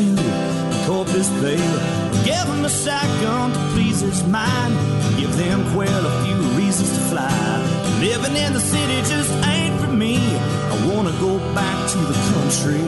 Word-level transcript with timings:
to 0.00 0.86
Corpus 0.86 1.28
Bay. 1.42 1.60
Give 2.24 2.46
him 2.52 2.64
a 2.64 2.68
shotgun 2.68 3.52
to 3.52 3.58
please 3.72 4.00
his 4.00 4.24
mind. 4.26 4.74
Give 5.18 5.34
them 5.36 5.60
quail 5.72 6.06
a 6.06 6.24
few 6.24 6.40
reasons 6.58 6.90
to 6.96 7.00
fly. 7.10 8.00
Living 8.00 8.36
in 8.36 8.52
the 8.52 8.60
city 8.60 8.98
just 9.12 9.30
ain't 9.46 9.78
for 9.80 9.92
me. 9.92 10.16
I 10.72 10.76
wanna 10.88 11.12
go 11.20 11.38
back 11.54 11.78
to 11.92 11.98
the 12.10 12.18
country. 12.32 12.84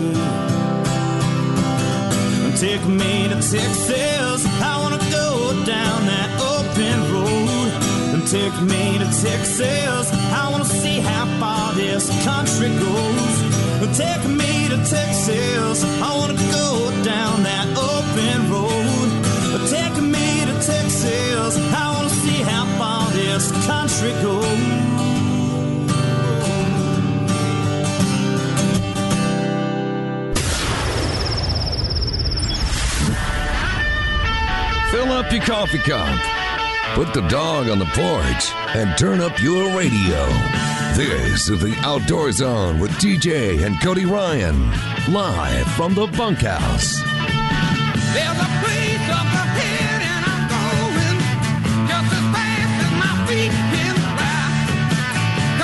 Take 2.56 2.84
me 2.86 3.28
to 3.28 3.38
Texas. 3.54 4.40
I 4.70 4.74
wanna 4.82 5.02
go 5.10 5.28
down 5.64 5.98
that 6.12 6.30
open 6.54 6.96
road. 7.12 7.70
And 8.14 8.26
take 8.26 8.56
me 8.72 8.98
to 9.02 9.08
Texas. 9.26 10.06
I 10.40 10.48
wanna 10.50 10.64
see 10.64 11.00
how 11.00 11.24
far 11.40 11.74
this 11.74 12.04
country 12.24 12.70
goes. 12.78 13.51
Take 13.90 14.24
me 14.24 14.68
to 14.68 14.76
Texas. 14.76 15.84
I 15.84 16.16
wanna 16.16 16.34
go 16.34 16.90
down 17.02 17.42
that 17.42 17.66
open 17.76 18.50
road. 18.50 19.08
Take 19.68 20.00
me 20.00 20.46
to 20.46 20.54
Texas. 20.64 21.58
I 21.58 21.92
wanna 21.92 22.08
see 22.08 22.42
how 22.42 22.64
far 22.78 23.10
this 23.10 23.50
country 23.66 24.12
goes. 24.22 24.46
Fill 34.92 35.12
up 35.12 35.32
your 35.32 35.42
coffee 35.42 35.78
cup, 35.78 36.18
put 36.94 37.12
the 37.12 37.26
dog 37.28 37.68
on 37.68 37.78
the 37.78 37.86
porch, 37.86 38.52
and 38.76 38.96
turn 38.96 39.20
up 39.20 39.42
your 39.42 39.76
radio. 39.76 40.71
This 40.94 41.48
is 41.48 41.58
the 41.58 41.74
Outdoor 41.84 42.30
Zone 42.32 42.78
with 42.78 42.90
TJ 42.92 43.64
and 43.64 43.80
Cody 43.80 44.04
Ryan, 44.04 44.70
live 45.10 45.66
from 45.68 45.94
the 45.94 46.06
bunkhouse. 46.06 47.00
There's 48.12 48.36
a 48.36 48.50
place 48.60 49.08
up 49.08 49.24
ahead 49.24 50.02
and 50.04 50.22
I'm 50.28 50.44
going 50.52 51.18
just 51.88 52.12
as 52.12 52.24
fast 52.36 52.76
as 52.84 52.92
my 53.00 53.14
feet 53.24 53.52
can 53.72 53.96
fly. 54.12 54.52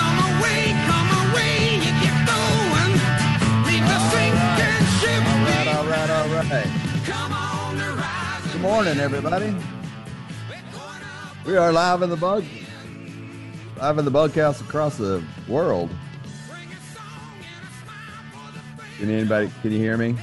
Come 0.00 0.16
away, 0.32 0.72
come 0.88 1.10
away, 1.28 1.76
you 1.76 1.92
get 2.00 2.16
going. 2.24 2.92
Leave 3.68 3.84
the 3.84 4.00
sinking 4.08 4.80
ship 4.96 5.22
All 5.28 5.44
right, 5.44 5.68
all 5.76 5.84
right, 5.92 6.08
all 6.08 6.28
right. 6.40 6.72
Come 7.04 7.32
on 7.34 7.76
the 7.76 7.84
rise. 8.00 8.52
Good 8.52 8.62
morning, 8.62 8.98
everybody. 8.98 9.54
We 11.44 11.56
are 11.58 11.70
live 11.70 12.00
in 12.00 12.08
the 12.08 12.16
bug, 12.16 12.44
live 13.78 13.98
in 13.98 14.04
the 14.04 14.10
bughouse 14.10 14.60
across 14.60 14.96
the 14.96 15.22
world. 15.46 15.90
Can 18.98 19.10
anybody? 19.10 19.50
Can 19.62 19.72
you 19.72 19.78
hear 19.78 19.96
me? 19.96 20.16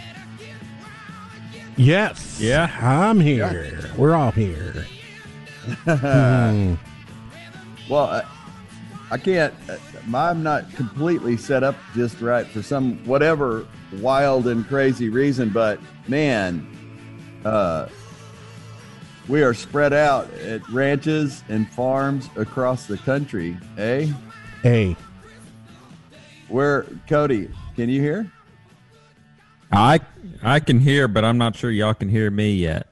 Yes. 1.77 2.37
Yeah. 2.41 2.69
I'm 2.81 3.19
here. 3.19 3.91
We're 3.97 4.15
all 4.15 4.31
here. 4.31 4.85
Hmm. 5.85 6.75
Well, 7.89 8.03
I, 8.05 8.23
I 9.09 9.17
can't. 9.17 9.51
uh, 9.67 9.77
I'm 10.13 10.43
not 10.43 10.71
completely 10.75 11.37
set 11.37 11.63
up 11.63 11.75
just 11.95 12.21
right 12.21 12.45
for 12.45 12.61
some 12.61 13.03
whatever 13.05 13.65
wild 13.93 14.45
and 14.45 14.67
crazy 14.67 15.09
reason, 15.09 15.49
but 15.49 15.79
man, 16.07 16.67
uh, 17.45 17.88
we 19.28 19.41
are 19.44 19.53
spread 19.53 19.94
out 19.94 20.31
at 20.36 20.68
ranches 20.69 21.44
and 21.50 21.69
farms 21.72 22.30
across 22.36 22.86
the 22.86 22.97
country. 22.97 23.58
Eh? 23.78 24.08
Hey, 24.62 24.96
Where, 26.47 26.84
Cody? 27.08 27.50
Can 27.75 27.90
you 27.90 28.02
hear? 28.02 28.31
I 29.72 30.00
I 30.44 30.59
can 30.59 30.80
hear, 30.80 31.08
but 31.08 31.25
I'm 31.25 31.38
not 31.38 31.56
sure 31.56 31.72
y'all 31.72 31.94
can 31.94 32.08
hear 32.09 32.30
me 32.31 32.53
yet. 32.56 32.88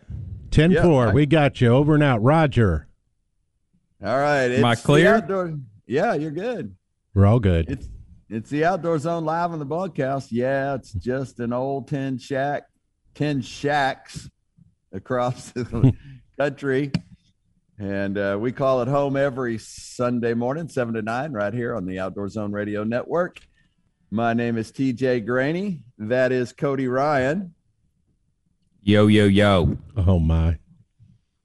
10 0.52 0.72
Yeah, 0.72 0.84
4. 0.84 1.08
I- 1.10 1.14
we 1.14 1.26
got 1.26 1.62
you. 1.62 1.70
Over 1.70 1.94
and 1.94 2.04
out. 2.04 2.22
Roger. 2.22 2.88
All 4.04 4.18
right. 4.20 4.52
Am 4.52 4.66
I 4.66 4.76
clear? 4.76 5.16
outdoor- 5.16 5.60
yeah, 5.88 6.14
you're 6.14 6.32
good. 6.32 6.76
We're 7.14 7.26
all 7.28 7.40
good. 7.40 7.70
It's 7.70 7.88
it's 8.30 8.50
the 8.50 8.66
outdoor 8.66 8.98
zone 8.98 9.24
live 9.26 9.52
on 9.52 9.60
the 9.60 9.66
broadcast. 9.66 10.32
Yeah, 10.32 10.74
it's 10.76 10.92
just 10.92 11.40
an 11.40 11.54
old 11.54 11.88
tin 11.88 12.18
shack, 12.18 12.64
tin 13.14 13.42
shacks 13.42 14.30
across 14.92 15.52
the 15.52 15.94
country, 16.38 16.92
and 17.80 18.18
uh, 18.18 18.38
we 18.40 18.52
call 18.52 18.82
it 18.82 18.88
home 18.88 19.16
every 19.18 19.58
Sunday 19.58 20.34
morning, 20.34 20.68
seven 20.68 20.94
to 20.96 21.02
nine, 21.02 21.32
right 21.34 21.54
here 21.54 21.76
on 21.76 21.86
the 21.86 22.00
Outdoor 22.00 22.30
Zone 22.30 22.52
Radio 22.52 22.84
Network. 22.84 23.40
My 24.12 24.34
name 24.34 24.58
is 24.58 24.72
TJ 24.72 25.26
Graney. 25.26 25.82
That 25.98 26.32
is 26.32 26.54
Cody 26.54 26.88
Ryan, 26.88 27.54
Yo 28.86 29.08
yo 29.08 29.26
yo. 29.26 29.78
oh, 29.96 30.20
my. 30.20 30.58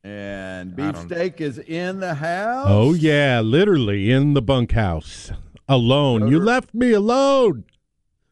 and 0.03 0.75
I 0.81 0.91
don't- 0.93 1.09
Beefsteak 1.09 1.41
is 1.41 1.59
in 1.59 2.01
the 2.01 2.15
house. 2.15 2.67
Oh, 2.69 2.95
yeah. 2.95 3.41
Literally 3.41 4.11
in 4.11 4.35
the 4.35 4.43
bunkhouse. 4.43 5.31
Alone. 5.69 6.27
You 6.29 6.41
left 6.41 6.75
me 6.75 6.93
alone. 6.93 7.65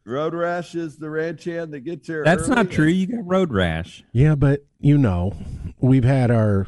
Road 0.07 0.33
Rash 0.33 0.73
is 0.73 0.97
the 0.97 1.09
ranch 1.09 1.43
hand 1.43 1.73
that 1.73 1.81
gets 1.81 2.07
here. 2.07 2.23
That's 2.23 2.47
not 2.47 2.71
true. 2.71 2.87
You 2.87 3.07
got 3.07 3.27
road 3.27 3.51
rash. 3.51 4.05
Yeah, 4.13 4.35
but, 4.35 4.65
you 4.79 4.97
know, 4.97 5.33
we've 5.79 6.05
had 6.05 6.31
our, 6.31 6.65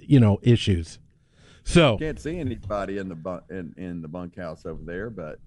you 0.00 0.18
know, 0.18 0.38
issues. 0.42 0.98
So, 1.64 1.98
can't 1.98 2.18
see 2.18 2.38
anybody 2.38 2.96
in 2.96 3.10
the 3.10 3.14
bunk 3.14 3.42
in, 3.50 3.74
in 3.76 4.00
the 4.00 4.08
bunkhouse 4.08 4.64
over 4.64 4.82
there 4.82 5.10
but 5.10 5.38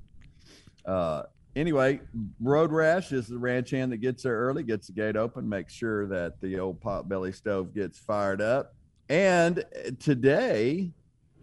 uh 0.85 1.23
anyway 1.55 1.99
road 2.39 2.71
rash 2.71 3.11
is 3.11 3.27
the 3.27 3.39
ranch 3.39 3.71
hand 3.71 3.91
that 3.91 3.97
gets 3.97 4.21
there 4.21 4.37
early 4.37 4.61
gets 4.61 4.85
the 4.85 4.93
gate 4.93 5.15
open 5.15 5.49
makes 5.49 5.73
sure 5.73 6.05
that 6.05 6.39
the 6.39 6.59
old 6.59 6.79
potbelly 6.79 7.33
stove 7.33 7.73
gets 7.73 7.97
fired 7.97 8.39
up 8.39 8.75
and 9.09 9.65
today 9.99 10.91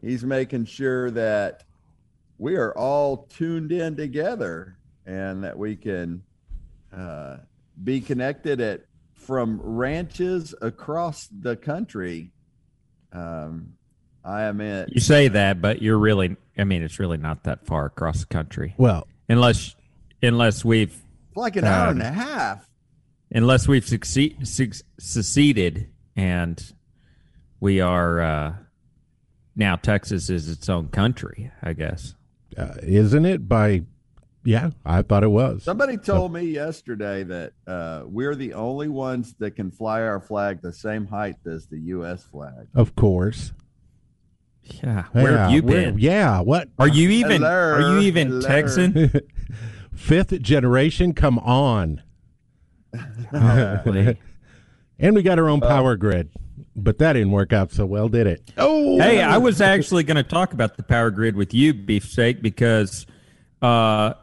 he's 0.01 0.23
making 0.23 0.65
sure 0.65 1.11
that 1.11 1.65
we 2.39 2.55
are 2.55 2.73
all 2.79 3.27
tuned 3.29 3.73
in 3.73 3.97
together 3.97 4.78
and 5.09 5.43
that 5.43 5.59
we 5.59 5.75
can 5.75 6.23
uh, 6.97 7.39
be 7.83 8.01
connected 8.01 8.61
at 8.61 8.83
from 9.15 9.59
ranches 9.63 10.55
across 10.63 11.27
the 11.41 11.57
country 11.57 12.31
um, 13.13 13.73
i 14.25 14.43
am 14.43 14.61
in 14.61 14.87
You 14.93 15.01
say 15.01 15.29
that, 15.29 15.61
but 15.63 15.81
you're 15.83 15.99
really. 15.99 16.37
I 16.59 16.65
mean, 16.65 16.83
it's 16.83 16.99
really 16.99 17.17
not 17.17 17.45
that 17.45 17.65
far 17.67 17.87
across 17.87 18.21
the 18.21 18.27
country, 18.27 18.75
well, 18.77 19.07
unless 19.29 19.75
unless 20.23 20.65
we've 20.65 20.95
like 21.35 21.57
an 21.57 21.65
hour 21.65 21.91
and 21.91 22.03
Um, 22.03 22.07
a 22.09 22.13
half. 22.13 22.69
unless 23.31 23.67
we've 23.69 23.87
succeed, 23.87 24.47
suc- 24.47 24.85
seceded 24.99 25.89
and 26.17 26.73
we 27.61 27.81
are 27.81 28.21
uh, 28.21 28.55
now 29.57 29.77
Texas 29.77 30.29
is 30.31 30.49
its 30.49 30.69
own 30.69 30.89
country. 30.89 31.51
I 31.63 31.73
guess. 31.73 32.15
uh, 32.57 32.75
isn't 32.83 33.25
it 33.25 33.49
by, 33.49 33.83
yeah, 34.44 34.71
I 34.84 35.03
thought 35.03 35.25
it 35.25 35.28
was. 35.31 35.62
Somebody 35.62 35.97
told 35.97 36.32
me 36.32 36.43
yesterday 36.43 37.22
that 37.25 37.53
uh, 37.66 38.03
we're 38.06 38.34
the 38.34 38.54
only 38.54 38.88
ones 38.88 39.34
that 39.38 39.53
can 39.53 39.71
fly 39.71 40.03
our 40.03 40.21
flag 40.21 40.62
the 40.62 40.72
same 40.72 41.06
height 41.06 41.37
as 41.47 41.66
the 41.66 41.78
U.S. 41.81 42.22
flag. 42.25 42.69
Of 42.75 42.94
course. 42.97 43.53
Yeah. 44.62 45.04
Where 45.12 45.32
Yeah, 45.32 45.38
have 45.44 45.50
you 45.53 45.62
where- 45.62 45.91
been? 45.93 45.98
Yeah. 45.98 46.41
What? 46.41 46.69
Are 46.78 46.88
you 46.88 47.09
even? 47.10 47.43
Hello, 47.43 47.50
Are 47.75 47.81
you 47.94 47.98
even 48.00 48.28
hello. 48.28 48.41
Texan? 48.42 49.10
Fifth 49.95 50.41
generation? 50.42 51.13
Come 51.15 51.39
on. 51.39 52.03
And 55.01 55.15
we 55.15 55.22
got 55.22 55.39
our 55.39 55.48
own 55.48 55.60
power 55.60 55.95
grid. 55.97 56.30
But 56.74 56.98
that 56.98 57.13
didn't 57.13 57.30
work 57.30 57.53
out 57.53 57.71
so 57.72 57.86
well, 57.86 58.09
did 58.09 58.27
it? 58.27 58.53
Oh, 58.57 58.98
Hey, 58.98 59.21
I 59.22 59.36
was 59.39 59.60
actually 59.60 60.03
going 60.03 60.16
to 60.16 60.22
talk 60.24 60.53
about 60.53 60.77
the 60.77 60.83
power 60.83 61.10
grid 61.10 61.36
with 61.36 61.54
you, 61.54 61.72
Beefsteak, 61.74 62.42
because 62.42 63.07
uh, 63.63 64.15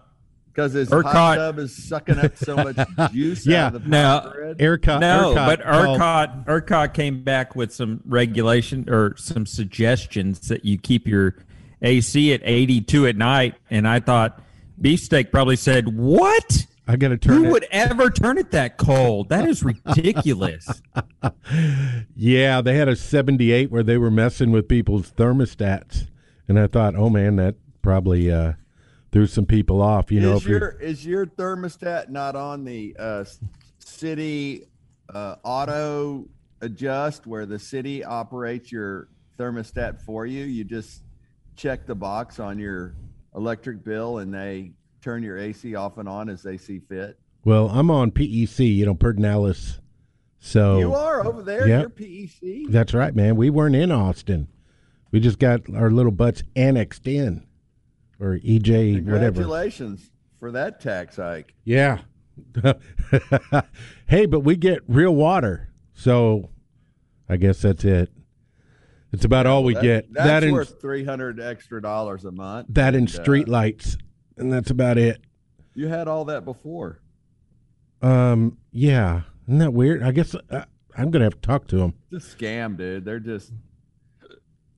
Because 0.56 0.72
his 0.72 0.90
ERCOT- 0.90 1.04
hot 1.12 1.36
tub 1.36 1.60
is 1.60 1.76
sucking 1.76 2.18
up 2.18 2.38
so 2.38 2.56
much 2.56 2.78
juice 3.12 3.46
Yeah. 3.46 3.66
out 3.66 3.76
of 3.76 3.84
the 3.84 3.90
Now- 3.90 4.30
grid. 4.30 4.58
ERCOT. 4.60 5.02
no, 5.02 5.34
ERCOT 5.34 5.46
but 5.46 5.62
called- 5.64 6.00
ERCOT 6.00 6.46
ERCOT 6.48 6.94
came 6.94 7.24
back 7.24 7.56
with 7.58 7.74
some 7.74 8.00
regulation 8.06 8.86
or 8.90 9.16
some 9.18 9.46
suggestions 9.46 10.48
that 10.48 10.64
you 10.64 10.78
keep 10.78 11.08
your 11.08 11.36
AC 11.82 12.32
at 12.34 12.40
82 12.46 13.06
at 13.06 13.18
night, 13.18 13.56
and 13.70 13.86
I 13.86 14.00
thought 14.00 14.42
Beefsteak 14.82 15.30
probably 15.32 15.58
said, 15.58 15.96
"What? 15.98 16.66
I 16.88 16.96
got 16.96 17.10
to 17.10 17.18
turn 17.18 17.34
it 17.34 17.38
Who 17.40 17.46
it. 17.46 17.52
would 17.52 17.68
ever 17.72 18.10
turn 18.10 18.38
it 18.38 18.52
that 18.52 18.78
cold? 18.78 19.28
That 19.30 19.46
is 19.50 19.62
ridiculous." 19.64 20.82
Yeah, 22.16 22.62
they 22.62 22.76
had 22.78 22.88
a 22.88 22.96
78 22.96 23.72
where 23.72 23.84
they 23.84 23.98
were 23.98 24.12
messing 24.12 24.52
with 24.52 24.68
people's 24.68 25.12
thermostats. 25.12 26.08
And 26.48 26.60
I 26.60 26.68
thought, 26.68 26.96
oh 26.96 27.10
man, 27.10 27.36
that 27.38 27.56
probably 27.82 28.32
uh, 28.32 28.54
threw 29.16 29.26
some 29.26 29.46
people 29.46 29.82
off. 29.82 30.12
You 30.12 30.20
know, 30.20 30.34
is 30.34 30.42
if 30.42 30.48
your 30.50 30.70
is 30.82 31.06
your 31.06 31.26
thermostat 31.26 32.10
not 32.10 32.36
on 32.36 32.66
the 32.66 32.94
uh, 33.00 33.24
city 33.80 34.66
uh, 35.14 35.38
auto 35.42 36.28
adjust 36.60 37.26
where 37.26 37.46
the 37.46 37.58
city 37.58 38.04
operates 38.04 38.74
your 38.74 39.08
thermostat 39.40 40.02
for 40.02 40.26
you? 40.26 40.44
You 40.44 40.66
just 40.66 41.04
check 41.56 41.86
the 41.86 41.96
box 41.96 42.42
on 42.42 42.60
your 42.60 42.94
electric 43.34 43.86
bill 43.86 44.18
and 44.18 44.34
they 44.34 44.74
turn 45.02 45.24
your 45.24 45.38
AC 45.38 45.76
off 45.76 45.98
and 45.98 46.10
on 46.10 46.28
as 46.28 46.44
they 46.44 46.58
see 46.58 46.80
fit? 46.80 47.18
Well, 47.46 47.70
I'm 47.70 47.90
on 47.90 48.12
PEC, 48.12 48.76
you 48.76 48.86
know, 48.86 48.96
Pedernales. 48.96 49.80
So 50.40 50.78
You 50.78 50.94
are 50.94 51.26
over 51.26 51.42
there. 51.42 51.66
Yep. 51.66 52.00
You're 52.00 52.10
PEC. 52.10 52.70
That's 52.70 52.94
right, 52.94 53.16
man. 53.16 53.38
We 53.38 53.50
weren't 53.50 53.76
in 53.76 53.94
Austin. 53.94 54.50
We 55.12 55.22
just 55.22 55.40
got 55.40 55.62
our 55.74 55.90
little 55.90 56.12
butts 56.12 56.44
annexed 56.58 57.08
in, 57.08 57.48
or 58.20 58.38
ETJ, 58.38 59.04
whatever. 59.06 59.26
Congratulations 59.42 60.12
for 60.40 60.52
that 60.52 60.80
tax 60.82 61.18
hike. 61.18 61.54
Yeah. 61.64 62.00
hey, 64.08 64.26
but 64.26 64.42
we 64.42 64.56
get 64.56 64.80
real 64.88 65.16
water, 65.16 65.70
so 65.94 66.50
I 67.30 67.38
guess 67.38 67.62
that's 67.62 67.86
it. 67.86 68.12
It's 69.14 69.24
about 69.24 69.46
all 69.46 69.64
we 69.64 69.74
That- 69.76 69.84
get. 69.84 70.14
That's 70.14 70.28
that 70.28 70.44
and 70.44 70.54
worth 70.54 70.82
three 70.82 71.06
hundred 71.06 71.40
extra 71.40 71.82
dollars 71.82 72.26
a 72.26 72.32
month. 72.32 72.68
that 72.72 72.94
and 72.96 73.08
and, 73.08 73.20
uh, 73.20 73.24
street 73.24 73.48
lights, 73.48 73.98
and 74.38 74.52
that's 74.52 74.70
about 74.70 74.98
it. 74.98 75.22
You 75.74 75.88
had 75.88 76.08
all 76.08 76.26
that 76.26 76.44
before. 76.44 77.00
Um, 78.02 78.58
yeah, 78.72 79.22
isn't 79.48 79.60
that 79.60 79.74
weird? 79.74 80.04
I 80.04 80.12
guess 80.12 80.36
uh, 80.50 80.66
I'm 80.98 81.12
gonna 81.12 81.24
have 81.26 81.36
to 81.36 81.48
talk 81.48 81.68
to 81.68 81.78
him. 81.80 81.94
It's 82.12 82.34
a 82.34 82.36
scam, 82.38 82.76
dude. 82.78 83.06
They're 83.06 83.20
just 83.22 83.54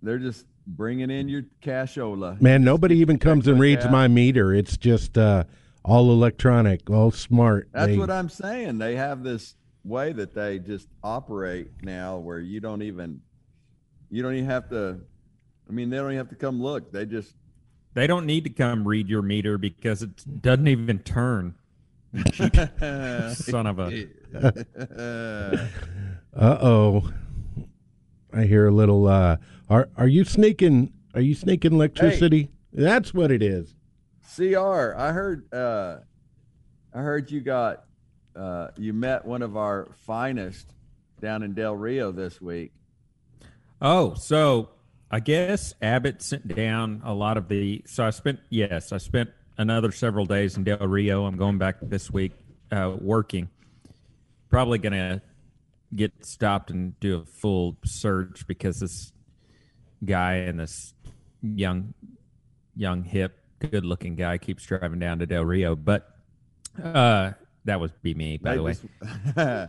they're 0.04 0.20
just 0.20 0.46
bringing 0.68 1.10
in 1.10 1.30
your 1.30 1.44
cashola. 1.62 2.40
Man, 2.42 2.64
nobody 2.64 2.98
even 2.98 3.18
comes 3.18 3.48
and 3.48 3.60
reads 3.60 3.86
out. 3.86 3.92
my 3.92 4.08
meter. 4.08 4.54
It's 4.54 4.78
just 4.78 5.18
uh, 5.18 5.46
all 5.84 6.12
electronic, 6.12 6.90
all 6.90 7.12
smart. 7.12 7.70
That's 7.72 7.88
They- 7.88 7.98
what 7.98 8.12
I'm 8.12 8.30
saying. 8.30 8.78
They 8.78 8.96
have 8.98 9.24
this 9.24 9.56
way 9.84 10.12
that 10.12 10.34
they 10.36 10.60
just 10.60 10.90
operate 11.02 11.70
now 11.82 12.18
where 12.18 12.40
you 12.40 12.60
don't 12.60 12.82
even 12.82 13.22
you 14.12 14.22
don't 14.22 14.34
even 14.34 14.50
have 14.50 14.70
to 14.70 15.00
I 15.70 15.72
mean 15.72 15.90
they 15.90 15.96
don't 15.98 16.08
even 16.08 16.18
have 16.18 16.30
to 16.30 16.36
come 16.36 16.62
look. 16.62 16.92
They 16.92 17.06
just 17.06 17.34
They 17.94 18.06
don't 18.08 18.26
need 18.26 18.44
to 18.44 18.50
come 18.50 18.86
read 18.88 19.08
your 19.08 19.22
meter 19.22 19.58
because 19.58 20.04
it 20.04 20.42
doesn't 20.42 20.68
even 20.68 21.00
turn. 21.00 21.56
Son 22.34 23.66
of 23.68 23.80
a. 23.80 24.08
Uh 26.36 26.58
oh. 26.62 27.10
I 28.34 28.44
hear 28.44 28.68
a 28.68 28.72
little. 28.72 29.08
Uh, 29.08 29.38
are 29.70 29.90
are 29.96 30.08
you 30.08 30.24
sneaking? 30.24 30.94
Are 31.14 31.22
you 31.22 31.36
sneaking 31.36 31.74
electricity? 31.74 32.52
That's 32.74 33.14
what 33.14 33.32
it 33.32 33.42
is. 33.42 33.76
CR, 34.36 34.94
I 34.96 35.12
heard 35.12 35.54
uh 35.54 35.98
I 36.94 37.00
heard 37.00 37.32
you 37.32 37.42
got 37.42 37.84
uh 38.36 38.70
you 38.78 38.94
met 38.94 39.26
one 39.26 39.42
of 39.42 39.58
our 39.58 39.90
finest 40.06 40.74
down 41.20 41.44
in 41.44 41.54
Del 41.54 41.76
Rio 41.76 42.12
this 42.12 42.42
week. 42.42 42.72
Oh, 43.82 44.14
so 44.16 44.70
I 45.10 45.20
guess 45.20 45.74
Abbott 45.82 46.22
sent 46.22 46.54
down 46.54 47.02
a 47.04 47.14
lot 47.14 47.38
of 47.38 47.48
the. 47.48 47.84
So 47.86 48.06
I 48.06 48.10
spent, 48.10 48.40
yes, 48.50 48.92
I 48.92 48.98
spent 48.98 49.30
another 49.58 49.92
several 49.92 50.26
days 50.26 50.58
in 50.58 50.64
Del 50.64 50.80
Rio. 50.80 51.26
I'm 51.26 51.38
going 51.38 51.58
back 51.58 51.78
this 51.82 52.12
week 52.12 52.34
uh, 52.72 52.96
working. 53.00 53.50
Probably 54.50 54.80
going 54.80 54.94
to 54.94 55.22
get 55.96 56.26
stopped 56.26 56.72
and 56.72 57.00
do 57.00 57.20
a 57.20 57.26
full 57.26 57.78
search 57.86 58.46
because 58.48 58.80
this 58.80 59.14
guy 60.04 60.36
and 60.36 60.60
this 60.60 60.94
young, 61.42 61.94
young, 62.76 63.04
hip, 63.04 63.38
good 63.60 63.86
looking 63.86 64.16
guy 64.16 64.38
keeps 64.38 64.66
driving 64.66 65.00
down 65.00 65.20
to 65.20 65.26
Del 65.26 65.44
Rio. 65.46 65.76
But 65.76 66.10
uh, 66.82 67.32
that 67.66 67.80
would 67.80 67.94
be 68.02 68.14
me, 68.14 68.38
by 68.38 68.52
they 68.52 68.58
the 68.58 68.64
way. 68.64 68.76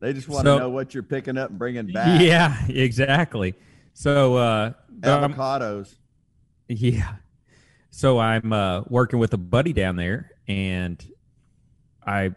they 0.00 0.12
just 0.12 0.28
want 0.28 0.44
to 0.44 0.52
So- 0.52 0.58
know 0.58 0.70
what 0.70 0.94
you're 0.94 1.02
picking 1.02 1.38
up 1.38 1.50
and 1.50 1.58
bringing 1.58 1.86
back. 1.92 2.20
Yeah, 2.20 2.56
exactly. 2.68 3.54
So, 3.94 4.36
uh, 4.36 4.72
Avocados. 5.00 5.94
Yeah. 6.68 7.16
So 7.90 8.18
I'm 8.18 8.52
uh, 8.52 8.82
working 8.88 9.18
with 9.18 9.34
a 9.34 9.38
buddy 9.38 9.74
down 9.74 9.96
there, 9.96 10.30
and 10.48 11.04
I 12.06 12.34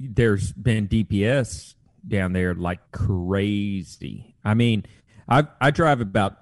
there's 0.00 0.50
been 0.52 0.88
DPS 0.88 1.74
down 2.06 2.32
there 2.32 2.54
like 2.54 2.90
crazy. 2.90 4.34
I 4.42 4.54
mean, 4.54 4.86
I 5.28 5.46
I 5.60 5.72
drive 5.72 6.00
about 6.00 6.38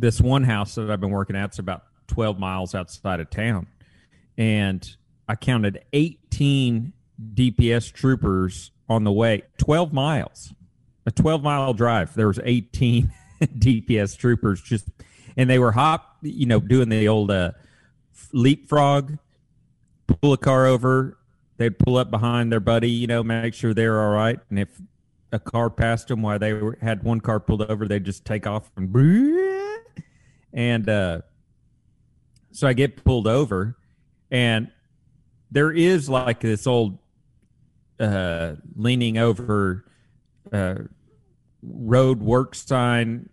this 0.00 0.20
one 0.20 0.44
house 0.44 0.74
that 0.74 0.90
I've 0.90 1.00
been 1.00 1.10
working 1.10 1.36
at. 1.36 1.46
It's 1.46 1.58
about 1.58 1.84
12 2.08 2.38
miles 2.38 2.74
outside 2.74 3.20
of 3.20 3.30
town, 3.30 3.66
and 4.36 4.96
I 5.28 5.36
counted 5.36 5.84
18 5.92 6.92
DPS 7.34 7.92
troopers 7.92 8.72
on 8.88 9.04
the 9.04 9.12
way. 9.12 9.42
12 9.58 9.92
miles, 9.92 10.52
a 11.06 11.10
12 11.10 11.42
mile 11.42 11.74
drive. 11.74 12.14
There 12.14 12.26
was 12.26 12.40
18 12.42 13.12
DPS 13.40 14.16
troopers 14.16 14.60
just, 14.60 14.88
and 15.36 15.48
they 15.48 15.58
were 15.58 15.72
hop, 15.72 16.16
you 16.22 16.46
know, 16.46 16.60
doing 16.60 16.88
the 16.88 17.08
old 17.08 17.30
uh, 17.30 17.52
leapfrog, 18.32 19.18
pull 20.06 20.32
a 20.32 20.38
car 20.38 20.66
over. 20.66 21.16
They'd 21.58 21.78
pull 21.78 21.98
up 21.98 22.10
behind 22.10 22.50
their 22.50 22.60
buddy, 22.60 22.90
you 22.90 23.06
know, 23.06 23.22
make 23.22 23.52
sure 23.52 23.74
they're 23.74 24.00
all 24.00 24.10
right. 24.10 24.40
And 24.48 24.58
if 24.58 24.80
a 25.30 25.38
car 25.38 25.68
passed 25.68 26.08
them 26.08 26.22
while 26.22 26.38
they 26.38 26.54
were, 26.54 26.78
had 26.80 27.02
one 27.02 27.20
car 27.20 27.38
pulled 27.38 27.62
over, 27.62 27.86
they'd 27.86 28.04
just 28.04 28.24
take 28.24 28.46
off 28.46 28.70
and 28.76 28.90
and 30.52 30.88
uh, 30.88 31.20
so 32.52 32.66
I 32.66 32.72
get 32.72 33.04
pulled 33.04 33.26
over, 33.26 33.76
and 34.30 34.70
there 35.50 35.72
is 35.72 36.08
like 36.08 36.40
this 36.40 36.66
old 36.66 36.98
uh, 37.98 38.54
leaning 38.74 39.18
over 39.18 39.84
uh, 40.52 40.76
road 41.62 42.20
work 42.20 42.54
sign 42.54 43.28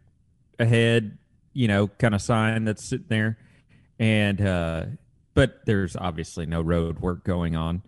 ahead, 0.59 1.17
you 1.53 1.67
know, 1.67 1.87
kind 1.87 2.13
of 2.13 2.21
sign 2.21 2.65
that's 2.65 2.83
sitting 2.83 3.07
there, 3.09 3.37
and 3.99 4.41
uh, 4.41 4.85
but 5.33 5.65
there's 5.65 5.95
obviously 5.95 6.45
no 6.45 6.61
road 6.61 6.99
work 6.99 7.23
going 7.23 7.55
on, 7.55 7.81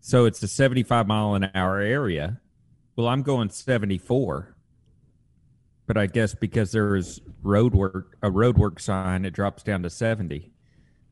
so 0.00 0.24
it's 0.24 0.42
a 0.42 0.48
75 0.48 1.06
mile 1.06 1.34
an 1.34 1.50
hour 1.54 1.80
area. 1.80 2.40
Well, 2.96 3.08
I'm 3.08 3.22
going 3.22 3.50
74 3.50 4.55
but 5.86 5.96
I 5.96 6.06
guess 6.06 6.34
because 6.34 6.72
there 6.72 6.96
is 6.96 7.20
road 7.42 7.74
work, 7.74 8.16
a 8.22 8.30
road 8.30 8.58
work 8.58 8.80
sign, 8.80 9.24
it 9.24 9.32
drops 9.32 9.62
down 9.62 9.82
to 9.82 9.90
70. 9.90 10.50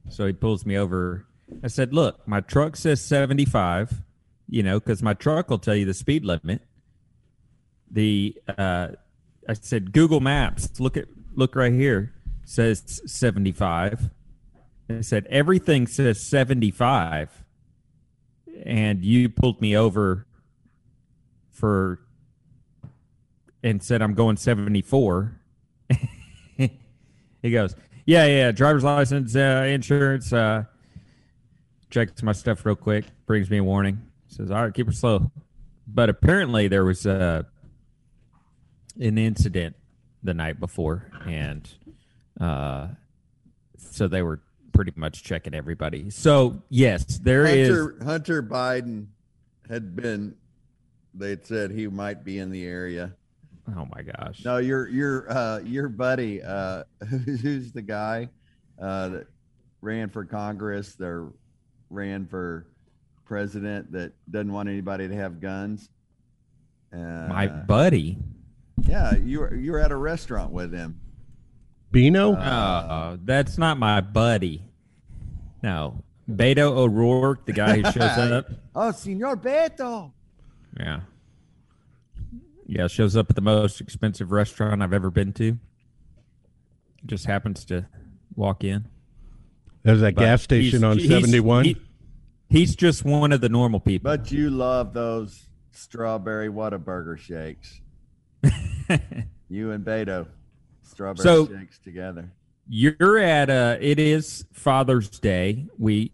So 0.09 0.27
he 0.27 0.33
pulls 0.33 0.67
me 0.67 0.77
over. 0.77 1.27
I 1.63 1.69
said, 1.69 1.95
"Look, 1.95 2.27
my 2.27 2.41
truck 2.41 2.77
says 2.77 3.01
75, 3.01 4.03
you 4.49 4.63
know, 4.63 4.81
because 4.81 5.03
my 5.03 5.15
truck 5.15 5.49
will 5.49 5.59
tell 5.59 5.77
you 5.77 5.85
the 5.85 5.95
speed 5.95 6.25
limit." 6.25 6.63
The 7.91 8.37
uh, 8.59 8.89
I 9.49 9.53
said, 9.55 9.93
"Google 9.93 10.21
Maps, 10.21 10.81
look 10.81 10.97
at 10.97 11.07
look 11.35 11.55
right 11.55 11.73
here, 11.73 12.13
says 12.45 13.01
75." 13.07 14.11
I 14.91 15.01
said, 15.01 15.27
"Everything 15.31 15.87
says 15.87 16.21
75." 16.21 17.45
And 18.67 19.05
you 19.05 19.29
pulled 19.29 19.61
me 19.61 19.77
over 19.77 20.27
for 21.51 22.01
and 23.65 23.83
said 23.83 24.03
I'm 24.03 24.15
going 24.15 24.37
74. 24.37 25.41
he 26.57 27.51
goes, 27.51 27.75
"Yeah, 28.07 28.27
yeah, 28.27 28.53
driver's 28.53 28.85
license, 28.85 29.35
uh, 29.35 29.65
insurance, 29.67 30.33
uh 30.33 30.65
checks 31.91 32.23
my 32.23 32.33
stuff 32.33 32.65
real 32.67 32.77
quick, 32.77 33.05
brings 33.27 33.49
me 33.51 33.59
a 33.59 33.65
warning. 33.65 34.01
Says, 34.29 34.51
"All 34.51 34.63
right, 34.63 34.73
keep 34.75 34.89
it 34.89 34.95
slow." 34.95 35.31
But 35.87 36.09
apparently 36.09 36.69
there 36.69 36.85
was 36.85 37.07
uh 37.07 37.43
an 39.01 39.19
incident 39.19 39.75
the 40.23 40.35
night 40.35 40.61
before 40.61 41.11
and 41.27 41.69
uh 42.41 42.87
so 43.77 44.07
they 44.09 44.23
were 44.23 44.41
pretty 44.73 44.93
much 44.97 45.23
checking 45.23 45.55
everybody. 45.55 46.11
So, 46.11 46.63
yes, 46.69 47.05
there 47.19 47.45
is. 47.45 47.69
Hunter 47.69 48.05
Hunter 48.05 48.43
Biden 48.43 49.07
had 49.69 49.97
been 49.97 50.35
they'd 51.15 51.47
said 51.47 51.71
he 51.71 51.87
might 51.87 52.25
be 52.25 52.39
in 52.39 52.51
the 52.51 52.65
area. 52.65 53.15
Oh 53.77 53.87
my 53.95 54.03
gosh. 54.03 54.45
No, 54.45 54.59
your 54.59 54.89
your 54.89 55.31
uh 55.33 55.59
your 55.61 55.89
buddy, 55.89 56.43
uh 56.43 56.85
who's 57.09 57.73
the 57.73 57.83
guy 57.83 58.29
uh 58.81 59.09
that 59.09 59.27
ran 59.81 60.11
for 60.11 60.25
Congress, 60.25 60.97
or 61.01 61.33
ran 61.91 62.27
for 62.27 62.67
president 63.25 63.91
that 63.93 64.13
doesn't 64.31 64.53
want 64.53 64.69
anybody 64.69 65.09
to 65.09 65.15
have 65.15 65.41
guns. 65.41 65.89
Uh, 66.93 67.27
my 67.29 67.47
buddy. 67.47 68.19
yeah, 68.83 69.15
you 69.17 69.41
were 69.41 69.55
you 69.55 69.73
were 69.73 69.81
at 69.81 69.91
a 69.91 69.97
restaurant 69.97 70.53
with 70.53 70.73
him. 70.73 71.01
Bino? 71.91 72.35
Oh, 72.37 73.19
that's 73.25 73.57
not 73.57 73.79
my 73.79 74.01
buddy. 74.01 74.63
No. 75.63 76.03
Beto 76.29 76.71
O'Rourke, 76.77 77.45
the 77.47 77.53
guy 77.53 77.77
who 77.77 77.83
shows 77.93 78.03
up. 78.33 78.47
Oh, 78.75 78.91
Senor 78.93 79.37
Beto. 79.37 80.11
Yeah. 80.79 81.01
Yeah, 82.67 82.87
shows 82.87 83.17
up 83.17 83.29
at 83.31 83.37
the 83.37 83.43
most 83.43 83.81
expensive 83.81 84.33
restaurant 84.33 84.83
I've 84.83 84.93
ever 84.93 85.11
been 85.11 85.33
to. 85.35 85.59
Just 87.07 87.27
happens 87.27 87.65
to 87.67 87.87
walk 88.35 88.65
in. 88.65 88.87
There's 89.83 90.01
that 90.01 90.15
But 90.15 90.23
gas 90.23 90.43
station 90.43 90.83
on 90.83 90.99
71. 90.99 91.65
he- 91.67 91.77
he's 92.49 92.75
just 92.75 93.05
one 93.05 93.33
of 93.33 93.43
the 93.43 93.51
normal 93.51 93.81
people. 93.81 94.11
But 94.17 94.33
you 94.33 94.49
love 94.49 94.95
those 94.95 95.47
strawberry 95.73 96.49
Whataburger 96.49 97.19
shakes. 97.19 97.81
you 99.49 99.71
and 99.73 99.85
Beto, 99.85 100.27
strawberry 100.83 101.23
So- 101.23 101.47
shakes 101.49 101.79
together. 101.79 102.31
You're 102.67 103.19
at 103.19 103.51
a. 103.51 103.77
It 103.79 103.99
is 103.99 104.47
Father's 104.55 105.11
Day. 105.11 105.67
We 105.77 106.13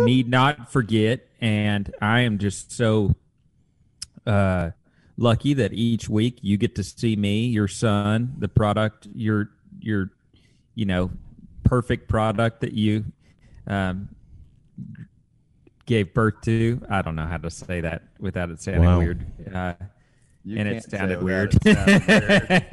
need 0.00 0.28
not 0.28 0.70
forget, 0.70 1.26
and 1.40 1.90
I 2.02 2.20
am 2.20 2.36
just 2.36 2.70
so 2.70 3.14
uh, 4.26 4.72
lucky 5.16 5.54
that 5.54 5.72
each 5.72 6.08
week 6.08 6.38
you 6.42 6.56
get 6.56 6.74
to 6.76 6.84
see 6.84 7.16
me, 7.16 7.46
your 7.46 7.68
son, 7.68 8.34
the 8.38 8.48
product, 8.48 9.08
your 9.14 9.50
your, 9.80 10.10
you 10.74 10.84
know, 10.86 11.10
perfect 11.64 12.08
product 12.08 12.60
that 12.62 12.72
you 12.72 13.04
um, 13.66 14.08
gave 15.86 16.12
birth 16.14 16.40
to. 16.42 16.80
I 16.88 17.02
don't 17.02 17.14
know 17.16 17.26
how 17.26 17.36
to 17.38 17.50
say 17.50 17.80
that 17.82 18.02
without 18.18 18.50
it 18.50 18.60
sounding 18.60 18.82
Wow. 18.84 18.98
weird. 18.98 19.26
Uh, 19.54 19.74
You 20.44 20.58
and 20.58 20.68
it 20.68 20.84
sounded 20.90 21.22
weird. 21.22 21.54
It 21.64 21.74
sounded 21.74 22.68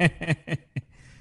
weird. 0.46 0.58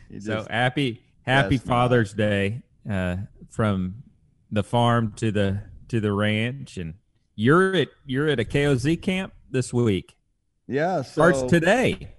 You 0.09 0.21
so 0.21 0.45
happy 0.47 1.01
happy 1.23 1.57
That's 1.57 1.67
Father's 1.67 2.13
Day 2.13 2.61
uh, 2.87 3.15
from 3.49 4.03
the 4.51 4.61
farm 4.63 5.13
to 5.15 5.31
the 5.31 5.61
to 5.87 5.99
the 5.99 6.13
ranch, 6.13 6.77
and 6.77 6.93
you're 7.35 7.75
at 7.75 7.87
you're 8.05 8.27
at 8.27 8.39
a 8.39 8.45
KOZ 8.45 9.01
camp 9.01 9.33
this 9.49 9.73
week. 9.73 10.15
Yeah, 10.67 11.01
so 11.01 11.12
Starts 11.12 11.41
today. 11.43 12.10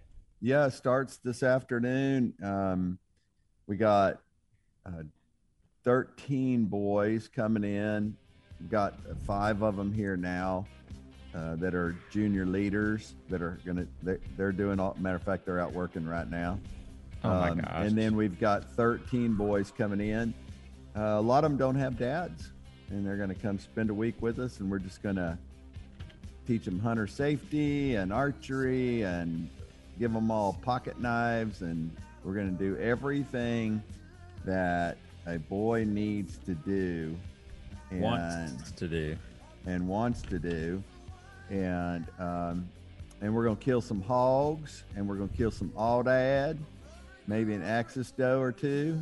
Yeah, 0.41 0.69
starts 0.69 1.19
this 1.19 1.43
afternoon. 1.43 2.35
Um, 2.43 2.99
we 3.67 3.77
got 3.77 4.21
uh, 4.85 5.05
13 5.85 6.65
boys 6.67 7.29
coming 7.29 7.65
in. 7.65 8.17
We've 8.61 8.71
got 8.71 8.95
five 9.27 9.63
of 9.63 9.77
them 9.77 9.93
here 9.93 10.17
now 10.17 10.67
uh, 11.35 11.57
that 11.57 11.75
are 11.75 11.97
junior 12.11 12.45
leaders 12.47 13.15
that 13.31 13.41
are 13.43 13.59
going 13.65 13.79
to, 13.79 13.89
they're, 14.03 14.21
they're 14.37 14.53
doing 14.53 14.79
all, 14.79 14.97
matter 15.01 15.17
of 15.17 15.23
fact, 15.23 15.47
they're 15.47 15.61
out 15.61 15.73
working 15.73 16.07
right 16.07 16.29
now. 16.31 16.59
Oh 17.23 17.29
my 17.29 17.51
Um, 17.51 17.59
gosh! 17.59 17.71
And 17.87 17.97
then 17.97 18.15
we've 18.17 18.39
got 18.39 18.65
13 18.73 19.33
boys 19.35 19.73
coming 19.77 20.01
in. 20.01 20.35
Uh, 20.95 21.01
a 21.17 21.21
lot 21.21 21.43
of 21.43 21.51
them 21.51 21.59
don't 21.59 21.75
have 21.77 21.99
dads, 21.99 22.53
and 22.91 23.05
they're 23.07 23.17
going 23.17 23.31
to 23.31 23.35
come 23.35 23.59
spend 23.59 23.89
a 23.89 23.95
week 23.95 24.15
with 24.21 24.39
us, 24.39 24.61
and 24.61 24.71
we're 24.71 24.79
just 24.79 25.03
going 25.03 25.17
to 25.17 25.39
teach 26.47 26.65
them 26.65 26.79
hunter 26.79 27.07
safety 27.07 27.95
and 27.97 28.13
archery 28.13 29.03
and 29.03 29.49
give 29.99 30.13
them 30.13 30.31
all 30.31 30.59
pocket 30.63 31.01
knives, 31.01 31.63
and 31.63 31.91
we're 32.25 32.35
going 32.35 32.57
to 32.57 32.65
do 32.65 32.77
everything 32.81 33.83
that 34.45 34.97
a 35.27 35.39
boy 35.39 35.85
needs 35.85 36.39
to 36.39 36.55
do 36.55 37.17
and, 37.91 38.03
wants 38.03 38.71
to 38.73 38.89
do. 38.89 39.17
and 39.67 39.87
wants 39.89 40.23
to 40.23 40.39
do. 40.39 40.83
And 41.51 42.07
um, 42.19 42.69
and 43.21 43.35
we're 43.35 43.45
gonna 43.45 43.57
kill 43.57 43.81
some 43.81 44.03
hogs, 44.03 44.85
and 44.97 45.09
we're 45.09 45.17
gonna 45.17 45.29
kill 45.37 45.51
some 45.51 45.71
aoudad, 45.71 46.59
maybe 47.27 47.55
an 47.55 47.63
axis 47.63 48.11
doe 48.11 48.41
or 48.41 48.53
two. 48.53 49.01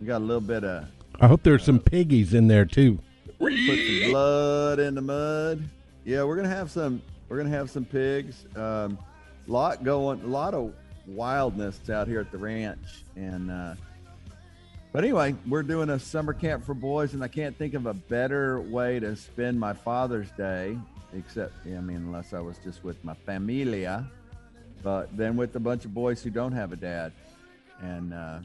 We 0.00 0.06
got 0.06 0.18
a 0.18 0.24
little 0.24 0.40
bit 0.40 0.64
of 0.64 0.86
I 1.20 1.28
hope 1.28 1.42
there's 1.42 1.64
some 1.64 1.78
piggies 1.78 2.34
in 2.34 2.48
there 2.48 2.64
too. 2.64 2.98
put 3.38 3.52
some 3.52 4.10
blood 4.10 4.78
in 4.78 4.94
the 4.94 5.02
mud. 5.02 5.62
Yeah, 6.04 6.24
we're 6.24 6.36
gonna 6.36 6.48
have 6.48 6.70
some. 6.70 7.00
We're 7.28 7.36
gonna 7.38 7.50
have 7.50 7.70
some 7.70 7.84
pigs. 7.84 8.44
Um, 8.56 8.98
lot 9.46 9.84
going, 9.84 10.22
a 10.22 10.26
lot 10.26 10.54
of 10.54 10.72
wildness 11.06 11.88
out 11.90 12.08
here 12.08 12.20
at 12.20 12.30
the 12.30 12.38
ranch, 12.38 13.04
and 13.16 13.50
uh, 13.50 13.74
but 14.92 15.04
anyway, 15.04 15.34
we're 15.46 15.62
doing 15.62 15.90
a 15.90 15.98
summer 15.98 16.32
camp 16.34 16.64
for 16.64 16.74
boys, 16.74 17.14
and 17.14 17.22
I 17.22 17.28
can't 17.28 17.56
think 17.56 17.74
of 17.74 17.86
a 17.86 17.94
better 17.94 18.60
way 18.60 19.00
to 19.00 19.16
spend 19.16 19.58
my 19.58 19.72
Father's 19.72 20.30
Day, 20.32 20.76
except 21.16 21.54
I 21.66 21.70
mean, 21.80 21.96
unless 21.96 22.34
I 22.34 22.40
was 22.40 22.58
just 22.58 22.82
with 22.84 23.02
my 23.04 23.14
familia, 23.14 24.04
but 24.82 25.16
then 25.16 25.36
with 25.36 25.54
a 25.56 25.60
bunch 25.60 25.84
of 25.84 25.94
boys 25.94 26.22
who 26.22 26.30
don't 26.30 26.52
have 26.52 26.72
a 26.72 26.76
dad, 26.76 27.12
and 27.80 28.12
uh, 28.12 28.40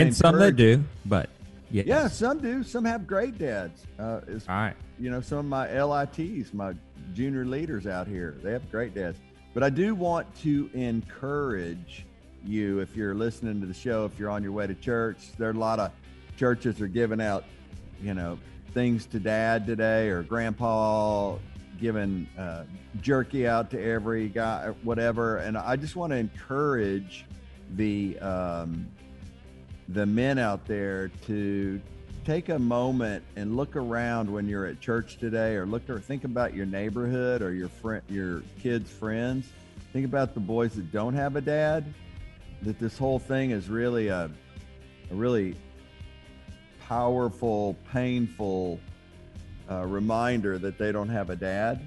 And 0.00 0.16
some 0.16 0.38
that 0.38 0.56
do, 0.56 0.82
but 1.04 1.28
yes. 1.72 1.86
yeah, 1.86 2.08
some 2.08 2.38
do. 2.38 2.62
Some 2.62 2.84
have 2.84 3.06
great 3.06 3.38
dads. 3.38 3.86
Uh, 3.98 4.20
it's, 4.26 4.48
All 4.48 4.54
right. 4.54 4.76
you 4.98 5.10
know, 5.10 5.20
some 5.20 5.38
of 5.38 5.44
my 5.46 5.82
LITs, 5.82 6.52
my 6.52 6.74
junior 7.14 7.44
leaders 7.44 7.86
out 7.86 8.06
here, 8.06 8.36
they 8.42 8.52
have 8.52 8.70
great 8.70 8.94
dads. 8.94 9.18
But 9.54 9.62
I 9.62 9.70
do 9.70 9.94
want 9.94 10.32
to 10.42 10.70
encourage 10.72 12.06
you, 12.44 12.80
if 12.80 12.96
you're 12.96 13.14
listening 13.14 13.60
to 13.60 13.66
the 13.66 13.74
show, 13.74 14.04
if 14.04 14.18
you're 14.18 14.30
on 14.30 14.42
your 14.42 14.52
way 14.52 14.66
to 14.66 14.74
church, 14.74 15.32
there 15.38 15.48
are 15.48 15.52
a 15.52 15.58
lot 15.58 15.78
of 15.78 15.92
churches 16.36 16.80
are 16.80 16.88
giving 16.88 17.20
out, 17.20 17.44
you 18.02 18.14
know, 18.14 18.38
things 18.72 19.06
to 19.06 19.20
dad 19.20 19.66
today 19.66 20.08
or 20.08 20.22
grandpa 20.22 21.36
giving 21.80 22.28
uh, 22.38 22.64
jerky 23.00 23.46
out 23.46 23.70
to 23.70 23.82
every 23.82 24.28
guy, 24.28 24.72
whatever. 24.82 25.38
And 25.38 25.58
I 25.58 25.76
just 25.76 25.96
want 25.96 26.12
to 26.12 26.16
encourage 26.16 27.26
the 27.74 28.18
um, 28.20 28.86
the 29.92 30.06
men 30.06 30.38
out 30.38 30.66
there 30.66 31.08
to 31.26 31.80
take 32.24 32.48
a 32.48 32.58
moment 32.58 33.22
and 33.36 33.56
look 33.56 33.76
around 33.76 34.32
when 34.32 34.48
you're 34.48 34.66
at 34.66 34.80
church 34.80 35.18
today 35.18 35.54
or 35.54 35.66
look 35.66 35.88
or 35.90 36.00
think 36.00 36.24
about 36.24 36.54
your 36.54 36.66
neighborhood 36.66 37.42
or 37.42 37.52
your 37.52 37.68
friend 37.68 38.02
your 38.08 38.42
kids 38.60 38.90
friends 38.90 39.48
think 39.92 40.06
about 40.06 40.32
the 40.32 40.40
boys 40.40 40.74
that 40.74 40.90
don't 40.92 41.14
have 41.14 41.36
a 41.36 41.40
dad 41.40 41.84
that 42.62 42.78
this 42.78 42.96
whole 42.96 43.18
thing 43.18 43.50
is 43.50 43.68
really 43.68 44.08
a, 44.08 44.30
a 45.10 45.14
really 45.14 45.56
powerful 46.88 47.76
painful 47.92 48.78
uh, 49.70 49.84
reminder 49.84 50.58
that 50.58 50.78
they 50.78 50.92
don't 50.92 51.08
have 51.08 51.28
a 51.28 51.36
dad 51.36 51.86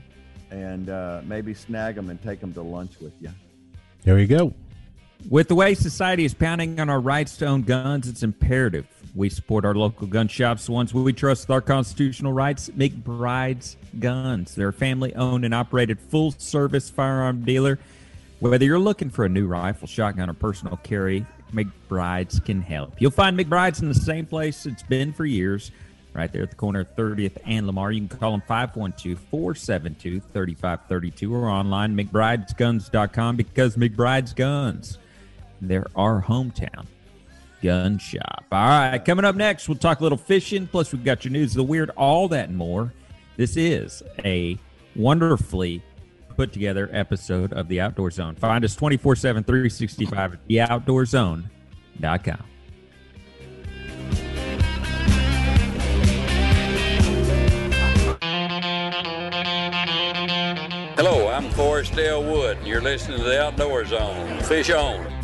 and 0.51 0.89
uh, 0.89 1.21
maybe 1.23 1.53
snag 1.53 1.95
them 1.95 2.09
and 2.09 2.21
take 2.21 2.41
them 2.41 2.53
to 2.53 2.61
lunch 2.61 2.99
with 2.99 3.13
you 3.21 3.29
There 4.03 4.19
you 4.19 4.27
go. 4.27 4.53
With 5.29 5.47
the 5.47 5.55
way 5.55 5.73
society 5.73 6.25
is 6.25 6.33
pounding 6.33 6.79
on 6.79 6.89
our 6.89 6.99
rights 6.99 7.37
to 7.37 7.45
own 7.47 7.63
guns, 7.63 8.07
it's 8.07 8.23
imperative 8.23 8.87
we 9.15 9.29
support 9.29 9.63
our 9.63 9.73
local 9.73 10.07
gun 10.07 10.27
shops, 10.27 10.65
the 10.65 10.73
ones 10.73 10.93
we 10.93 11.13
trust 11.13 11.47
with 11.47 11.51
our 11.51 11.61
constitutional 11.61 12.33
rights. 12.33 12.69
McBride's 12.69 13.77
Guns. 13.97 14.53
They're 14.53 14.69
a 14.69 14.73
family 14.73 15.15
owned 15.15 15.45
and 15.45 15.53
operated 15.53 15.99
full 15.99 16.31
service 16.33 16.89
firearm 16.89 17.45
dealer. 17.45 17.79
Whether 18.41 18.65
you're 18.65 18.77
looking 18.77 19.09
for 19.09 19.23
a 19.23 19.29
new 19.29 19.47
rifle, 19.47 19.87
shotgun, 19.87 20.29
or 20.29 20.33
personal 20.33 20.75
carry, 20.77 21.25
McBride's 21.53 22.41
can 22.41 22.61
help. 22.61 22.99
You'll 22.99 23.11
find 23.11 23.39
McBride's 23.39 23.81
in 23.81 23.87
the 23.87 23.95
same 23.95 24.25
place 24.25 24.65
it's 24.65 24.83
been 24.83 25.13
for 25.13 25.25
years, 25.25 25.71
right 26.13 26.31
there 26.31 26.43
at 26.43 26.49
the 26.49 26.57
corner 26.57 26.81
of 26.81 26.93
30th 26.97 27.37
and 27.45 27.65
Lamar. 27.65 27.93
You 27.93 28.05
can 28.05 28.17
call 28.17 28.31
them 28.31 28.41
512 28.41 29.17
472 29.17 30.19
3532 30.19 31.33
or 31.33 31.47
online 31.47 31.95
McBride'sGuns.com 31.95 33.37
because 33.37 33.77
McBride's 33.77 34.33
Guns, 34.33 34.97
they're 35.67 35.87
our 35.95 36.21
hometown 36.21 36.85
gun 37.61 37.97
shop. 37.97 38.45
All 38.51 38.67
right, 38.67 38.97
coming 39.03 39.25
up 39.25 39.35
next, 39.35 39.67
we'll 39.67 39.77
talk 39.77 39.99
a 39.99 40.03
little 40.03 40.17
fishing. 40.17 40.67
Plus, 40.67 40.91
we've 40.93 41.03
got 41.03 41.25
your 41.25 41.31
news, 41.31 41.53
the 41.53 41.63
weird, 41.63 41.89
all 41.91 42.27
that 42.29 42.49
and 42.49 42.57
more. 42.57 42.93
This 43.37 43.57
is 43.57 44.03
a 44.23 44.57
wonderfully 44.95 45.81
put 46.35 46.53
together 46.53 46.89
episode 46.91 47.53
of 47.53 47.67
The 47.67 47.81
Outdoor 47.81 48.11
Zone. 48.11 48.35
Find 48.35 48.63
us 48.63 48.75
24 48.75 49.15
7, 49.15 49.43
365 49.43 50.33
at 50.33 50.47
theoutdoorzone.com. 50.47 52.43
Hello, 60.97 61.27
I'm 61.27 61.49
Forrest 61.51 61.97
L. 61.97 62.23
Wood, 62.23 62.57
and 62.57 62.67
you're 62.67 62.81
listening 62.81 63.17
to 63.17 63.23
the 63.23 63.41
Outdoor 63.41 63.85
Zone. 63.85 64.39
Fish 64.43 64.69
on. 64.69 65.14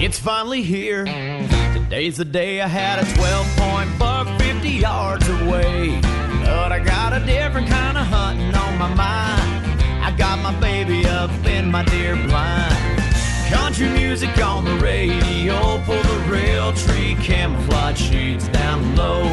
It's 0.00 0.16
finally 0.16 0.62
here. 0.62 1.04
Today's 1.74 2.18
the 2.18 2.24
day 2.24 2.60
I 2.60 2.68
had 2.68 3.00
a 3.00 3.14
12 3.16 3.56
point 3.56 3.98
buck 3.98 4.40
50 4.40 4.68
yards 4.68 5.28
away. 5.28 6.00
But 6.44 6.70
I 6.70 6.78
got 6.78 7.20
a 7.20 7.26
different 7.26 7.66
kind 7.66 7.98
of 7.98 8.06
hunting 8.06 8.54
on 8.54 8.78
my 8.78 8.94
mind. 8.94 9.82
I 10.00 10.14
got 10.16 10.38
my 10.38 10.58
baby 10.60 11.04
up 11.04 11.32
in 11.44 11.68
my 11.68 11.84
deer 11.86 12.14
blind. 12.14 13.02
Country 13.50 13.88
music 13.88 14.38
on 14.38 14.64
the 14.64 14.76
radio. 14.76 15.82
Pull 15.84 15.96
the 15.96 16.22
Realtree 16.30 17.20
camouflage 17.20 18.00
sheets 18.00 18.46
down 18.48 18.94
low. 18.94 19.24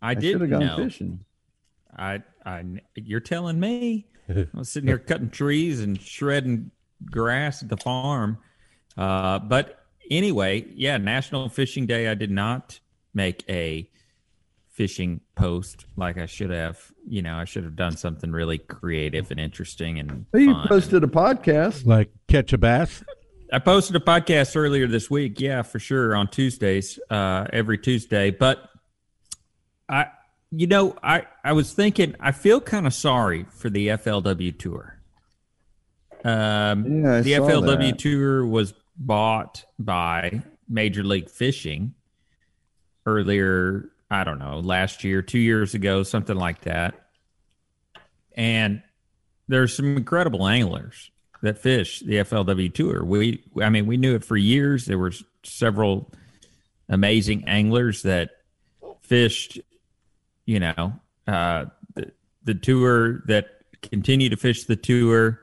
I, 0.00 0.10
I 0.10 0.14
didn't 0.14 0.40
have 0.42 0.50
gone 0.50 0.66
know. 0.66 0.76
fishing. 0.78 1.24
I, 1.96 2.22
I, 2.44 2.64
you're 2.96 3.20
telling 3.20 3.60
me. 3.60 4.06
I 4.28 4.46
was 4.54 4.70
sitting 4.70 4.88
here 4.88 4.98
cutting 4.98 5.30
trees 5.30 5.80
and 5.80 6.00
shredding 6.00 6.70
grass 7.04 7.62
at 7.62 7.68
the 7.68 7.76
farm. 7.76 8.38
Uh, 8.96 9.38
but 9.38 9.84
anyway, 10.10 10.64
yeah, 10.74 10.96
National 10.96 11.48
Fishing 11.48 11.86
Day. 11.86 12.08
I 12.08 12.14
did 12.14 12.30
not 12.32 12.80
make 13.14 13.44
a 13.48 13.88
fishing 14.70 15.20
post 15.36 15.86
like 15.96 16.18
I 16.18 16.26
should 16.26 16.50
have. 16.50 16.91
You 17.08 17.20
know, 17.22 17.36
I 17.36 17.44
should 17.44 17.64
have 17.64 17.76
done 17.76 17.96
something 17.96 18.30
really 18.30 18.58
creative 18.58 19.30
and 19.30 19.40
interesting 19.40 19.98
and 19.98 20.24
Well, 20.32 20.42
you 20.42 20.52
fun. 20.52 20.68
posted 20.68 21.04
a 21.04 21.08
podcast. 21.08 21.84
Like 21.84 22.10
catch 22.28 22.52
a 22.52 22.58
bass. 22.58 23.02
I 23.52 23.58
posted 23.58 23.96
a 23.96 24.00
podcast 24.00 24.56
earlier 24.56 24.86
this 24.86 25.10
week. 25.10 25.40
Yeah, 25.40 25.62
for 25.62 25.78
sure 25.78 26.14
on 26.16 26.28
Tuesdays, 26.28 26.98
uh, 27.10 27.46
every 27.52 27.76
Tuesday. 27.78 28.30
But 28.30 28.68
I, 29.88 30.06
you 30.50 30.66
know, 30.66 30.96
I 31.02 31.24
I 31.44 31.52
was 31.52 31.72
thinking 31.74 32.14
I 32.20 32.32
feel 32.32 32.60
kind 32.60 32.86
of 32.86 32.94
sorry 32.94 33.44
for 33.50 33.68
the 33.68 33.88
FLW 33.88 34.58
tour. 34.58 34.98
Um, 36.24 37.02
Yeah, 37.04 37.20
the 37.20 37.32
FLW 37.32 37.90
that. 37.90 37.98
tour 37.98 38.46
was 38.46 38.74
bought 38.96 39.64
by 39.78 40.42
Major 40.68 41.02
League 41.02 41.28
Fishing 41.28 41.94
earlier. 43.06 43.90
I 44.12 44.24
don't 44.24 44.38
know, 44.38 44.60
last 44.60 45.04
year, 45.04 45.22
two 45.22 45.38
years 45.38 45.72
ago, 45.72 46.02
something 46.02 46.36
like 46.36 46.60
that. 46.62 46.94
And 48.36 48.82
there's 49.48 49.74
some 49.74 49.96
incredible 49.96 50.46
anglers 50.46 51.10
that 51.40 51.58
fish 51.58 52.00
the 52.00 52.16
FLW 52.16 52.72
tour. 52.74 53.02
We, 53.04 53.42
I 53.62 53.70
mean, 53.70 53.86
we 53.86 53.96
knew 53.96 54.14
it 54.14 54.22
for 54.22 54.36
years. 54.36 54.84
There 54.84 54.98
were 54.98 55.12
several 55.44 56.12
amazing 56.90 57.44
anglers 57.48 58.02
that 58.02 58.30
fished, 59.00 59.58
you 60.44 60.60
know, 60.60 60.92
uh, 61.26 61.64
the, 61.94 62.12
the 62.44 62.54
tour 62.54 63.22
that 63.28 63.46
continue 63.80 64.28
to 64.28 64.36
fish 64.36 64.64
the 64.64 64.76
tour. 64.76 65.40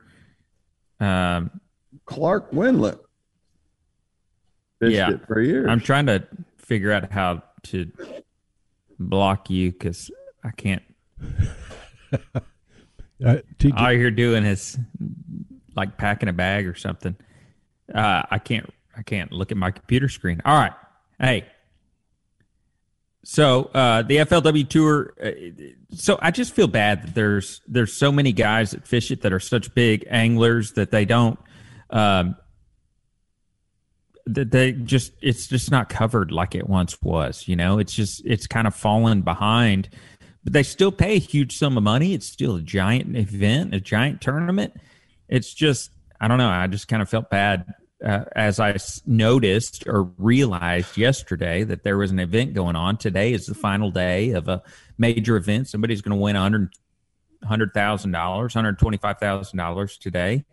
Um, 1.00 1.60
Clark 2.06 2.52
Wendlandt. 2.52 3.00
Fished 4.78 4.94
Yeah. 4.94 5.10
it 5.10 5.26
for 5.26 5.40
years. 5.40 5.66
I'm 5.68 5.80
trying 5.80 6.06
to 6.06 6.24
figure 6.56 6.92
out 6.92 7.10
how 7.10 7.42
to 7.64 7.90
block 9.00 9.50
you 9.50 9.72
because 9.72 10.10
I 10.44 10.50
can't. 10.50 10.82
Uh, 13.22 13.36
TJ, 13.58 13.76
All 13.76 13.92
you're 13.92 14.10
doing 14.10 14.44
is 14.44 14.78
like 15.76 15.98
packing 15.98 16.28
a 16.28 16.32
bag 16.32 16.66
or 16.66 16.74
something. 16.74 17.14
Uh, 17.94 18.22
I 18.30 18.38
can't. 18.38 18.72
I 18.96 19.02
can't 19.02 19.30
look 19.30 19.50
at 19.50 19.58
my 19.58 19.70
computer 19.70 20.08
screen. 20.08 20.40
All 20.44 20.54
right. 20.54 20.72
Hey. 21.18 21.46
So 23.22 23.64
uh, 23.74 24.02
the 24.02 24.16
FLW 24.18 24.66
tour. 24.68 25.12
Uh, 25.22 25.30
so 25.94 26.18
I 26.22 26.30
just 26.30 26.54
feel 26.54 26.66
bad 26.66 27.02
that 27.02 27.14
there's 27.14 27.60
there's 27.66 27.92
so 27.92 28.10
many 28.10 28.32
guys 28.32 28.70
that 28.70 28.86
fish 28.86 29.10
it 29.10 29.20
that 29.22 29.32
are 29.32 29.40
such 29.40 29.74
big 29.74 30.06
anglers 30.08 30.72
that 30.72 30.90
they 30.90 31.04
don't. 31.04 31.38
Um, 31.90 32.36
that 34.34 34.50
they 34.50 34.72
just 34.72 35.12
it's 35.20 35.46
just 35.46 35.70
not 35.70 35.88
covered 35.88 36.30
like 36.32 36.54
it 36.54 36.68
once 36.68 37.00
was. 37.02 37.46
You 37.48 37.56
know, 37.56 37.78
it's 37.78 37.92
just 37.92 38.24
it's 38.24 38.46
kind 38.46 38.66
of 38.66 38.74
fallen 38.74 39.22
behind 39.22 39.88
but 40.42 40.52
they 40.52 40.62
still 40.62 40.92
pay 40.92 41.16
a 41.16 41.18
huge 41.18 41.56
sum 41.56 41.76
of 41.76 41.82
money. 41.82 42.14
It's 42.14 42.26
still 42.26 42.56
a 42.56 42.62
giant 42.62 43.16
event, 43.16 43.74
a 43.74 43.80
giant 43.80 44.20
tournament. 44.20 44.74
It's 45.28 45.52
just, 45.52 45.90
I 46.20 46.28
don't 46.28 46.38
know. 46.38 46.48
I 46.48 46.66
just 46.66 46.88
kind 46.88 47.02
of 47.02 47.08
felt 47.08 47.30
bad 47.30 47.66
uh, 48.02 48.24
as 48.34 48.58
i 48.58 48.74
noticed 49.04 49.86
or 49.86 50.04
realized 50.16 50.96
yesterday 50.96 51.64
that 51.64 51.82
there 51.82 51.98
was 51.98 52.10
an 52.10 52.18
event 52.18 52.54
going 52.54 52.74
on. 52.74 52.96
Today 52.96 53.34
is 53.34 53.44
the 53.44 53.54
final 53.54 53.90
day 53.90 54.30
of 54.30 54.48
a 54.48 54.62
major 54.96 55.36
event. 55.36 55.68
Somebody's 55.68 56.00
going 56.00 56.16
to 56.16 56.22
win 56.22 56.36
a 56.36 56.40
hundred 56.40 56.72
hundred 57.44 57.74
thousand 57.74 58.12
dollars, 58.12 58.54
hundred 58.54 58.78
twenty 58.78 58.96
five 58.96 59.18
thousand 59.18 59.58
dollars 59.58 59.98
today 59.98 60.44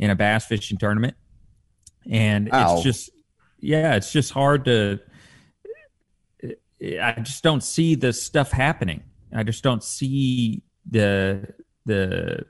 in 0.00 0.10
a 0.10 0.16
bass 0.16 0.46
fishing 0.46 0.78
tournament, 0.78 1.14
and 2.10 2.52
Ow. 2.52 2.74
it's 2.74 2.82
just, 2.82 3.10
yeah, 3.60 3.96
it's 3.96 4.12
just 4.12 4.32
hard 4.32 4.64
to. 4.66 5.00
I 6.82 7.14
just 7.22 7.42
don't 7.42 7.62
see 7.62 7.94
the 7.94 8.12
stuff 8.12 8.50
happening. 8.50 9.02
I 9.32 9.42
just 9.42 9.62
don't 9.62 9.82
see 9.82 10.62
the 10.88 11.54
the 11.86 12.44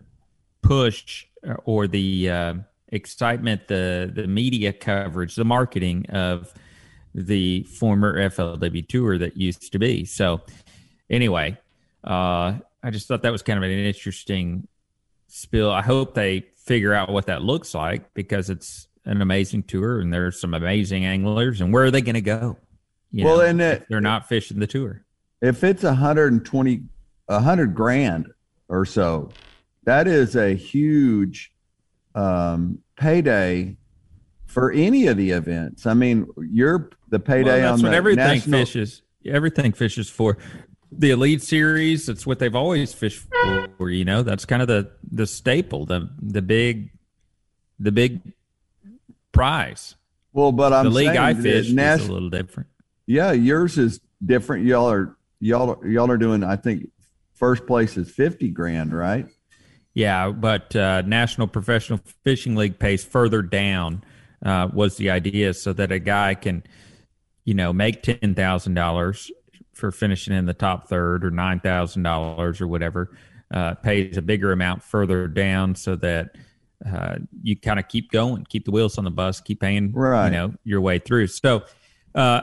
push 0.63 1.27
or 1.65 1.87
the 1.87 2.31
uh, 2.31 2.55
excitement, 2.89 3.69
the 3.69 4.11
the 4.15 4.27
media 4.27 4.73
coverage, 4.73 5.37
the 5.37 5.45
marketing 5.45 6.07
of 6.11 6.53
the 7.15 7.63
former 7.65 8.19
FLW 8.29 8.87
tour 8.89 9.17
that 9.19 9.37
used 9.37 9.73
to 9.73 9.79
be. 9.79 10.05
So, 10.05 10.43
anyway, 11.09 11.57
uh, 12.05 12.59
I 12.83 12.91
just 12.91 13.09
thought 13.09 13.23
that 13.23 13.33
was 13.33 13.43
kind 13.43 13.57
of 13.57 13.63
an 13.63 13.71
interesting 13.71 14.69
spill. 15.29 15.73
I 15.73 15.83
hope 15.83 16.15
they 16.15 16.47
figure 16.57 16.93
out 16.93 17.11
what 17.11 17.27
that 17.27 17.43
looks 17.43 17.75
like 17.75 18.13
because 18.13 18.51
it's 18.51 18.89
an 19.07 19.23
amazing 19.23 19.63
tour 19.63 20.01
and 20.01 20.13
there's 20.13 20.39
some 20.41 20.53
amazing 20.55 21.05
anglers. 21.07 21.61
And 21.61 21.73
where 21.73 21.85
are 21.85 21.91
they 21.91 22.03
going 22.03 22.15
to 22.15 22.21
go? 22.21 22.59
You 23.13 23.25
Well, 23.25 23.37
know, 23.39 23.43
and 23.45 23.61
it- 23.61 23.87
they're 23.89 24.01
not 24.01 24.29
fishing 24.29 24.59
the 24.59 24.67
tour. 24.67 25.05
if 25.41 25.63
it's 25.65 25.85
a 25.85 25.95
hundred 25.95 26.33
and 26.33 26.45
twenty, 26.45 26.83
a 27.29 27.41
hundred 27.41 27.75
grand 27.75 28.27
or 28.69 28.85
so, 28.85 29.31
that 29.85 30.07
is 30.09 30.35
a 30.37 30.55
huge 30.55 31.53
um, 32.15 32.79
payday 32.99 33.77
for 34.47 34.73
any 34.73 35.07
of 35.07 35.17
the 35.17 35.31
events. 35.31 35.87
I 35.87 35.95
mean, 35.95 36.27
you're 36.51 36.91
the 37.11 37.19
payday 37.21 37.63
Well, 37.63 37.75
on 37.75 37.83
the 37.83 37.91
everything 37.91 38.25
national. 38.27 38.61
fishes. 38.61 39.03
Everything 39.25 39.73
fishes 39.73 40.09
for 40.09 40.39
the 40.91 41.11
elite 41.11 41.43
series. 41.43 42.07
That's 42.07 42.27
what 42.27 42.39
they've 42.39 42.55
always 42.55 42.93
fished 42.95 43.27
for. 43.79 43.91
You 43.91 44.05
know, 44.05 44.23
that's 44.23 44.45
kind 44.45 44.63
of 44.63 44.69
the 44.69 44.91
the 45.11 45.27
staple, 45.27 45.85
the 45.87 46.09
the 46.23 46.43
big, 46.43 46.91
the 47.79 47.93
big 47.93 48.21
prize. 49.37 49.97
Well, 50.33 50.53
but 50.53 50.73
I'm 50.73 50.85
the 50.85 50.91
league 50.91 51.17
I 51.17 51.35
fish 51.35 51.69
is 51.69 51.73
a 51.73 52.13
little 52.13 52.31
different. 52.31 52.69
Yeah, 53.07 53.33
yours 53.33 53.79
is 53.79 54.01
different. 54.25 54.67
Y'all 54.67 54.91
are 54.91 55.17
y'all 55.41 55.71
are, 55.71 55.87
y'all 55.87 56.11
are 56.11 56.19
doing. 56.19 56.45
I 56.45 56.57
think 56.57 56.91
first 57.35 57.67
place 57.67 57.97
is 57.97 58.11
fifty 58.11 58.51
grand, 58.51 58.93
right? 58.93 59.27
Yeah, 59.95 60.31
but 60.31 60.77
uh, 60.77 61.03
National 61.03 61.47
Professional 61.47 62.01
Fishing 62.23 62.55
League 62.55 62.79
pays 62.79 63.05
further 63.05 63.43
down. 63.43 64.05
Uh, 64.45 64.69
was 64.71 64.99
the 64.99 65.09
idea 65.11 65.55
so 65.55 65.73
that 65.73 65.91
a 65.91 65.99
guy 65.99 66.35
can, 66.35 66.63
you 67.45 67.55
know, 67.55 67.73
make 67.73 68.03
ten 68.03 68.35
thousand 68.35 68.75
dollars 68.75 69.31
for 69.73 69.91
finishing 69.91 70.35
in 70.35 70.45
the 70.45 70.55
top 70.55 70.89
third, 70.89 71.25
or 71.25 71.31
nine 71.31 71.61
thousand 71.61 72.03
dollars, 72.03 72.61
or 72.61 72.69
whatever. 72.69 73.17
Uh, 73.51 73.75
pays 73.75 74.17
a 74.17 74.23
bigger 74.23 74.51
amount 74.51 74.83
further 74.83 75.29
down 75.29 75.75
so 75.75 75.95
that 75.95 76.37
uh, 76.87 77.17
you 77.43 77.57
kind 77.57 77.79
of 77.79 77.89
keep 77.89 78.11
going, 78.11 78.45
keep 78.49 78.65
the 78.65 78.71
wheels 78.71 78.99
on 78.99 79.05
the 79.05 79.11
bus, 79.11 79.41
keep 79.41 79.61
paying, 79.61 79.93
Right. 79.93 80.27
you 80.27 80.33
know, 80.33 80.55
your 80.65 80.81
way 80.81 80.99
through. 80.99 81.27
So, 81.29 81.65
uh, 82.15 82.43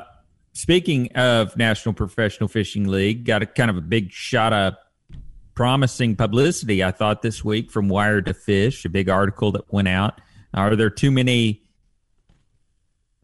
speaking 0.53 1.11
of 1.15 1.55
National 1.57 1.93
Professional 1.93 2.47
Fishing 2.47 2.87
League, 2.87 3.25
got 3.25 3.41
a 3.41 3.45
kind 3.45 3.69
of 3.69 3.77
a 3.77 3.81
big 3.81 4.11
shot 4.11 4.53
of 4.53 4.75
promising 5.55 6.15
publicity, 6.15 6.83
I 6.83 6.91
thought, 6.91 7.21
this 7.21 7.43
week 7.43 7.71
from 7.71 7.87
Wired2Fish, 7.87 8.85
a 8.85 8.89
big 8.89 9.09
article 9.09 9.51
that 9.53 9.71
went 9.71 9.87
out. 9.87 10.19
Are 10.53 10.75
there 10.75 10.89
too 10.89 11.11
many 11.11 11.61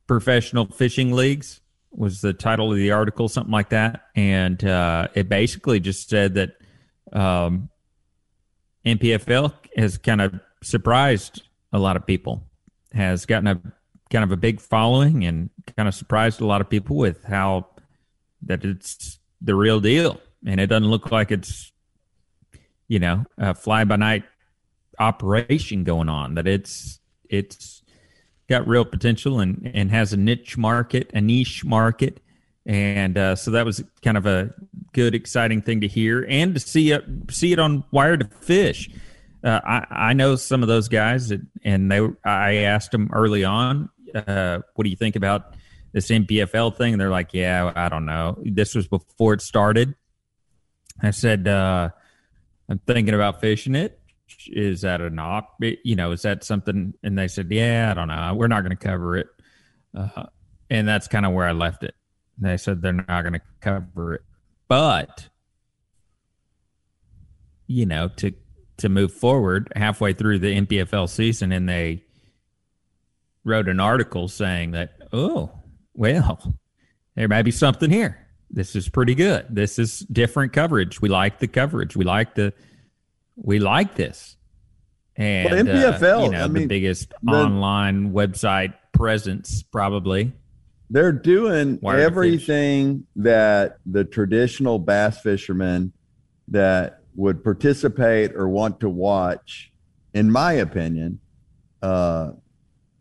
professional 0.07 0.67
fishing 0.67 1.11
leagues? 1.11 1.61
Was 1.91 2.21
the 2.21 2.33
title 2.33 2.71
of 2.71 2.77
the 2.77 2.91
article, 2.91 3.29
something 3.29 3.51
like 3.51 3.69
that. 3.69 4.05
And 4.15 4.63
uh, 4.63 5.07
it 5.15 5.27
basically 5.27 5.79
just 5.79 6.07
said 6.07 6.35
that 6.35 6.51
um, 7.11 7.69
NPFL 8.85 9.53
has 9.75 9.97
kind 9.97 10.21
of 10.21 10.39
surprised 10.61 11.43
a 11.71 11.79
lot 11.79 11.95
of 11.95 12.05
people, 12.05 12.43
has 12.93 13.25
gotten 13.25 13.47
a 13.47 13.61
kind 14.09 14.23
of 14.23 14.31
a 14.31 14.37
big 14.37 14.59
following 14.59 15.23
and 15.25 15.49
kind 15.77 15.87
of 15.87 15.93
surprised 15.93 16.41
a 16.41 16.45
lot 16.45 16.61
of 16.61 16.69
people 16.69 16.95
with 16.95 17.23
how 17.23 17.67
that 18.41 18.65
it's 18.65 19.19
the 19.41 19.55
real 19.55 19.79
deal. 19.79 20.19
And 20.45 20.59
it 20.59 20.67
doesn't 20.67 20.89
look 20.89 21.11
like 21.11 21.31
it's 21.31 21.71
you 22.89 22.99
know, 22.99 23.23
a 23.37 23.53
fly 23.53 23.85
by 23.85 23.95
night 23.95 24.23
operation 24.99 25.85
going 25.85 26.09
on. 26.09 26.35
That 26.35 26.47
it's 26.47 26.99
it's 27.29 27.81
got 28.49 28.67
real 28.67 28.83
potential 28.83 29.39
and 29.39 29.71
and 29.73 29.89
has 29.91 30.11
a 30.11 30.17
niche 30.17 30.57
market, 30.57 31.09
a 31.13 31.21
niche 31.21 31.63
market, 31.63 32.19
and 32.65 33.17
uh, 33.17 33.35
so 33.37 33.51
that 33.51 33.65
was 33.65 33.81
kind 34.01 34.17
of 34.17 34.25
a 34.25 34.53
good, 34.91 35.15
exciting 35.15 35.61
thing 35.61 35.79
to 35.81 35.87
hear 35.87 36.25
and 36.27 36.55
to 36.55 36.59
see 36.59 36.91
it 36.91 37.05
see 37.29 37.53
it 37.53 37.59
on 37.59 37.83
Wired2Fish. 37.93 38.93
Uh, 39.43 39.59
I 39.63 39.85
I 39.89 40.13
know 40.13 40.35
some 40.35 40.61
of 40.61 40.67
those 40.67 40.87
guys, 40.89 41.29
that, 41.29 41.41
and 41.63 41.91
they 41.91 42.01
I 42.23 42.55
asked 42.55 42.91
them 42.91 43.09
early 43.13 43.43
on, 43.43 43.89
uh, 44.13 44.59
what 44.75 44.83
do 44.83 44.89
you 44.89 44.95
think 44.95 45.15
about 45.15 45.55
this 45.91 46.09
NPFL 46.09 46.75
thing? 46.75 46.93
And 46.93 47.01
they're 47.01 47.09
like, 47.09 47.33
yeah, 47.33 47.71
I 47.75 47.89
don't 47.89 48.05
know. 48.05 48.37
This 48.43 48.75
was 48.75 48.87
before 48.87 49.33
it 49.33 49.41
started. 49.41 49.95
I 51.01 51.11
said, 51.11 51.47
uh, 51.47 51.89
I'm 52.67 52.79
thinking 52.79 53.13
about 53.13 53.41
fishing 53.41 53.75
it. 53.75 53.99
Is 54.47 54.81
that 54.81 55.01
a 55.01 55.09
knock? 55.09 55.55
You 55.61 55.95
know, 55.95 56.11
is 56.11 56.21
that 56.23 56.43
something? 56.43 56.93
And 57.01 57.17
they 57.17 57.27
said, 57.27 57.49
yeah, 57.51 57.89
I 57.89 57.93
don't 57.93 58.09
know. 58.09 58.33
We're 58.35 58.47
not 58.47 58.61
going 58.61 58.75
to 58.75 58.87
cover 58.87 59.17
it. 59.17 59.27
Uh, 59.97 60.25
and 60.69 60.87
that's 60.87 61.07
kind 61.07 61.25
of 61.25 61.33
where 61.33 61.47
I 61.47 61.51
left 61.51 61.83
it. 61.83 61.95
They 62.37 62.57
said 62.57 62.81
they're 62.81 62.93
not 62.93 63.07
going 63.07 63.33
to 63.33 63.41
cover 63.59 64.15
it, 64.15 64.21
but 64.67 65.29
you 67.67 67.85
know, 67.85 68.07
to 68.07 68.33
to 68.79 68.89
move 68.89 69.13
forward 69.13 69.71
halfway 69.75 70.13
through 70.13 70.39
the 70.39 70.55
NPFL 70.61 71.07
season, 71.09 71.51
and 71.51 71.67
they 71.69 72.03
wrote 73.43 73.67
an 73.69 73.79
article 73.79 74.27
saying 74.27 74.71
that, 74.71 74.91
oh, 75.13 75.51
well, 75.93 76.55
there 77.15 77.27
might 77.27 77.43
be 77.43 77.51
something 77.51 77.89
here. 77.89 78.25
This 78.51 78.75
is 78.75 78.89
pretty 78.89 79.15
good. 79.15 79.45
This 79.49 79.77
is 79.77 79.99
different 80.11 80.53
coverage. 80.53 81.01
We 81.01 81.09
like 81.09 81.39
the 81.39 81.47
coverage. 81.47 81.95
We 81.95 82.03
like 82.05 82.35
the 82.35 82.53
we 83.35 83.59
like 83.59 83.95
this. 83.95 84.35
And 85.15 85.49
Well, 85.49 85.63
NPFL, 85.65 86.19
uh, 86.21 86.23
you 86.25 86.31
know, 86.31 86.43
I 86.43 86.47
the 86.47 86.53
mean, 86.53 86.67
biggest 86.67 87.13
the- 87.21 87.31
online 87.31 88.11
website 88.11 88.73
presence 88.93 89.63
probably. 89.63 90.33
They're 90.89 91.11
doing 91.11 91.77
Wire 91.81 91.99
everything 91.99 93.05
that 93.17 93.77
the 93.85 94.03
traditional 94.03 94.79
bass 94.79 95.21
fishermen 95.21 95.93
that 96.47 96.98
would 97.19 97.43
participate 97.43 98.33
or 98.33 98.47
want 98.47 98.79
to 98.79 98.87
watch, 98.87 99.73
in 100.13 100.31
my 100.31 100.53
opinion, 100.53 101.19
uh, 101.81 102.31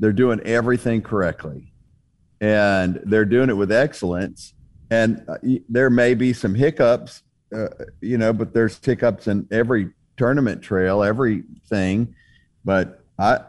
they're 0.01 0.13
doing 0.13 0.41
everything 0.41 1.01
correctly. 1.01 1.73
And 2.41 3.01
they're 3.05 3.25
doing 3.25 3.49
it 3.49 3.57
with 3.57 3.71
excellence. 3.71 4.55
And 4.91 5.25
uh, 5.29 5.37
there 5.69 5.89
may 5.89 6.15
be 6.15 6.33
some 6.33 6.53
hiccups, 6.53 7.23
uh, 7.55 7.69
you 8.01 8.19
know, 8.19 8.33
but 8.33 8.53
there's 8.53 8.85
hiccups 8.85 9.29
in 9.29 9.47
every 9.53 9.91
tournament 10.17 10.63
trail, 10.63 11.05
everything. 11.05 12.13
But 12.65 13.05
I, 13.21 13.43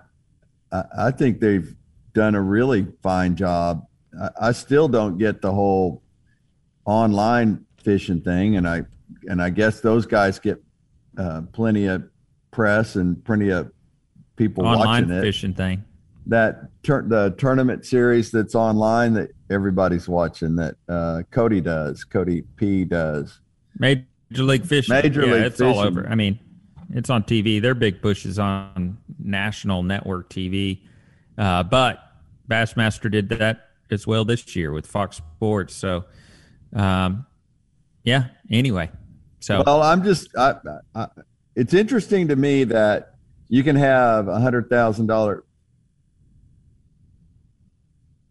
I, 0.71 1.09
think 1.09 1.39
they've 1.39 1.75
done 2.13 2.35
a 2.35 2.41
really 2.41 2.85
fine 3.01 3.35
job. 3.35 3.87
I 4.39 4.51
still 4.51 4.87
don't 4.87 5.17
get 5.17 5.41
the 5.41 5.51
whole 5.51 6.03
online 6.85 7.65
fishing 7.83 8.21
thing, 8.21 8.55
and 8.55 8.67
I 8.67 8.83
and 9.29 9.41
I 9.41 9.49
guess 9.49 9.79
those 9.79 10.05
guys 10.05 10.39
get 10.39 10.61
uh, 11.17 11.43
plenty 11.53 11.85
of 11.85 12.03
press 12.51 12.95
and 12.95 13.23
plenty 13.23 13.49
of 13.49 13.71
people 14.35 14.65
online 14.65 15.03
watching 15.03 15.17
it. 15.17 15.21
fishing 15.21 15.53
thing. 15.53 15.85
That 16.25 16.83
tur- 16.83 17.05
the 17.07 17.35
tournament 17.37 17.85
series 17.85 18.31
that's 18.31 18.55
online 18.55 19.13
that 19.13 19.29
everybody's 19.49 20.09
watching 20.09 20.55
that 20.57 20.75
uh, 20.89 21.21
Cody 21.31 21.61
does, 21.61 22.03
Cody 22.03 22.41
P 22.57 22.83
does. 22.83 23.39
Major 23.77 24.03
League 24.31 24.65
Fishing. 24.65 24.93
Major 24.95 25.25
yeah, 25.25 25.33
League 25.33 25.43
it's 25.43 25.61
all 25.61 25.79
over. 25.79 26.07
I 26.07 26.15
mean, 26.15 26.39
it's 26.93 27.09
on 27.09 27.23
TV. 27.23 27.61
Their 27.61 27.75
big 27.75 28.01
push 28.01 28.25
is 28.25 28.39
on 28.39 28.97
national 29.17 29.83
network 29.83 30.29
TV. 30.29 30.81
Uh, 31.37 31.63
but 31.63 31.99
Bassmaster 32.49 33.09
did 33.09 33.29
that 33.29 33.69
as 33.91 34.05
well 34.05 34.25
this 34.25 34.55
year 34.55 34.71
with 34.71 34.85
Fox 34.85 35.17
Sports. 35.17 35.75
So, 35.75 36.05
um, 36.73 37.25
yeah. 38.03 38.27
Anyway, 38.51 38.89
so 39.39 39.63
Well, 39.65 39.81
I'm 39.81 40.03
just. 40.03 40.35
I, 40.37 40.55
I, 40.93 41.07
it's 41.55 41.73
interesting 41.73 42.27
to 42.27 42.35
me 42.35 42.65
that 42.65 43.15
you 43.47 43.63
can 43.63 43.75
have 43.75 44.27
a 44.27 44.39
hundred 44.39 44.69
thousand 44.69 45.07
dollar, 45.07 45.43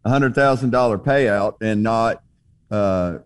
a 0.04 0.10
hundred 0.10 0.34
thousand 0.34 0.70
dollar 0.70 0.98
payout 0.98 1.56
and 1.60 1.82
not, 1.82 2.22
uh, 2.70 3.18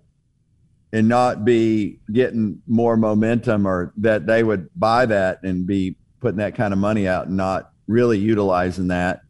and 0.92 1.08
not 1.08 1.44
be 1.44 2.00
getting 2.12 2.62
more 2.66 2.96
momentum, 2.96 3.66
or 3.66 3.92
that 3.96 4.26
they 4.26 4.42
would 4.42 4.68
buy 4.76 5.06
that 5.06 5.42
and 5.42 5.66
be 5.66 5.96
putting 6.20 6.38
that 6.38 6.54
kind 6.54 6.72
of 6.72 6.78
money 6.78 7.08
out 7.08 7.26
and 7.26 7.36
not 7.36 7.72
really 7.88 8.18
utilizing 8.18 8.88
that. 8.88 9.22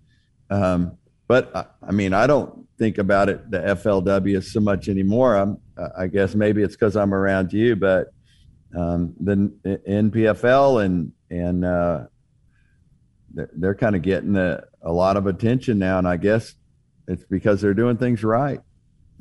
Um, 0.50 0.98
but 1.26 1.54
I, 1.56 1.64
I 1.88 1.92
mean, 1.92 2.12
I 2.12 2.26
don't 2.26 2.66
think 2.78 2.98
about 2.98 3.28
it 3.28 3.50
the 3.50 3.58
FLW 3.58 4.42
so 4.44 4.60
much 4.60 4.88
anymore. 4.88 5.36
I'm, 5.36 5.58
I 5.96 6.06
guess 6.06 6.34
maybe 6.34 6.62
it's 6.62 6.74
because 6.74 6.96
I'm 6.96 7.14
around 7.14 7.52
you, 7.52 7.76
but 7.76 8.12
um, 8.76 9.14
the 9.20 9.36
NPFL 9.88 10.84
and 10.84 11.12
and 11.30 11.64
uh, 11.64 12.04
they're, 13.34 13.50
they're 13.54 13.74
kind 13.74 13.96
of 13.96 14.02
getting 14.02 14.36
a, 14.36 14.62
a 14.82 14.92
lot 14.92 15.16
of 15.16 15.26
attention 15.26 15.78
now, 15.78 15.98
and 15.98 16.06
I 16.08 16.16
guess 16.16 16.54
it's 17.08 17.24
because 17.24 17.60
they're 17.60 17.74
doing 17.74 17.96
things 17.96 18.22
right, 18.22 18.60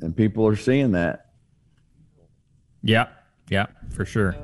and 0.00 0.16
people 0.16 0.46
are 0.46 0.56
seeing 0.56 0.92
that. 0.92 1.26
yeah, 2.82 3.08
yeah, 3.48 3.66
for 3.90 4.04
sure. 4.04 4.36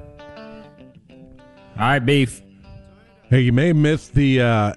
All 1.78 1.84
right, 1.84 1.98
beef. 2.00 2.42
Hey, 3.30 3.40
you 3.42 3.52
may 3.52 3.68
have 3.68 3.76
missed 3.76 4.14
the, 4.14 4.40
uh, 4.40 4.72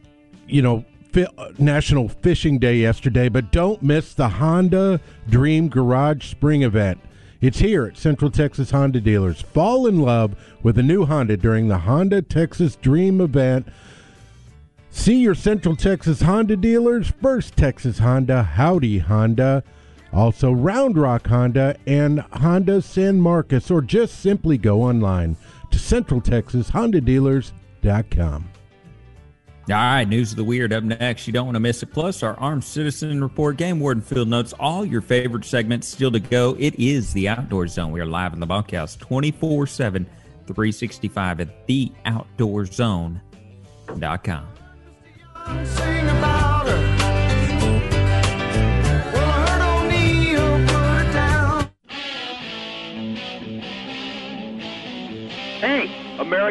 you 0.47 0.61
know, 0.61 0.85
fi- 1.11 1.25
uh, 1.37 1.51
National 1.57 2.09
Fishing 2.09 2.59
Day 2.59 2.75
yesterday, 2.75 3.29
but 3.29 3.51
don't 3.51 3.81
miss 3.81 4.13
the 4.13 4.27
Honda 4.27 4.99
Dream 5.29 5.69
Garage 5.69 6.29
Spring 6.29 6.61
event. 6.63 6.99
It's 7.41 7.57
here 7.57 7.87
at 7.87 7.97
Central 7.97 8.29
Texas 8.29 8.69
Honda 8.69 9.01
Dealers. 9.01 9.41
Fall 9.41 9.87
in 9.87 9.99
love 9.99 10.35
with 10.61 10.77
a 10.77 10.83
new 10.83 11.07
Honda 11.07 11.37
during 11.37 11.69
the 11.69 11.79
Honda 11.79 12.21
Texas 12.21 12.75
Dream 12.75 13.19
event. 13.19 13.67
See 14.91 15.15
your 15.15 15.33
Central 15.33 15.75
Texas 15.75 16.21
Honda 16.21 16.55
dealers, 16.55 17.11
First 17.19 17.57
Texas 17.57 17.97
Honda, 17.97 18.43
Howdy 18.43 18.99
Honda, 18.99 19.63
also 20.13 20.51
Round 20.51 20.99
Rock 20.99 21.25
Honda, 21.25 21.75
and 21.87 22.19
Honda 22.19 22.79
San 22.79 23.19
Marcos, 23.19 23.71
or 23.71 23.81
just 23.81 24.19
simply 24.19 24.59
go 24.59 24.83
online 24.83 25.35
to 25.71 25.79
CentralTexasHondaDealers.com. 25.79 28.50
All 29.71 29.77
right, 29.77 30.07
news 30.07 30.31
of 30.31 30.37
the 30.37 30.43
weird 30.43 30.73
up 30.73 30.83
next. 30.83 31.27
You 31.27 31.33
don't 31.33 31.45
want 31.45 31.55
to 31.55 31.61
miss 31.61 31.81
it. 31.81 31.93
Plus, 31.93 32.23
our 32.23 32.37
Armed 32.39 32.63
Citizen 32.63 33.21
Report, 33.21 33.55
Game 33.55 33.79
Warden 33.79 34.03
Field 34.03 34.27
Notes, 34.27 34.53
all 34.59 34.83
your 34.83 35.01
favorite 35.01 35.45
segments 35.45 35.87
still 35.87 36.11
to 36.11 36.19
go. 36.19 36.57
It 36.59 36.77
is 36.77 37.13
the 37.13 37.29
Outdoor 37.29 37.67
Zone. 37.67 37.91
We 37.91 38.01
are 38.01 38.05
live 38.05 38.33
in 38.33 38.41
the 38.41 38.45
bunkhouse 38.45 38.97
24 38.97 39.67
7, 39.67 40.05
365 40.45 41.39
at 41.39 41.67
theoutdoorzone.com. 41.67 44.47
Sing 45.65 46.01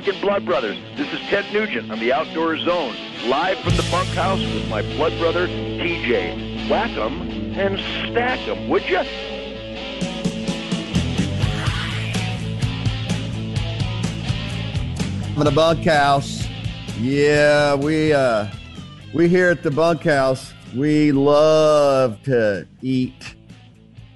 American 0.00 0.20
Blood 0.20 0.44
Brothers. 0.44 0.78
This 0.96 1.12
is 1.12 1.20
Ted 1.28 1.52
Nugent 1.52 1.90
on 1.90 2.00
the 2.00 2.12
Outdoor 2.12 2.56
Zone, 2.58 2.94
live 3.26 3.58
from 3.58 3.76
the 3.76 3.86
bunkhouse 3.90 4.40
with 4.40 4.66
my 4.68 4.80
blood 4.80 5.16
brother, 5.18 5.46
TJ. 5.46 6.68
Whack 6.70 6.90
'em 6.96 7.20
and 7.54 7.78
stack 7.78 8.38
'em, 8.48 8.68
would 8.68 8.88
you? 8.88 8.98
I'm 8.98 9.06
in 15.36 15.44
the 15.44 15.52
bunkhouse. 15.54 16.46
Yeah, 16.98 17.74
we 17.74 18.12
uh 18.14 18.46
we 19.12 19.28
here 19.28 19.50
at 19.50 19.62
the 19.62 19.70
bunkhouse, 19.70 20.54
we 20.74 21.12
love 21.12 22.22
to 22.22 22.66
eat. 22.80 23.34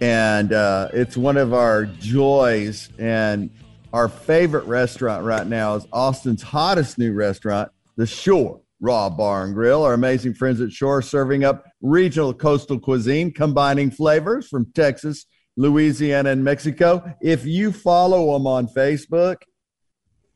And 0.00 0.52
uh 0.52 0.88
it's 0.94 1.16
one 1.16 1.36
of 1.36 1.52
our 1.52 1.84
joys 1.84 2.88
and 2.98 3.50
our 3.92 4.08
favorite 4.08 4.64
restaurant 4.64 5.24
right 5.24 5.46
now 5.46 5.74
is 5.74 5.86
Austin's 5.92 6.42
hottest 6.42 6.98
new 6.98 7.12
restaurant, 7.12 7.70
The 7.96 8.06
Shore 8.06 8.63
Raw 8.84 9.08
Bar 9.08 9.46
and 9.46 9.54
Grill. 9.54 9.82
Our 9.82 9.94
amazing 9.94 10.34
friends 10.34 10.60
at 10.60 10.70
Shore 10.70 11.00
serving 11.00 11.42
up 11.42 11.64
regional 11.80 12.34
coastal 12.34 12.78
cuisine, 12.78 13.32
combining 13.32 13.90
flavors 13.90 14.46
from 14.46 14.70
Texas, 14.72 15.24
Louisiana, 15.56 16.28
and 16.28 16.44
Mexico. 16.44 17.02
If 17.22 17.46
you 17.46 17.72
follow 17.72 18.34
them 18.34 18.46
on 18.46 18.66
Facebook, 18.68 19.36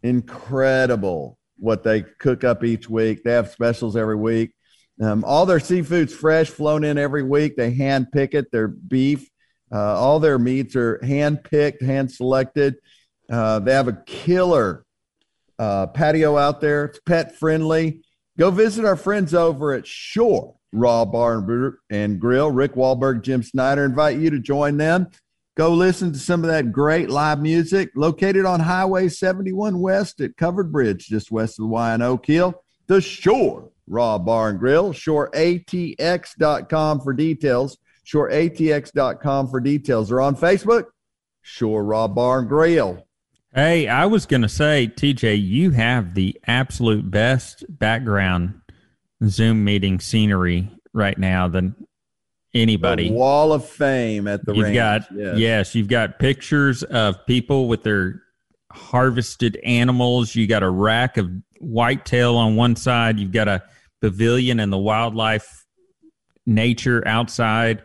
incredible 0.02 1.38
what 1.58 1.82
they 1.82 2.02
cook 2.20 2.42
up 2.42 2.64
each 2.64 2.88
week. 2.88 3.22
They 3.22 3.32
have 3.32 3.50
specials 3.50 3.98
every 3.98 4.16
week. 4.16 4.52
Um, 4.98 5.24
all 5.24 5.44
their 5.44 5.60
seafood's 5.60 6.14
fresh, 6.14 6.48
flown 6.48 6.84
in 6.84 6.96
every 6.96 7.24
week. 7.24 7.54
They 7.54 7.72
hand 7.72 8.10
pick 8.12 8.32
it. 8.32 8.50
Their 8.50 8.68
beef, 8.68 9.28
uh, 9.70 10.00
all 10.00 10.20
their 10.20 10.38
meats 10.38 10.74
are 10.74 11.04
hand 11.04 11.44
picked, 11.44 11.82
hand 11.82 12.10
selected. 12.10 12.76
Uh, 13.30 13.58
they 13.58 13.74
have 13.74 13.88
a 13.88 14.02
killer 14.06 14.86
uh, 15.58 15.88
patio 15.88 16.38
out 16.38 16.62
there. 16.62 16.86
It's 16.86 17.00
pet 17.00 17.36
friendly. 17.36 18.04
Go 18.38 18.52
visit 18.52 18.84
our 18.84 18.96
friends 18.96 19.34
over 19.34 19.72
at 19.72 19.86
Shore 19.86 20.54
Raw 20.72 21.04
Bar 21.04 21.78
and 21.90 22.20
Grill. 22.20 22.52
Rick 22.52 22.74
Wahlberg, 22.74 23.22
Jim 23.22 23.42
Snyder 23.42 23.84
invite 23.84 24.18
you 24.18 24.30
to 24.30 24.38
join 24.38 24.76
them. 24.76 25.08
Go 25.56 25.72
listen 25.72 26.12
to 26.12 26.18
some 26.20 26.44
of 26.44 26.50
that 26.50 26.70
great 26.70 27.10
live 27.10 27.40
music 27.40 27.90
located 27.96 28.44
on 28.44 28.60
Highway 28.60 29.08
71 29.08 29.80
West 29.80 30.20
at 30.20 30.36
Covered 30.36 30.70
Bridge, 30.70 31.08
just 31.08 31.32
west 31.32 31.58
of 31.58 31.64
the 31.64 31.68
Y 31.68 31.94
and 31.94 32.02
Oak 32.02 32.26
Hill. 32.26 32.62
The 32.86 33.00
Shore 33.00 33.72
Raw 33.88 34.18
Bar 34.18 34.50
and 34.50 34.60
Grill, 34.60 34.92
shoreatx.com 34.92 37.00
for 37.00 37.12
details. 37.12 37.76
Shoreatx.com 38.06 39.48
for 39.48 39.60
details. 39.60 40.08
They're 40.08 40.20
on 40.20 40.36
Facebook, 40.36 40.84
Shore 41.42 41.84
Raw 41.84 42.06
Bar 42.06 42.38
and 42.38 42.48
Grill. 42.48 43.07
Hey, 43.54 43.88
I 43.88 44.06
was 44.06 44.26
going 44.26 44.42
to 44.42 44.48
say, 44.48 44.92
TJ, 44.94 45.42
you 45.42 45.70
have 45.70 46.14
the 46.14 46.38
absolute 46.46 47.10
best 47.10 47.64
background 47.68 48.60
Zoom 49.24 49.64
meeting 49.64 50.00
scenery 50.00 50.70
right 50.92 51.16
now 51.16 51.48
than 51.48 51.74
anybody. 52.54 53.08
The 53.08 53.14
wall 53.14 53.52
of 53.52 53.66
fame 53.66 54.28
at 54.28 54.44
the 54.44 54.54
you've 54.54 54.64
range. 54.64 54.74
got 54.74 55.06
yes. 55.12 55.74
you've 55.74 55.88
got 55.88 56.18
pictures 56.18 56.82
of 56.82 57.24
people 57.26 57.68
with 57.68 57.82
their 57.82 58.22
harvested 58.70 59.58
animals. 59.64 60.34
You 60.34 60.46
got 60.46 60.62
a 60.62 60.70
rack 60.70 61.16
of 61.16 61.30
whitetail 61.58 62.36
on 62.36 62.56
one 62.56 62.76
side. 62.76 63.18
You've 63.18 63.32
got 63.32 63.48
a 63.48 63.62
pavilion 64.00 64.60
and 64.60 64.72
the 64.72 64.78
wildlife 64.78 65.66
nature 66.46 67.02
outside 67.06 67.82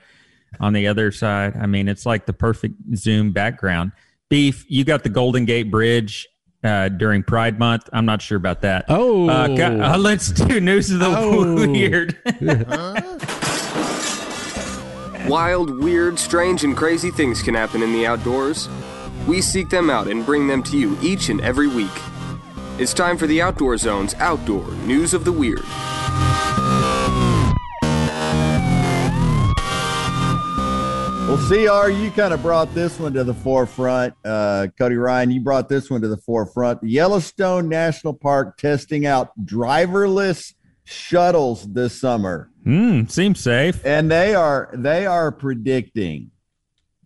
on 0.59 0.73
the 0.73 0.87
other 0.87 1.11
side. 1.11 1.55
I 1.55 1.65
mean, 1.65 1.87
it's 1.87 2.05
like 2.05 2.25
the 2.25 2.33
perfect 2.33 2.75
Zoom 2.95 3.31
background. 3.31 3.91
Beef, 4.33 4.65
you 4.67 4.83
got 4.83 5.03
the 5.03 5.09
Golden 5.09 5.45
Gate 5.45 5.69
Bridge 5.69 6.27
uh, 6.63 6.89
during 6.89 7.21
Pride 7.21 7.59
Month. 7.59 7.87
I'm 7.93 8.07
not 8.07 8.19
sure 8.19 8.35
about 8.35 8.61
that. 8.61 8.85
Oh. 8.89 9.29
uh, 9.29 9.47
go- 9.49 9.79
uh, 9.79 9.95
let's 9.95 10.31
do 10.31 10.59
news 10.59 10.89
of 10.89 10.97
the 11.01 11.05
Oh. 11.05 11.67
weird. 11.67 12.17
Wild, 15.29 15.83
weird, 15.83 16.17
strange, 16.17 16.63
and 16.63 16.75
crazy 16.75 17.11
things 17.11 17.43
can 17.43 17.53
happen 17.53 17.83
in 17.83 17.93
the 17.93 18.07
outdoors. 18.07 18.67
We 19.27 19.39
seek 19.39 19.69
them 19.69 19.91
out 19.91 20.07
and 20.07 20.25
bring 20.25 20.47
them 20.47 20.63
to 20.63 20.79
you 20.79 20.97
each 20.99 21.29
and 21.29 21.39
every 21.41 21.67
week. 21.67 21.91
It's 22.79 22.95
time 22.95 23.19
for 23.19 23.27
the 23.27 23.39
Outdoor 23.39 23.77
Zone's 23.77 24.15
Outdoor 24.15 24.67
News 24.87 25.13
of 25.13 25.25
the 25.25 25.31
Weird. 25.31 25.61
Well, 31.33 31.47
CR, 31.47 31.89
you 31.89 32.11
kind 32.11 32.31
of 32.31 32.43
brought 32.43 32.75
this 32.75 32.99
one 32.99 33.13
to 33.13 33.23
the 33.23 33.33
forefront. 33.33 34.13
Uh, 34.23 34.67
Cody 34.77 34.97
Ryan, 34.97 35.31
you 35.31 35.41
brought 35.41 35.67
this 35.67 35.89
one 35.89 35.99
to 36.01 36.07
the 36.07 36.17
forefront. 36.17 36.83
Yellowstone 36.83 37.67
National 37.67 38.13
Park 38.13 38.55
testing 38.57 39.07
out 39.07 39.31
driverless 39.43 40.53
shuttles 40.83 41.65
this 41.73 41.99
summer. 41.99 42.51
Hmm, 42.63 43.05
seems 43.05 43.39
safe. 43.39 43.83
And 43.83 44.11
they 44.11 44.35
are 44.35 44.69
they 44.75 45.07
are 45.07 45.31
predicting 45.31 46.29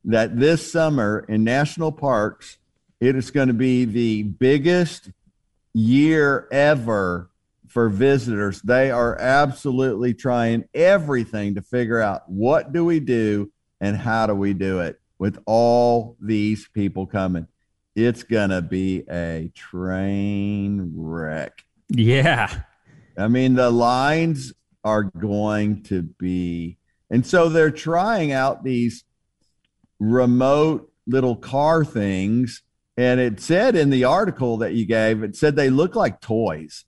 that 0.03 0.37
this 0.37 0.69
summer 0.73 1.23
in 1.29 1.45
national 1.45 1.93
parks, 1.93 2.57
it 2.99 3.15
is 3.15 3.31
going 3.31 3.47
to 3.47 3.53
be 3.53 3.85
the 3.85 4.23
biggest 4.23 5.09
year 5.73 6.49
ever 6.51 7.29
for 7.69 7.87
visitors. 7.87 8.61
They 8.61 8.91
are 8.91 9.17
absolutely 9.17 10.13
trying 10.13 10.65
everything 10.73 11.55
to 11.55 11.61
figure 11.61 12.01
out 12.01 12.29
what 12.29 12.73
do 12.73 12.83
we 12.83 12.99
do 12.99 13.53
and 13.79 13.97
how 13.97 14.27
do 14.27 14.33
we 14.33 14.53
do 14.53 14.79
it 14.79 14.99
with 15.19 15.39
all 15.45 16.15
these 16.19 16.67
people 16.67 17.05
coming. 17.05 17.47
It's 17.95 18.23
going 18.23 18.51
to 18.51 18.61
be 18.61 19.03
a 19.09 19.51
train 19.55 20.93
wreck. 20.95 21.63
Yeah. 21.89 22.61
I 23.17 23.27
mean, 23.27 23.55
the 23.55 23.71
lines 23.71 24.53
are 24.83 25.03
going 25.03 25.83
to 25.83 26.03
be, 26.03 26.77
and 27.09 27.25
so 27.25 27.49
they're 27.49 27.71
trying 27.71 28.31
out 28.31 28.63
these 28.63 29.03
remote 29.99 30.91
little 31.07 31.35
car 31.35 31.83
things. 31.83 32.61
And 32.95 33.19
it 33.19 33.39
said 33.39 33.75
in 33.75 33.89
the 33.89 34.03
article 34.03 34.57
that 34.57 34.73
you 34.73 34.85
gave, 34.85 35.23
it 35.23 35.35
said 35.35 35.55
they 35.55 35.69
look 35.69 35.95
like 35.95 36.21
toys. 36.21 36.85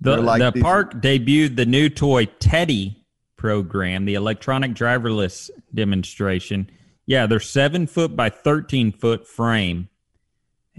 The, 0.00 0.16
like 0.18 0.40
the 0.40 0.50
these- 0.52 0.62
park 0.62 0.94
debuted 0.94 1.56
the 1.56 1.66
new 1.66 1.88
toy 1.88 2.26
Teddy 2.26 2.95
program, 3.36 4.04
the 4.04 4.14
electronic 4.14 4.72
driverless 4.72 5.50
demonstration. 5.74 6.70
Yeah, 7.06 7.26
they're 7.26 7.40
seven 7.40 7.86
foot 7.86 8.16
by 8.16 8.30
13 8.30 8.92
foot 8.92 9.26
frame. 9.26 9.88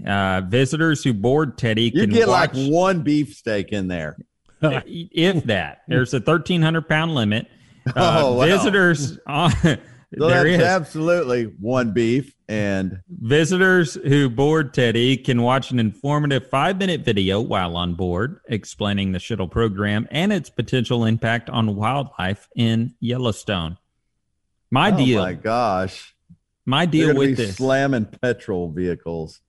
Uh, 0.06 0.42
visitors 0.42 1.02
who 1.02 1.12
board 1.12 1.58
Teddy 1.58 1.90
You 1.94 2.02
can 2.02 2.10
get 2.10 2.28
watch, 2.28 2.54
like 2.54 2.70
one 2.70 3.02
beefsteak 3.02 3.68
in 3.70 3.88
there. 3.88 4.16
if 4.62 5.44
that. 5.44 5.82
There's 5.88 6.14
a 6.14 6.18
1,300 6.18 6.88
pound 6.88 7.14
limit. 7.14 7.46
Uh, 7.96 8.20
Oh, 8.22 8.34
wow. 8.34 8.44
Visitors, 8.44 9.18
on, 9.26 9.50
So 10.16 10.28
there 10.28 10.44
that's 10.44 10.62
is. 10.62 10.66
absolutely 10.66 11.44
one 11.60 11.92
beef. 11.92 12.34
And 12.48 13.00
Visitors 13.10 13.94
who 13.94 14.30
board 14.30 14.72
Teddy 14.72 15.18
can 15.18 15.42
watch 15.42 15.70
an 15.70 15.78
informative 15.78 16.48
five 16.48 16.78
minute 16.78 17.02
video 17.02 17.40
while 17.40 17.76
on 17.76 17.94
board 17.94 18.40
explaining 18.48 19.12
the 19.12 19.18
shuttle 19.18 19.48
program 19.48 20.08
and 20.10 20.32
its 20.32 20.48
potential 20.48 21.04
impact 21.04 21.50
on 21.50 21.76
wildlife 21.76 22.48
in 22.56 22.94
Yellowstone. 23.00 23.76
My 24.70 24.90
oh 24.92 24.96
deal, 24.96 25.22
my 25.22 25.34
gosh, 25.34 26.14
my 26.64 26.86
deal 26.86 27.14
with 27.14 27.30
be 27.30 27.34
this. 27.34 27.56
slamming 27.56 28.06
petrol 28.06 28.70
vehicles. 28.70 29.40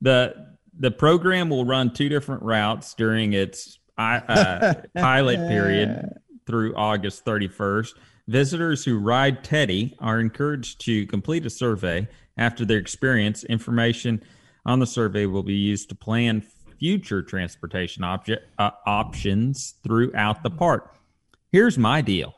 the 0.00 0.34
The 0.78 0.90
program 0.90 1.48
will 1.48 1.64
run 1.64 1.94
two 1.94 2.08
different 2.08 2.42
routes 2.42 2.94
during 2.94 3.34
its 3.34 3.78
uh, 3.96 4.74
pilot 4.96 5.48
period 5.48 6.08
through 6.46 6.74
August 6.74 7.24
31st. 7.24 7.94
Visitors 8.28 8.84
who 8.84 8.98
ride 8.98 9.42
Teddy 9.42 9.96
are 9.98 10.20
encouraged 10.20 10.80
to 10.82 11.06
complete 11.06 11.44
a 11.44 11.50
survey 11.50 12.08
after 12.36 12.64
their 12.64 12.78
experience. 12.78 13.44
Information 13.44 14.22
on 14.64 14.78
the 14.78 14.86
survey 14.86 15.26
will 15.26 15.42
be 15.42 15.54
used 15.54 15.88
to 15.88 15.94
plan 15.94 16.42
future 16.78 17.22
transportation 17.22 18.04
object, 18.04 18.46
uh, 18.58 18.70
options 18.86 19.74
throughout 19.82 20.42
the 20.42 20.50
park. 20.50 20.96
Here's 21.50 21.76
my 21.76 22.00
deal. 22.00 22.34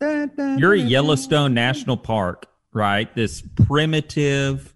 You're 0.00 0.74
at 0.74 0.88
Yellowstone 0.88 1.54
National 1.54 1.96
Park, 1.96 2.46
right? 2.72 3.12
This 3.14 3.42
primitive 3.66 4.74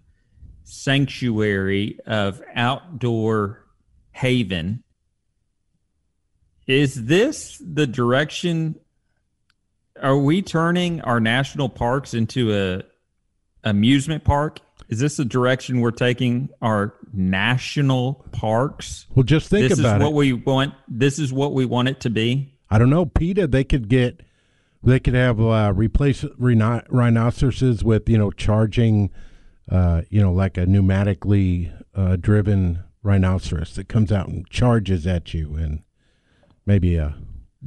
sanctuary 0.62 1.98
of 2.06 2.40
outdoor 2.54 3.64
haven. 4.12 4.84
Is 6.66 7.06
this 7.06 7.60
the 7.60 7.86
direction? 7.86 8.76
Are 10.02 10.18
we 10.18 10.42
turning 10.42 11.00
our 11.02 11.20
national 11.20 11.68
parks 11.68 12.14
into 12.14 12.54
a 12.54 12.82
amusement 13.64 14.24
park? 14.24 14.60
Is 14.88 15.00
this 15.00 15.16
the 15.16 15.24
direction 15.24 15.80
we're 15.80 15.90
taking 15.90 16.48
our 16.62 16.94
national 17.12 18.26
parks? 18.32 19.06
Well, 19.14 19.24
just 19.24 19.48
think 19.48 19.68
this 19.68 19.78
about 19.78 19.96
is 19.96 20.04
what 20.04 20.10
it. 20.10 20.14
we 20.14 20.32
want. 20.32 20.74
This 20.86 21.18
is 21.18 21.32
what 21.32 21.52
we 21.52 21.64
want 21.64 21.88
it 21.88 22.00
to 22.00 22.10
be. 22.10 22.54
I 22.70 22.78
don't 22.78 22.90
know, 22.90 23.06
PETA. 23.06 23.48
They 23.48 23.64
could 23.64 23.88
get, 23.88 24.22
they 24.82 25.00
could 25.00 25.14
have 25.14 25.40
uh, 25.40 25.72
replace 25.74 26.24
rhino- 26.38 26.84
rhinoceroses 26.88 27.82
with 27.82 28.08
you 28.08 28.18
know 28.18 28.30
charging, 28.30 29.10
uh, 29.70 30.02
you 30.08 30.20
know, 30.20 30.32
like 30.32 30.56
a 30.56 30.66
pneumatically 30.66 31.72
uh, 31.94 32.16
driven 32.16 32.84
rhinoceros 33.02 33.74
that 33.74 33.88
comes 33.88 34.12
out 34.12 34.28
and 34.28 34.48
charges 34.50 35.06
at 35.06 35.34
you, 35.34 35.56
and 35.56 35.82
maybe 36.64 36.96
a 36.96 37.16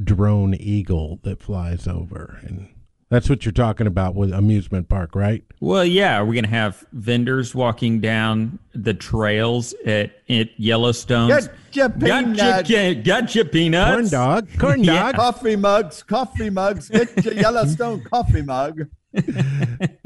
drone 0.04 0.54
eagle 0.56 1.20
that 1.24 1.42
flies 1.42 1.88
over, 1.88 2.40
and 2.44 2.70
that's 3.10 3.30
what 3.30 3.44
you're 3.46 3.52
talking 3.52 3.88
about 3.88 4.14
with 4.16 4.32
amusement 4.32 4.88
park, 4.90 5.16
right? 5.16 5.44
Well, 5.60 5.84
yeah. 5.84 6.18
Are 6.20 6.26
we 6.26 6.36
going 6.36 6.44
to 6.46 6.50
have 6.52 6.86
vendors 6.94 7.56
walking 7.56 8.00
down 8.00 8.60
the 8.74 8.94
trails 8.94 9.74
at, 9.86 10.12
at 10.30 10.50
Yellowstone? 10.60 11.30
Gotcha, 11.30 11.90
peanut. 11.90 12.38
Gotcha, 12.38 12.96
gotcha, 12.96 13.46
peanuts. 13.46 13.94
Corn 13.94 14.10
dog, 14.10 14.50
corn 14.60 14.84
Yeah. 14.84 15.12
dog. 15.12 15.16
Coffee 15.16 15.56
mugs, 15.56 16.04
coffee 16.04 16.50
mugs. 16.52 16.90
Get 16.90 17.26
your 17.26 17.34
Yellowstone 17.34 18.04
coffee 18.04 18.44
mug. 18.44 18.82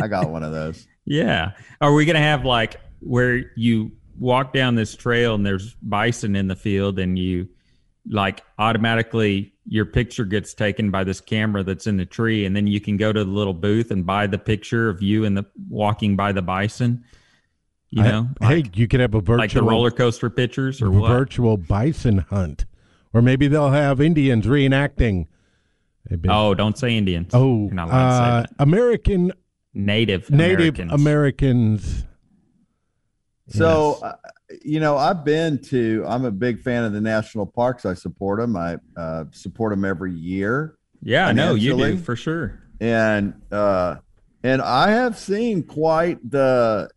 I 0.01 0.07
got 0.07 0.29
one 0.29 0.43
of 0.43 0.53
those. 0.53 0.87
Yeah. 1.05 1.51
Are 1.81 1.93
we 1.93 2.05
going 2.05 2.15
to 2.15 2.21
have 2.21 2.45
like 2.45 2.79
where 3.01 3.51
you 3.57 3.91
walk 4.17 4.53
down 4.53 4.75
this 4.75 4.95
trail 4.95 5.35
and 5.35 5.45
there's 5.45 5.73
bison 5.81 6.35
in 6.37 6.47
the 6.47 6.55
field 6.55 6.99
and 6.99 7.19
you 7.19 7.49
like 8.09 8.43
automatically 8.59 9.53
your 9.65 9.85
picture 9.85 10.25
gets 10.25 10.53
taken 10.53 10.91
by 10.91 11.03
this 11.05 11.21
camera 11.21 11.63
that's 11.63 11.87
in 11.87 11.95
the 11.97 12.05
tree 12.05 12.45
and 12.45 12.53
then 12.55 12.67
you 12.67 12.81
can 12.81 12.97
go 12.97 13.13
to 13.13 13.23
the 13.23 13.29
little 13.31 13.53
booth 13.53 13.91
and 13.91 14.05
buy 14.05 14.27
the 14.27 14.37
picture 14.37 14.89
of 14.89 15.01
you 15.01 15.23
and 15.23 15.37
the 15.37 15.45
walking 15.69 16.15
by 16.17 16.31
the 16.33 16.41
bison? 16.41 17.03
You 17.89 18.03
I- 18.03 18.11
know, 18.11 18.27
hey, 18.41 18.63
you 18.73 18.87
could 18.87 18.99
have 18.99 19.13
a 19.13 19.19
virtual 19.21 19.37
like 19.37 19.51
the 19.51 19.63
roller 19.63 19.91
coaster 19.91 20.29
pictures 20.29 20.81
or 20.81 20.87
a 20.87 20.91
what? 20.91 21.07
virtual 21.09 21.57
bison 21.57 22.17
hunt, 22.19 22.65
or 23.13 23.21
maybe 23.21 23.47
they'll 23.47 23.69
have 23.71 24.01
Indians 24.01 24.45
reenacting. 24.45 25.27
Oh, 26.27 26.53
don't 26.53 26.77
say 26.77 26.97
Indians. 26.97 27.31
Oh, 27.33 27.65
You're 27.67 27.73
not 27.75 27.87
allowed 27.87 28.41
to 28.41 28.47
say 28.47 28.53
uh. 28.53 28.63
American 28.63 29.31
Native 29.73 30.29
Native 30.29 30.79
Americans. 30.79 30.91
Americans. 30.91 32.05
So, 33.49 33.99
Yes. 34.01 34.13
You 34.63 34.79
know, 34.79 34.97
I've 34.97 35.23
been 35.23 35.59
to. 35.65 36.03
I'm 36.07 36.25
a 36.25 36.31
big 36.31 36.61
fan 36.61 36.83
of 36.83 36.93
the 36.93 37.01
national 37.01 37.45
parks. 37.45 37.85
I 37.85 37.93
support 37.93 38.39
them. 38.39 38.55
I 38.55 38.77
uh, 38.97 39.25
support 39.31 39.71
them 39.71 39.85
every 39.85 40.13
year, 40.13 40.75
Yeah, 41.01 41.27
I 41.27 41.31
know 41.31 41.55
you 41.55 41.77
do 41.77 41.97
for 41.97 42.15
sure. 42.15 42.59
and 42.79 43.33
uh, 43.51 43.97
and 44.43 44.61
I 44.61 44.91
have 44.91 45.17
seen 45.17 45.63
quite 45.63 46.19
the 46.29 46.89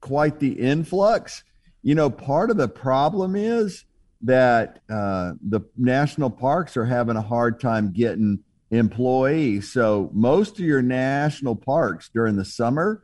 quite 0.00 0.40
the 0.40 0.52
influx. 0.52 1.44
You 1.82 1.94
know, 1.94 2.10
part 2.10 2.50
of 2.50 2.56
the 2.56 2.68
problem 2.68 3.34
is 3.36 3.84
that 4.22 4.80
uh, 4.88 5.32
the 5.48 5.60
national 5.76 6.30
parks 6.30 6.76
are 6.76 6.84
having 6.84 7.16
a 7.16 7.22
hard 7.22 7.60
time 7.60 7.92
getting 7.92 8.38
employees. 8.70 9.72
So 9.72 10.10
most 10.12 10.54
of 10.54 10.64
your 10.64 10.82
national 10.82 11.56
parks 11.56 12.08
during 12.12 12.36
the 12.36 12.44
summer, 12.44 13.02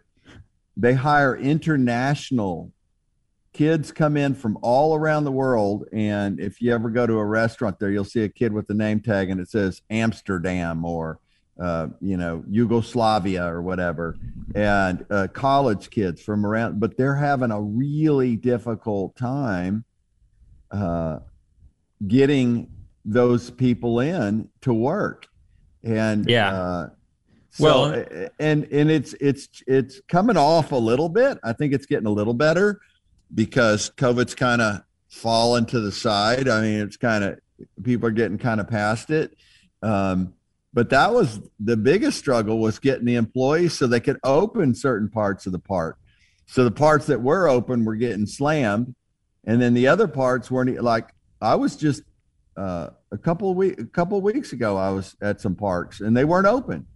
they 0.77 0.95
hire 0.95 1.37
international 1.37 2.73
kids 3.59 3.91
come 3.91 4.17
in 4.17 4.37
from 4.37 4.57
all 4.63 4.95
around 4.95 5.25
the 5.25 5.33
world 5.33 5.85
and 5.93 6.39
if 6.39 6.63
you 6.63 6.73
ever 6.73 6.89
go 6.89 7.09
to 7.09 7.15
a 7.15 7.25
restaurant 7.25 7.77
there 7.81 7.91
you'll 7.91 8.05
see 8.05 8.23
a 8.23 8.29
kid 8.29 8.53
with 8.53 8.69
the 8.69 8.73
name 8.75 9.01
tag 9.01 9.31
and 9.31 9.41
it 9.41 9.51
says 9.51 9.83
amsterdam 9.91 10.85
or 10.85 11.19
uh, 11.61 11.89
you 12.01 12.17
know 12.17 12.45
yugoslavia 12.49 13.45
or 13.45 13.61
whatever 13.61 14.17
and 14.55 15.05
uh, 15.11 15.27
college 15.33 15.91
kids 15.91 16.23
from 16.23 16.47
around 16.47 16.79
but 16.79 16.97
they're 16.97 17.17
having 17.17 17.51
a 17.51 17.61
really 17.61 18.37
difficult 18.37 19.17
time 19.17 19.85
uh, 20.71 21.19
getting 22.07 22.71
those 23.05 23.51
people 23.51 23.99
in 23.99 24.49
to 24.61 24.73
work 24.73 25.27
and 25.83 26.31
Yeah. 26.31 26.55
uh, 26.55 26.89
so, 27.51 27.65
Well- 27.65 28.05
and 28.39 28.69
and 28.71 28.89
it's 28.89 29.15
it's 29.21 29.49
it's 29.67 30.01
coming 30.07 30.37
off 30.37 30.71
a 30.71 30.77
little 30.77 31.09
bit. 31.09 31.39
I 31.43 31.53
think 31.55 31.73
it's 31.73 31.87
getting 31.87 32.07
a 32.07 32.11
little 32.21 32.35
better 32.35 32.79
because 33.35 33.91
COVID's 33.91 34.35
kind 34.35 34.63
of 34.63 34.83
fallen 35.09 35.67
to 35.67 35.81
the 35.81 35.93
side. 35.93 36.49
I 36.49 36.61
mean, 36.61 36.81
it's 36.81 36.97
kind 36.97 37.25
of 37.25 37.39
people 37.83 38.09
are 38.09 38.13
getting 38.13 38.39
kind 38.39 38.61
of 38.61 38.69
past 38.69 39.11
it. 39.11 39.37
Um, 39.83 40.35
but 40.75 40.91
that 40.91 41.13
was 41.13 41.41
the 41.59 41.77
biggest 41.77 42.19
struggle 42.19 42.59
was 42.59 42.79
getting 42.79 43.07
the 43.07 43.17
employees 43.17 43.73
so 43.73 43.87
they 43.87 44.01
could 44.01 44.19
open 44.23 44.75
certain 44.75 45.09
parts 45.09 45.47
of 45.47 45.53
the 45.53 45.59
park. 45.59 45.99
So 46.47 46.65
the 46.65 46.71
parts 46.71 47.07
that 47.07 47.21
were 47.21 47.49
open 47.49 47.85
were 47.85 47.97
getting 47.97 48.27
slammed, 48.27 48.95
and 49.45 49.61
then 49.61 49.75
the 49.75 49.89
other 49.89 50.09
parts 50.09 50.51
weren't 50.51 50.83
like 50.83 51.11
I 51.41 51.55
was 51.55 51.77
just 51.77 52.03
uh, 52.57 52.91
a 53.13 53.19
couple 53.19 53.51
of 53.51 53.57
week 53.57 53.79
a 53.79 53.85
couple 53.85 54.19
of 54.19 54.25
weeks 54.25 54.53
ago. 54.53 54.77
I 54.77 54.91
was 54.91 55.17
at 55.21 55.41
some 55.41 55.55
parks 55.55 56.01
and 56.01 56.17
they 56.17 56.25
weren't 56.25 56.47
open 56.47 56.87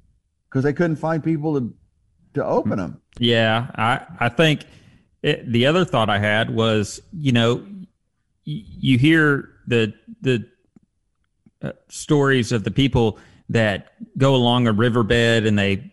because 0.48 0.64
they 0.64 0.72
couldn't 0.72 0.96
find 0.96 1.22
people 1.22 1.60
to 1.60 1.74
to 2.34 2.44
open 2.44 2.78
them. 2.78 3.00
Yeah, 3.18 3.70
I 3.74 4.06
I 4.20 4.28
think 4.28 4.64
it, 5.22 5.50
the 5.50 5.66
other 5.66 5.84
thought 5.84 6.10
I 6.10 6.18
had 6.18 6.50
was, 6.50 7.00
you 7.12 7.32
know, 7.32 7.56
y- 7.56 7.62
you 8.44 8.98
hear 8.98 9.50
the 9.66 9.94
the 10.20 10.48
uh, 11.62 11.72
stories 11.88 12.52
of 12.52 12.64
the 12.64 12.70
people 12.70 13.18
that 13.48 13.92
go 14.18 14.34
along 14.34 14.66
a 14.66 14.72
riverbed 14.72 15.46
and 15.46 15.58
they 15.58 15.92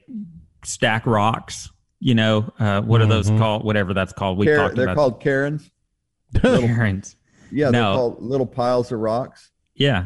stack 0.64 1.06
rocks. 1.06 1.70
You 2.02 2.16
know, 2.16 2.54
uh, 2.60 2.82
what 2.82 3.02
are 3.02 3.06
those 3.08 3.30
called? 3.30 3.64
Whatever 3.66 3.94
that's 3.94 4.14
called. 4.14 4.38
We 4.38 4.46
Kar- 4.46 4.56
talked 4.56 4.76
they're 4.76 4.86
about 4.86 4.96
called 4.96 5.22
Karens. 5.22 5.70
Karens. 6.42 7.16
Yeah, 7.52 7.72
they're 7.72 7.82
No. 7.82 7.96
called 7.96 8.22
little 8.24 8.46
piles 8.46 8.92
of 8.92 9.00
rocks. 9.00 9.52
Yeah, 9.76 10.06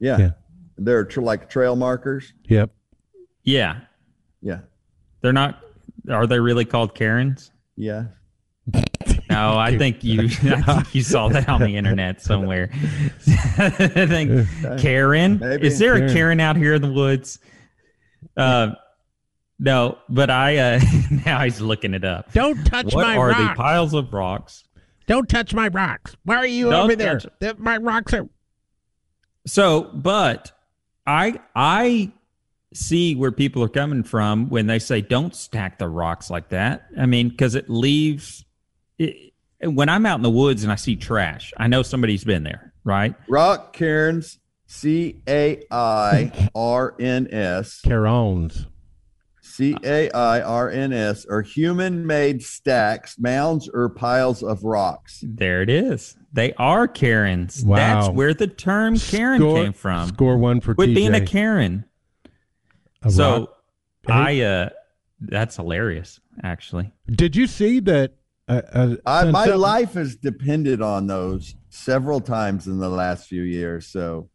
Yeah, 0.00 0.18
Yeah. 0.18 0.30
they're 0.78 1.04
tr- 1.04 1.20
like 1.20 1.50
trail 1.50 1.76
markers. 1.76 2.32
Yep. 2.48 2.70
yeah. 3.44 3.80
Yeah, 4.40 4.60
They're 5.20 5.32
not. 5.32 5.60
Are 6.08 6.26
they 6.26 6.38
really 6.40 6.64
called 6.64 6.94
Karens? 6.94 7.50
yeah. 7.76 8.04
No, 9.38 9.58
I 9.58 9.76
think 9.78 10.02
you. 10.04 10.22
I 10.42 10.62
think 10.62 10.94
you 10.94 11.02
saw 11.02 11.28
that 11.28 11.48
on 11.48 11.60
the 11.60 11.76
internet 11.76 12.20
somewhere. 12.22 12.70
I 13.58 13.70
think 14.06 14.48
Karen. 14.80 15.38
Maybe. 15.38 15.66
Is 15.66 15.78
there 15.78 15.94
a 15.94 15.98
Karen. 15.98 16.12
Karen 16.14 16.40
out 16.40 16.56
here 16.56 16.74
in 16.74 16.82
the 16.82 16.92
woods? 16.92 17.38
Uh, 18.36 18.72
no, 19.58 19.98
but 20.08 20.30
I. 20.30 20.56
Uh, 20.56 20.80
now 21.26 21.42
he's 21.44 21.60
looking 21.60 21.94
it 21.94 22.04
up. 22.04 22.32
Don't 22.32 22.64
touch 22.64 22.94
What 22.94 23.06
my 23.06 23.16
are 23.16 23.34
the 23.34 23.42
rocks. 23.42 23.56
piles 23.56 23.94
of 23.94 24.12
rocks? 24.12 24.64
Don't 25.06 25.28
touch 25.28 25.54
my 25.54 25.68
rocks. 25.68 26.16
Why 26.24 26.36
are 26.36 26.46
you 26.46 26.70
Don't 26.70 26.84
over 26.84 26.96
there? 26.96 27.20
The- 27.40 27.56
My 27.58 27.76
rocks 27.78 28.12
are. 28.14 28.28
So, 29.46 29.84
but 29.94 30.52
I 31.06 31.40
I 31.56 32.12
see 32.74 33.14
where 33.14 33.32
people 33.32 33.62
are 33.62 33.68
coming 33.68 34.02
from 34.02 34.50
when 34.50 34.66
they 34.66 34.78
say 34.78 35.00
don't 35.00 35.34
stack 35.34 35.78
the 35.78 35.88
rocks 35.88 36.28
like 36.28 36.50
that. 36.50 36.86
I 36.98 37.06
mean, 37.06 37.30
because 37.30 37.54
it 37.54 37.70
leaves. 37.70 38.44
It, 38.98 39.27
when 39.60 39.88
I'm 39.88 40.06
out 40.06 40.16
in 40.16 40.22
the 40.22 40.30
woods 40.30 40.62
and 40.62 40.72
I 40.72 40.76
see 40.76 40.96
trash, 40.96 41.52
I 41.56 41.66
know 41.66 41.82
somebody's 41.82 42.24
been 42.24 42.44
there, 42.44 42.72
right? 42.84 43.14
Rock 43.28 43.72
cairns, 43.72 44.38
C 44.66 45.22
A 45.28 45.62
I 45.70 46.50
R 46.54 46.94
N 46.98 47.28
S, 47.32 47.80
Carones. 47.80 48.66
C 49.40 49.76
A 49.82 50.08
I 50.10 50.40
R 50.40 50.70
N 50.70 50.92
S, 50.92 51.26
are 51.26 51.42
human-made 51.42 52.42
stacks, 52.44 53.18
mounds, 53.18 53.68
or 53.68 53.88
piles 53.88 54.42
of 54.44 54.62
rocks. 54.62 55.24
There 55.26 55.62
it 55.62 55.70
is. 55.70 56.16
They 56.32 56.52
are 56.54 56.86
Karens. 56.86 57.64
Wow. 57.64 57.76
That's 57.76 58.08
where 58.14 58.34
the 58.34 58.46
term 58.46 58.96
Karen 58.98 59.40
Score- 59.40 59.56
came 59.64 59.72
from. 59.72 60.08
Score 60.08 60.38
one 60.38 60.60
for 60.60 60.74
Quit 60.76 60.90
TJ. 60.90 60.94
being 60.94 61.14
a 61.14 61.26
Karen. 61.26 61.84
A 63.02 63.10
so 63.10 63.38
rock. 63.40 63.48
I 64.08 64.40
uh 64.42 64.68
that's 65.20 65.56
hilarious, 65.56 66.20
actually. 66.44 66.92
Did 67.08 67.34
you 67.34 67.48
see 67.48 67.80
that? 67.80 68.12
Uh, 68.48 68.62
uh, 68.72 68.96
I, 69.04 69.24
my 69.24 69.44
Sunset- 69.44 69.58
life 69.58 69.92
has 69.94 70.16
depended 70.16 70.80
on 70.80 71.06
those 71.06 71.54
several 71.68 72.20
times 72.20 72.66
in 72.66 72.78
the 72.78 72.88
last 72.88 73.28
few 73.28 73.42
years. 73.42 73.86
So 73.86 74.30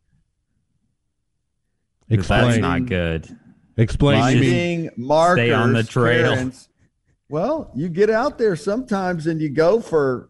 That's 2.10 2.30
not 2.30 2.86
good. 2.86 3.28
Explain 3.76 4.36
to 4.36 4.40
me. 4.40 4.48
finding 4.50 4.90
markers, 4.98 5.52
on 5.54 5.74
the 5.74 5.84
trail. 5.84 6.36
cairns. 6.36 6.70
Well, 7.28 7.72
you 7.74 7.90
get 7.90 8.12
out 8.12 8.38
there 8.38 8.56
sometimes 8.56 9.26
and 9.26 9.42
you 9.42 9.50
go 9.50 9.80
for 9.82 10.30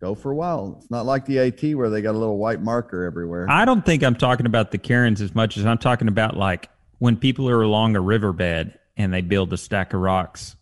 go 0.00 0.14
for 0.14 0.30
a 0.30 0.34
while. 0.34 0.76
It's 0.80 0.90
not 0.90 1.04
like 1.04 1.26
the 1.26 1.38
AT 1.40 1.62
where 1.76 1.90
they 1.90 2.00
got 2.00 2.14
a 2.14 2.18
little 2.18 2.38
white 2.38 2.62
marker 2.62 3.04
everywhere. 3.04 3.46
I 3.50 3.66
don't 3.66 3.84
think 3.84 4.02
I'm 4.02 4.14
talking 4.14 4.46
about 4.46 4.70
the 4.70 4.78
Karens 4.78 5.20
as 5.20 5.34
much 5.34 5.58
as 5.58 5.66
I'm 5.66 5.78
talking 5.78 6.08
about 6.08 6.36
like 6.36 6.70
when 6.98 7.18
people 7.18 7.48
are 7.50 7.60
along 7.60 7.96
a 7.96 8.00
riverbed 8.00 8.78
and 8.96 9.12
they 9.12 9.20
build 9.20 9.52
a 9.52 9.58
stack 9.58 9.92
of 9.92 10.00
rocks 10.00 10.56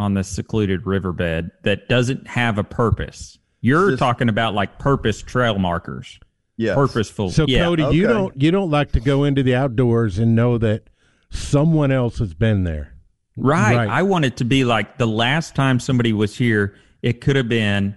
on 0.00 0.14
this 0.14 0.28
secluded 0.28 0.86
riverbed 0.86 1.50
that 1.62 1.86
doesn't 1.90 2.26
have 2.26 2.56
a 2.56 2.64
purpose. 2.64 3.38
You're 3.60 3.90
Just- 3.90 3.98
talking 3.98 4.30
about 4.30 4.54
like 4.54 4.78
purpose 4.78 5.20
trail 5.20 5.58
markers, 5.58 6.18
yes. 6.56 6.74
purposeful. 6.74 7.30
So 7.30 7.44
yeah. 7.46 7.64
Cody, 7.64 7.84
you 7.92 8.06
don't 8.06 8.40
you 8.40 8.50
don't 8.50 8.70
like 8.70 8.92
to 8.92 9.00
go 9.00 9.24
into 9.24 9.42
the 9.42 9.54
outdoors 9.54 10.18
and 10.18 10.34
know 10.34 10.56
that 10.56 10.84
someone 11.28 11.92
else 11.92 12.18
has 12.18 12.32
been 12.32 12.64
there. 12.64 12.94
Right. 13.36 13.76
Right. 13.76 13.88
I 13.90 14.02
want 14.02 14.24
it 14.24 14.38
to 14.38 14.44
be 14.44 14.64
like 14.64 14.96
the 14.96 15.06
last 15.06 15.54
time 15.54 15.78
somebody 15.78 16.14
was 16.14 16.34
here, 16.36 16.74
it 17.02 17.20
could 17.20 17.36
have 17.36 17.48
been 17.48 17.94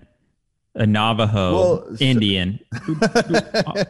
a 0.75 0.87
Navajo 0.87 1.53
Well, 1.53 1.85
so- 1.95 2.03
Indian 2.03 2.59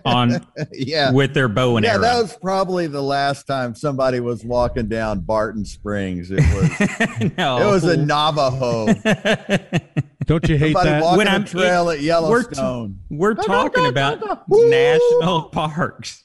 on 0.06 0.46
yeah. 0.74 1.12
with 1.12 1.34
their 1.34 1.48
bow 1.48 1.78
and 1.78 1.86
yeah, 1.86 1.94
arrow. 1.94 2.02
Yeah, 2.04 2.14
that 2.14 2.22
was 2.22 2.38
probably 2.42 2.88
the 2.88 3.02
last 3.02 3.48
time 3.48 3.74
somebody 3.74 4.20
was 4.20 4.44
walking 4.44 4.88
down 4.88 5.22
Barton 5.22 5.64
Springs. 5.66 6.30
It 6.32 6.40
was 6.40 7.32
no. 7.38 7.58
it 7.62 7.72
was 7.72 7.84
a 7.86 7.98
Navajo. 7.98 8.88
Don't 10.26 10.48
you 10.48 10.58
hate 10.58 10.74
Somebody 10.74 10.90
that? 10.90 11.04
walking 11.04 11.18
When 11.18 11.28
I'm 11.28 11.46
trail 11.46 11.90
at 11.90 11.98
we're, 11.98 12.02
t- 12.02 12.06
Yellowstone. 12.06 13.00
we're 13.10 13.34
talking 13.36 13.86
about 13.88 14.22
national 14.50 15.44
parks. 15.44 16.24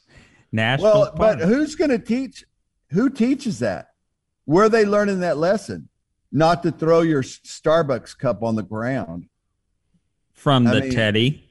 National 0.50 0.90
well, 0.92 1.12
but 1.16 1.40
who's 1.40 1.74
going 1.74 1.90
to 1.90 1.98
teach? 1.98 2.44
Who 2.90 3.10
teaches 3.10 3.58
that? 3.58 3.90
Where 4.44 4.64
are 4.64 4.68
they 4.68 4.84
learning 4.86 5.20
that 5.20 5.36
lesson? 5.36 5.88
Not 6.32 6.62
to 6.62 6.70
throw 6.72 7.02
your 7.02 7.22
Starbucks 7.22 8.16
cup 8.18 8.42
on 8.42 8.54
the 8.56 8.62
ground. 8.62 9.27
From 10.38 10.66
I 10.66 10.74
the 10.74 10.80
mean- 10.82 10.90
Teddy 10.92 11.44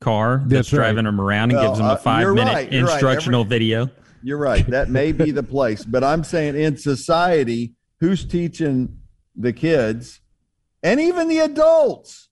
car 0.00 0.38
that's, 0.38 0.50
That's 0.50 0.72
right. 0.72 0.78
driving 0.78 1.04
them 1.04 1.20
around 1.20 1.50
and 1.50 1.58
Well, 1.58 1.68
gives 1.68 1.78
them 1.78 1.86
uh, 1.88 1.94
a 1.94 1.98
five 1.98 2.22
you're 2.22 2.34
minute 2.34 2.52
right, 2.54 2.72
you're 2.72 2.84
right. 2.86 2.92
instructional 2.94 3.42
Every- 3.42 3.48
video. 3.58 3.90
You're 4.22 4.38
right. 4.38 4.66
That 4.68 4.90
may 4.90 5.12
be 5.12 5.30
the 5.30 5.42
place, 5.42 5.84
but 5.84 6.02
I'm 6.04 6.24
saying 6.24 6.54
in 6.56 6.76
society, 6.76 7.72
who's 8.00 8.24
teaching 8.26 8.98
the 9.36 9.52
kids 9.52 10.20
and 10.82 11.00
even 11.00 11.28
the 11.28 11.38
adults? 11.38 12.28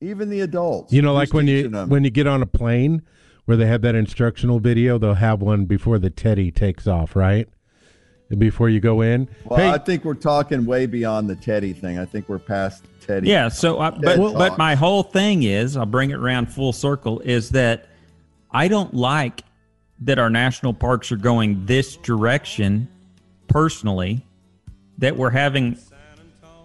Even 0.00 0.28
the 0.30 0.40
adults. 0.40 0.92
You 0.92 1.02
know, 1.02 1.14
like 1.14 1.32
when 1.34 1.46
you 1.48 1.68
them? 1.68 1.88
when 1.88 2.02
you 2.04 2.10
get 2.10 2.26
on 2.26 2.42
a 2.42 2.46
plane 2.46 3.02
where 3.44 3.56
they 3.56 3.66
have 3.66 3.82
that 3.82 3.94
instructional 3.94 4.58
video, 4.60 4.98
they'll 4.98 5.14
have 5.14 5.40
one 5.42 5.64
before 5.66 5.98
the 5.98 6.10
teddy 6.10 6.50
takes 6.50 6.86
off, 6.86 7.14
right? 7.16 7.48
Before 8.36 8.68
you 8.68 8.78
go 8.78 9.00
in. 9.00 9.26
Well, 9.44 9.58
hey, 9.58 9.70
I 9.70 9.78
think 9.78 10.04
we're 10.04 10.12
talking 10.12 10.66
way 10.66 10.84
beyond 10.84 11.30
the 11.30 11.36
Teddy 11.36 11.72
thing. 11.72 11.98
I 11.98 12.04
think 12.04 12.28
we're 12.28 12.38
past 12.38 12.84
Teddy. 13.00 13.28
Yeah. 13.28 13.48
So, 13.48 13.78
I, 13.80 13.88
but 13.90 14.02
Dead 14.02 14.18
but 14.18 14.58
my 14.58 14.74
whole 14.74 15.02
thing 15.02 15.44
is, 15.44 15.78
I'll 15.78 15.86
bring 15.86 16.10
it 16.10 16.16
around 16.16 16.52
full 16.52 16.74
circle. 16.74 17.20
Is 17.20 17.50
that 17.50 17.86
I 18.50 18.68
don't 18.68 18.92
like 18.92 19.44
that 20.00 20.18
our 20.18 20.28
national 20.28 20.74
parks 20.74 21.10
are 21.10 21.16
going 21.16 21.64
this 21.64 21.96
direction. 21.96 22.88
Personally, 23.46 24.22
that 24.98 25.16
we're 25.16 25.30
having 25.30 25.78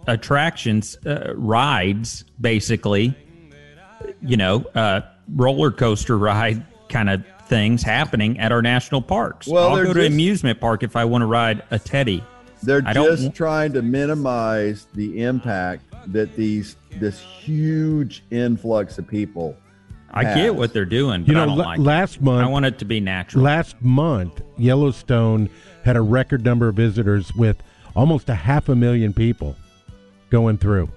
attractions, 0.06 0.98
uh, 1.06 1.32
rides, 1.34 2.26
basically, 2.38 3.16
you 4.20 4.36
know, 4.36 4.66
uh, 4.74 5.00
roller 5.34 5.70
coaster 5.70 6.18
ride 6.18 6.62
kind 6.90 7.08
of 7.08 7.24
things 7.54 7.82
happening 7.84 8.38
at 8.40 8.50
our 8.50 8.60
national 8.62 9.00
parks. 9.00 9.46
Well, 9.46 9.68
I'll 9.68 9.76
they're 9.76 9.84
go 9.86 9.92
to 9.94 10.00
an 10.00 10.12
amusement 10.12 10.60
park 10.60 10.82
if 10.82 10.96
I 10.96 11.04
want 11.04 11.22
to 11.22 11.26
ride 11.26 11.62
a 11.70 11.78
teddy. 11.78 12.22
They're 12.64 12.82
I 12.84 12.92
don't 12.92 13.16
just 13.16 13.34
trying 13.34 13.72
to 13.74 13.82
minimize 13.82 14.86
the 14.94 15.22
impact 15.22 15.84
that 16.12 16.34
these 16.34 16.76
this 16.98 17.20
huge 17.20 18.24
influx 18.30 18.98
of 18.98 19.06
people. 19.06 19.56
I 20.12 20.24
has. 20.24 20.36
get 20.36 20.54
what 20.56 20.72
they're 20.72 20.84
doing, 20.84 21.22
but 21.22 21.28
You 21.28 21.34
know, 21.34 21.42
I 21.42 21.46
don't 21.46 21.58
la- 21.58 21.64
like 21.64 21.78
last 21.80 22.16
it. 22.16 22.22
month- 22.22 22.46
I 22.46 22.50
want 22.50 22.66
it 22.66 22.78
to 22.78 22.84
be 22.84 23.00
natural. 23.00 23.44
Last 23.44 23.76
month, 23.80 24.40
Yellowstone 24.58 25.48
had 25.84 25.96
a 25.96 26.00
record 26.02 26.44
number 26.44 26.68
of 26.68 26.74
visitors 26.76 27.32
with 27.36 27.62
almost 27.94 28.28
a 28.28 28.34
half 28.34 28.68
a 28.68 28.74
million 28.76 29.12
people 29.12 29.56
going 30.30 30.56
through. 30.58 30.88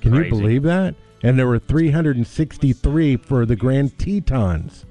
Can 0.00 0.12
crazy. 0.12 0.24
you 0.36 0.40
believe 0.42 0.62
that? 0.64 0.94
And 1.22 1.38
there 1.38 1.46
were 1.46 1.58
363 1.58 3.16
for 3.16 3.46
the 3.46 3.56
Grand 3.56 3.98
Tetons. 3.98 4.84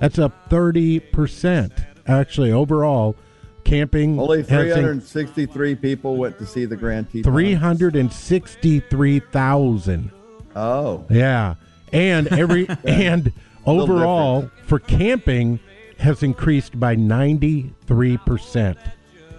That's 0.00 0.18
up 0.18 0.48
30%. 0.50 1.84
Actually, 2.06 2.52
overall, 2.52 3.16
camping 3.64 4.18
Only 4.18 4.38
has 4.42 4.50
in- 4.50 4.72
363 4.74 5.74
people 5.74 6.16
went 6.16 6.38
to 6.38 6.46
see 6.46 6.64
the 6.64 6.76
Grand 6.76 7.10
Teton. 7.10 7.24
363,000. 7.32 10.10
Oh, 10.56 11.04
Yeah. 11.10 11.54
And 11.92 12.28
every 12.28 12.66
and 12.84 13.32
Little 13.66 13.82
overall 13.82 14.50
for 14.66 14.78
camping 14.78 15.58
has 15.98 16.22
increased 16.22 16.78
by 16.78 16.94
93%. 16.96 18.76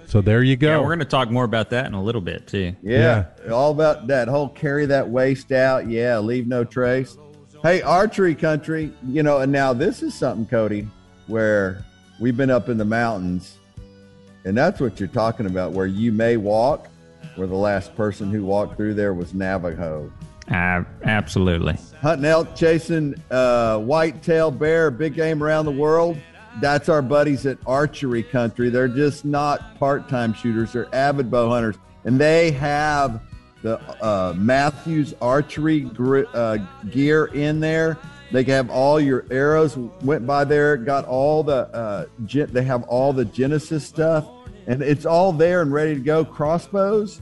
So 0.06 0.22
there 0.22 0.42
you 0.42 0.56
go. 0.58 0.68
yeah, 0.70 0.78
we're 0.80 0.88
going 0.88 1.00
to 1.00 1.06
talk 1.06 1.30
more 1.30 1.44
about 1.44 1.70
that 1.70 1.86
in 1.86 1.94
a 1.94 2.02
little 2.02 2.22
bit 2.22 2.48
too. 2.48 2.76
yeah. 2.82 3.26
All 3.52 3.72
about 3.72 4.08
that 4.08 4.28
whole 4.28 4.50
carry 4.50 4.88
that 4.88 5.08
waste 5.10 5.52
out. 5.52 5.88
Yeah, 5.88 6.18
leave 6.20 6.48
no 6.48 6.64
trace. 6.64 7.16
Hey, 7.62 7.82
archery 7.82 8.36
country, 8.36 8.94
you 9.06 9.22
know, 9.22 9.40
and 9.40 9.52
now 9.52 9.74
this 9.74 10.02
is 10.02 10.14
something, 10.14 10.46
Cody, 10.46 10.88
where 11.28 11.84
we've 12.18 12.38
been 12.38 12.50
up 12.50 12.70
in 12.70 12.78
the 12.78 12.86
mountains, 12.86 13.58
and 14.46 14.58
that's 14.58 14.80
what 14.80 14.98
you're 14.98 15.10
talking 15.10 15.46
about, 15.46 15.74
where 15.74 15.86
you 15.86 16.14
may 16.14 16.38
walk, 16.38 16.88
where 17.36 17.48
the 17.48 17.56
last 17.56 17.94
person 17.98 18.32
who 18.32 18.46
walked 18.46 18.78
through 18.78 18.94
there 18.94 19.14
was 19.14 19.34
Navajo. 19.34 20.10
Uh, 20.50 20.84
absolutely. 21.04 21.78
hunting 22.00 22.24
elk, 22.24 22.56
chasing 22.56 23.22
uh, 23.30 23.78
whitetail 23.80 24.52
bear, 24.52 24.90
big 24.90 25.14
game 25.14 25.44
around 25.44 25.66
the 25.66 25.72
world. 25.72 26.18
That's 26.62 26.88
our 26.88 27.02
buddies 27.02 27.46
at 27.46 27.58
Archery 27.68 28.24
Country. 28.24 28.70
They're 28.70 28.88
just 28.88 29.26
not 29.26 29.78
part-time 29.78 30.34
shooters; 30.34 30.72
they're 30.72 30.94
avid 30.96 31.30
bow 31.30 31.50
hunters, 31.50 31.76
and 32.06 32.18
they 32.18 32.52
have 32.52 33.22
the 33.62 33.80
uh, 34.04 34.34
Mathews 34.38 35.14
archery 35.22 35.82
gr- 35.82 36.24
uh, 36.34 36.58
gear 36.90 37.26
in 37.26 37.60
there. 37.60 37.98
They 38.32 38.44
have 38.44 38.70
all 38.70 39.00
your 39.00 39.26
arrows. 39.32 39.76
Went 40.04 40.26
by 40.28 40.44
there, 40.44 40.78
got 40.78 41.06
all 41.06 41.44
the. 41.44 41.68
Uh, 41.74 42.06
gen- 42.26 42.50
they 42.52 42.64
have 42.64 42.84
all 42.84 43.12
the 43.12 43.26
Genesis 43.26 43.86
stuff, 43.86 44.28
and 44.68 44.82
it's 44.82 45.06
all 45.06 45.34
there 45.34 45.62
and 45.62 45.74
ready 45.74 45.96
to 45.96 46.00
go. 46.00 46.24
Crossbows. 46.24 47.22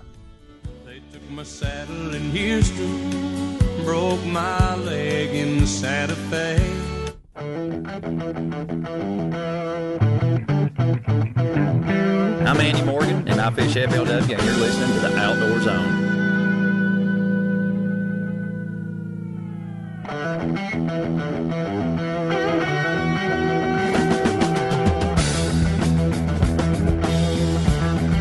They 0.85 1.01
took 1.13 1.31
my 1.31 1.43
saddle 1.45 2.15
in 2.15 2.31
Houston, 2.31 3.57
broke 3.85 4.23
my 4.27 4.75
leg 4.77 5.31
in 5.31 5.67
Santa 5.67 6.15
Fe. 6.15 6.78
I'm 7.39 7.87
Andy 12.61 12.83
Morgan, 12.83 13.29
and 13.29 13.41
I 13.41 13.49
fish 13.51 13.75
FLW, 13.75 14.21
and 14.21 14.29
you're 14.29 14.57
listening 14.57 14.93
to 14.95 14.99
the 14.99 15.17
Outdoor 15.17 15.61
Zone. 15.61 16.07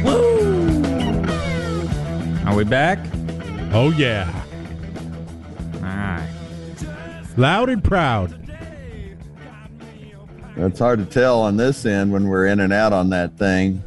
Woo! 0.03 0.68
Are 2.45 2.55
we 2.55 2.63
back? 2.65 2.99
oh 3.74 3.91
yeah. 3.97 4.32
All 5.78 5.82
right. 5.82 6.30
Loud 7.36 7.70
and 7.70 7.84
proud. 7.84 8.47
It's 10.60 10.80
hard 10.80 10.99
to 10.99 11.05
tell 11.05 11.39
on 11.41 11.55
this 11.58 11.86
end 11.86 12.12
when 12.12 12.28
we're 12.28 12.47
in 12.47 12.60
and 12.62 12.74
out 12.74 12.91
on 12.93 13.10
that 13.12 13.38
thing. 13.38 13.84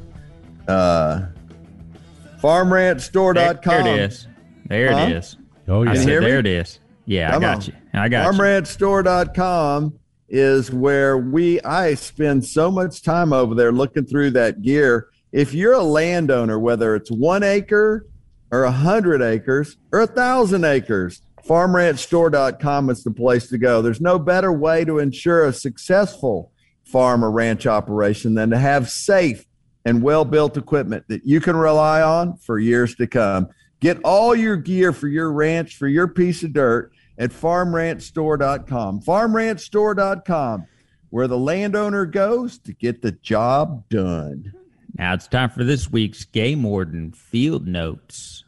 Uh, 0.68 1.18
There, 1.18 2.40
FarmRanchStore.com. 2.40 3.84
there 3.84 3.96
it 3.96 4.00
is. 4.10 4.26
There 4.66 4.92
Huh? 4.92 4.98
it 5.06 5.12
is. 5.16 5.36
Oh 5.68 5.82
yeah. 5.82 5.90
you 5.92 5.96
said, 5.98 6.06
there 6.22 6.38
it 6.38 6.46
is. 6.46 6.78
Yeah, 7.06 7.32
Come 7.32 7.42
I 7.42 7.46
got 7.46 7.56
on. 7.56 7.62
you. 7.64 7.72
I 8.00 8.08
got 8.08 8.32
you. 8.34 8.40
FarmRanchStore.com 8.40 9.94
is 10.28 10.70
where 10.72 11.18
we 11.18 11.60
I 11.62 11.94
spend 11.94 12.44
so 12.44 12.70
much 12.70 13.02
time 13.02 13.32
over 13.32 13.54
there 13.56 13.72
looking 13.72 14.04
through 14.04 14.30
that 14.32 14.62
gear. 14.62 15.08
If 15.32 15.52
you're 15.52 15.72
a 15.72 15.82
landowner, 15.82 16.58
whether 16.58 16.94
it's 16.94 17.10
one 17.10 17.42
acre 17.42 18.06
or 18.52 18.62
a 18.64 18.70
hundred 18.70 19.22
acres 19.22 19.76
or 19.92 20.00
a 20.02 20.06
thousand 20.06 20.64
acres, 20.64 21.20
FarmRanchStore.com 21.48 22.90
is 22.90 23.02
the 23.02 23.10
place 23.10 23.48
to 23.48 23.58
go. 23.58 23.82
There's 23.82 24.00
no 24.00 24.18
better 24.20 24.52
way 24.52 24.84
to 24.84 24.98
ensure 25.00 25.46
a 25.46 25.52
successful 25.52 26.52
farm 26.90 27.24
or 27.24 27.30
ranch 27.30 27.66
operation 27.66 28.34
than 28.34 28.50
to 28.50 28.58
have 28.58 28.90
safe 28.90 29.46
and 29.84 30.02
well-built 30.02 30.56
equipment 30.56 31.04
that 31.08 31.24
you 31.24 31.40
can 31.40 31.56
rely 31.56 32.02
on 32.02 32.36
for 32.36 32.58
years 32.58 32.94
to 32.96 33.06
come. 33.06 33.48
Get 33.80 33.98
all 34.04 34.34
your 34.34 34.56
gear 34.56 34.92
for 34.92 35.08
your 35.08 35.32
ranch, 35.32 35.76
for 35.76 35.88
your 35.88 36.06
piece 36.06 36.42
of 36.42 36.52
dirt 36.52 36.92
at 37.18 37.30
farmranchstore.com. 37.30 39.00
Farmranchstore.com, 39.00 40.66
where 41.10 41.28
the 41.28 41.38
landowner 41.38 42.06
goes 42.06 42.58
to 42.58 42.72
get 42.74 43.02
the 43.02 43.12
job 43.12 43.88
done. 43.88 44.52
Now 44.94 45.14
it's 45.14 45.28
time 45.28 45.50
for 45.50 45.64
this 45.64 45.90
week's 45.90 46.24
Game 46.24 46.62
Warden 46.62 47.12
Field 47.12 47.66
Notes. 47.66 48.44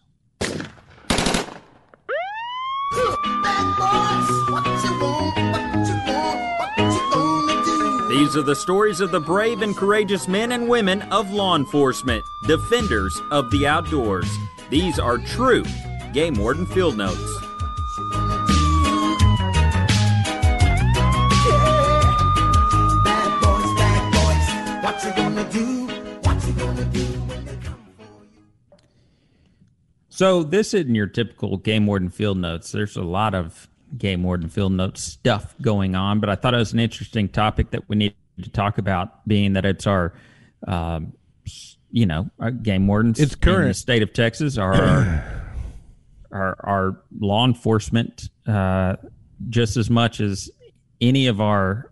These 8.13 8.37
are 8.37 8.43
the 8.43 8.55
stories 8.55 9.01
of 9.01 9.11
the 9.11 9.21
brave 9.21 9.63
and 9.63 9.75
courageous 9.75 10.29
men 10.29 10.53
and 10.53 10.69
women 10.69 11.01
of 11.11 11.33
law 11.33 11.57
enforcement, 11.57 12.23
defenders 12.47 13.19
of 13.31 13.51
the 13.51 13.67
outdoors. 13.67 14.31
These 14.69 14.99
are 14.99 15.17
true 15.17 15.65
Game 16.13 16.35
Warden 16.35 16.67
Field 16.67 16.99
Notes. 16.99 17.19
So 30.11 30.43
this 30.43 30.75
isn't 30.75 30.95
your 30.95 31.07
typical 31.07 31.57
game 31.57 31.87
warden 31.87 32.11
field 32.11 32.37
notes. 32.37 32.73
There's 32.73 32.97
a 32.97 33.03
lot 33.03 33.35
of 33.35 33.71
game 33.97 34.23
warden 34.23 34.49
field 34.49 34.73
notes 34.73 35.03
stuff 35.03 35.55
going 35.61 35.95
on, 35.95 36.21
but 36.21 36.29
I 36.31 36.35
thought 36.35 36.55
it 36.55 36.59
was 36.59 36.73
an 36.73 36.81
interesting 36.81 37.29
topic 37.29 37.71
that 37.71 37.89
we 37.89 37.97
need 37.97 38.15
to 38.43 38.51
talk 38.51 38.79
about, 38.79 39.27
being 39.29 39.53
that 39.55 39.65
it's 39.65 39.87
our, 39.87 40.15
um, 40.67 41.13
you 41.91 42.07
know, 42.07 42.31
our 42.39 42.51
game 42.51 42.87
wardens. 42.87 43.21
It's 43.21 43.35
in 43.35 43.41
the 43.41 43.45
current. 43.47 43.77
state 43.77 44.03
of 44.03 44.13
Texas 44.13 44.57
are 44.59 44.75
our, 44.75 45.25
our, 46.33 46.57
our 46.61 47.01
law 47.19 47.45
enforcement 47.47 48.31
uh, 48.47 48.97
just 49.49 49.77
as 49.77 49.91
much 49.91 50.21
as 50.21 50.51
any 51.01 51.27
of 51.27 51.41
our 51.41 51.91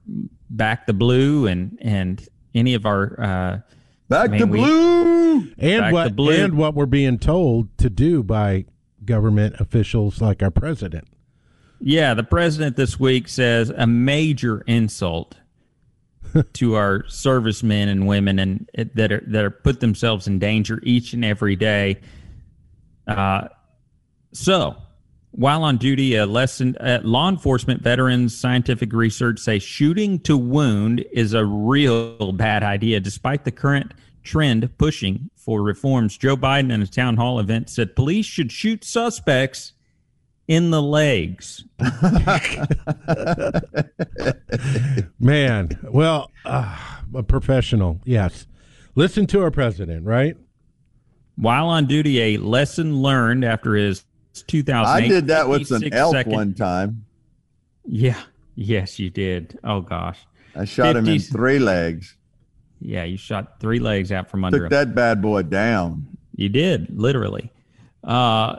back 0.51 0.87
the 0.87 0.93
blue 0.93 1.47
and 1.47 1.79
and 1.81 2.29
any 2.55 2.75
of 2.75 2.87
our 2.87 3.21
uh, 3.21 3.59
Back 4.09 4.31
I 4.31 4.33
mean, 4.33 4.41
to 4.41 4.47
we- 4.47 4.59
blue. 4.59 5.53
And 5.59 5.93
what 5.93 6.17
blue. 6.17 6.45
and 6.45 6.55
what 6.59 6.75
we're 6.75 6.87
being 6.87 7.19
told 7.19 7.77
to 7.79 7.89
do 7.89 8.23
by 8.25 8.65
government 9.05 9.55
officials 9.61 10.21
like 10.21 10.43
our 10.43 10.51
president. 10.51 11.07
Yeah, 11.81 12.13
the 12.13 12.23
president 12.23 12.77
this 12.77 13.01
week 13.01 13.27
says 13.27 13.71
a 13.71 13.87
major 13.87 14.61
insult 14.67 15.37
to 16.53 16.75
our 16.75 17.05
servicemen 17.09 17.89
and 17.89 18.07
women 18.07 18.39
and 18.39 18.71
that 18.95 19.11
are 19.11 19.25
that 19.27 19.45
are 19.45 19.51
put 19.51 19.81
themselves 19.81 20.27
in 20.27 20.39
danger 20.39 20.81
each 20.83 21.15
and 21.15 21.25
every 21.25 21.57
day. 21.57 21.99
Uh, 23.07 23.49
so, 24.33 24.77
while 25.31 25.65
on 25.65 25.79
duty, 25.79 26.17
a 26.17 26.27
lesson 26.27 26.77
uh, 26.77 27.01
law 27.03 27.31
enforcement 27.31 27.83
veterans 27.83 28.37
scientific 28.39 28.93
research 28.93 29.39
say 29.39 29.59
shooting 29.59 30.19
to 30.21 30.37
wound 30.37 31.05
is 31.13 31.33
a 31.33 31.47
real 31.47 32.33
bad 32.33 32.63
idea, 32.63 33.01
despite 33.01 33.45
the 33.45 33.51
current 33.51 33.95
trend 34.23 34.69
pushing 34.77 35.31
for 35.35 35.63
reforms. 35.63 36.19
Joe 36.19 36.37
Biden 36.37 36.71
in 36.71 36.83
a 36.83 36.87
town 36.87 37.17
hall 37.17 37.41
event 37.41 37.71
said 37.71 37.97
police 37.97 38.27
should 38.27 38.53
shoot 38.53 38.85
suspects 38.85 39.73
in 40.51 40.71
the 40.71 40.83
legs. 40.83 41.65
Man, 45.21 45.69
well, 45.85 46.29
uh, 46.45 46.77
a 47.15 47.23
professional, 47.23 48.01
yes. 48.05 48.49
Listen 48.97 49.29
to 49.29 49.43
our 49.43 49.53
president, 49.53 50.05
right? 50.05 50.37
While 51.37 51.69
on 51.69 51.87
duty, 51.87 52.21
a 52.21 52.37
lesson 52.39 53.01
learned 53.01 53.45
after 53.45 53.77
his 53.77 54.05
2008. 54.49 55.05
I 55.05 55.09
did 55.09 55.29
that 55.29 55.49
with 55.49 55.71
an 55.71 55.83
56 55.83 55.97
elk 55.97 56.13
second- 56.15 56.33
one 56.33 56.55
time. 56.55 57.05
Yeah. 57.87 58.21
Yes, 58.57 58.99
you 58.99 59.09
did. 59.09 59.57
Oh 59.63 59.81
gosh. 59.81 60.19
I 60.57 60.65
shot 60.65 60.97
him 60.97 61.07
in 61.07 61.21
three 61.21 61.61
legs. 61.61 62.17
Yeah, 62.81 63.05
you 63.05 63.17
shot 63.17 63.61
three 63.61 63.79
legs 63.79 64.11
out 64.11 64.29
from 64.29 64.45
under 64.45 64.59
Took 64.59 64.65
him. 64.65 64.71
that 64.71 64.95
bad 64.97 65.23
boy 65.23 65.45
down. 65.45 66.09
You 66.35 66.49
did, 66.49 66.89
literally. 66.99 67.53
Uh, 68.03 68.57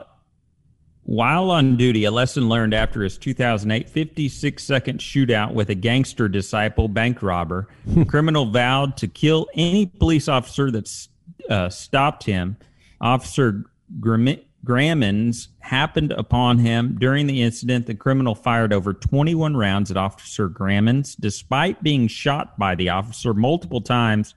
while 1.04 1.50
on 1.50 1.76
duty, 1.76 2.04
a 2.04 2.10
lesson 2.10 2.48
learned 2.48 2.74
after 2.74 3.02
his 3.02 3.18
2008 3.18 3.88
56 3.88 4.62
second 4.62 5.00
shootout 5.00 5.52
with 5.52 5.68
a 5.68 5.74
gangster 5.74 6.28
disciple 6.28 6.88
bank 6.88 7.22
robber, 7.22 7.68
the 7.86 8.04
criminal 8.08 8.46
vowed 8.46 8.96
to 8.98 9.08
kill 9.08 9.48
any 9.54 9.86
police 9.86 10.28
officer 10.28 10.70
that 10.70 10.88
uh, 11.50 11.68
stopped 11.68 12.24
him. 12.24 12.56
Officer 13.00 13.64
Gram- 13.98 14.40
Grammons 14.64 15.48
happened 15.58 16.12
upon 16.12 16.58
him 16.58 16.96
during 17.00 17.26
the 17.26 17.42
incident. 17.42 17.86
The 17.86 17.96
criminal 17.96 18.36
fired 18.36 18.72
over 18.72 18.92
21 18.92 19.56
rounds 19.56 19.90
at 19.90 19.96
Officer 19.96 20.48
Grammons, 20.48 21.16
despite 21.16 21.82
being 21.82 22.06
shot 22.06 22.56
by 22.56 22.76
the 22.76 22.90
officer 22.90 23.34
multiple 23.34 23.80
times 23.80 24.34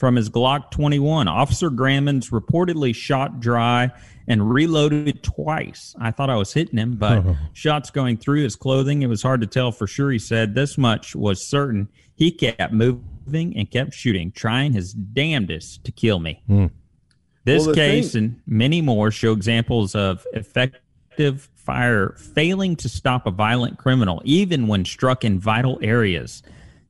from 0.00 0.16
his 0.16 0.30
Glock 0.30 0.70
21. 0.70 1.28
Officer 1.28 1.68
Grammons 1.68 2.30
reportedly 2.30 2.94
shot 2.94 3.38
dry 3.38 3.90
and 4.26 4.50
reloaded 4.50 5.22
twice. 5.22 5.94
I 6.00 6.10
thought 6.10 6.30
I 6.30 6.36
was 6.36 6.54
hitting 6.54 6.78
him, 6.78 6.96
but 6.96 7.22
shots 7.52 7.90
going 7.90 8.16
through 8.16 8.42
his 8.42 8.56
clothing, 8.56 9.02
it 9.02 9.08
was 9.08 9.22
hard 9.22 9.42
to 9.42 9.46
tell 9.46 9.70
for 9.72 9.86
sure. 9.86 10.10
He 10.10 10.18
said 10.18 10.54
this 10.54 10.78
much 10.78 11.14
was 11.14 11.46
certain. 11.46 11.86
He 12.16 12.30
kept 12.32 12.72
moving 12.72 13.54
and 13.54 13.70
kept 13.70 13.92
shooting, 13.92 14.32
trying 14.32 14.72
his 14.72 14.94
damnedest 14.94 15.84
to 15.84 15.92
kill 15.92 16.18
me. 16.18 16.42
Hmm. 16.46 16.66
This 17.44 17.66
Well, 17.66 17.74
case 17.74 18.12
thing- 18.12 18.24
and 18.24 18.40
many 18.46 18.80
more 18.80 19.10
show 19.10 19.32
examples 19.32 19.94
of 19.94 20.24
effective 20.32 21.50
fire 21.54 22.14
failing 22.16 22.74
to 22.76 22.88
stop 22.88 23.26
a 23.26 23.30
violent 23.30 23.76
criminal, 23.76 24.22
even 24.24 24.66
when 24.66 24.86
struck 24.86 25.26
in 25.26 25.38
vital 25.38 25.78
areas. 25.82 26.42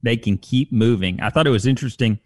They 0.02 0.16
can 0.16 0.38
keep 0.38 0.70
moving. 0.72 1.20
I 1.20 1.28
thought 1.30 1.46
it 1.48 1.50
was 1.50 1.66
interesting. 1.66 2.20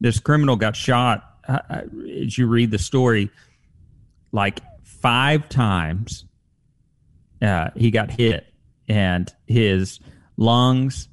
This 0.00 0.20
criminal 0.20 0.56
got 0.56 0.76
shot. 0.76 1.24
uh, 1.48 1.58
uh, 1.68 1.80
As 2.22 2.36
you 2.38 2.46
read 2.46 2.70
the 2.70 2.78
story, 2.78 3.30
like 4.32 4.60
five 4.84 5.48
times, 5.48 6.24
uh, 7.42 7.70
he 7.76 7.90
got 7.90 8.10
hit, 8.10 8.46
and 8.88 9.32
his 9.46 10.00
lungs, 10.36 11.08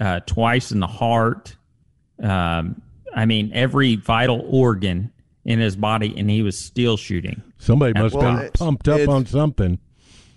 uh, 0.00 0.20
twice 0.20 0.70
in 0.72 0.80
the 0.80 0.86
heart. 0.86 1.56
Um, 2.22 2.82
I 3.14 3.26
mean, 3.26 3.50
every 3.54 3.96
vital 3.96 4.44
organ 4.50 5.12
in 5.44 5.58
his 5.60 5.76
body, 5.76 6.14
and 6.16 6.28
he 6.30 6.42
was 6.42 6.58
still 6.58 6.96
shooting. 6.96 7.42
Somebody 7.58 7.98
must 7.98 8.14
Well, 8.14 8.30
have 8.30 8.40
been 8.40 8.50
pumped 8.52 8.88
up 8.88 9.08
on 9.08 9.24
something. 9.26 9.78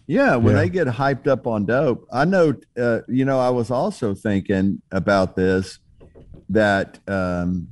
Yeah, 0.07 0.35
when 0.37 0.55
Yeah. 0.55 0.61
they 0.61 0.69
get 0.69 0.87
hyped 0.87 1.27
up 1.27 1.47
on 1.47 1.65
dope, 1.65 2.07
I 2.11 2.25
know. 2.25 2.55
Uh, 2.79 2.99
you 3.07 3.25
know, 3.25 3.39
I 3.39 3.49
was 3.49 3.69
also 3.71 4.13
thinking 4.13 4.81
about 4.91 5.35
this 5.35 5.79
that 6.49 6.99
um, 7.07 7.67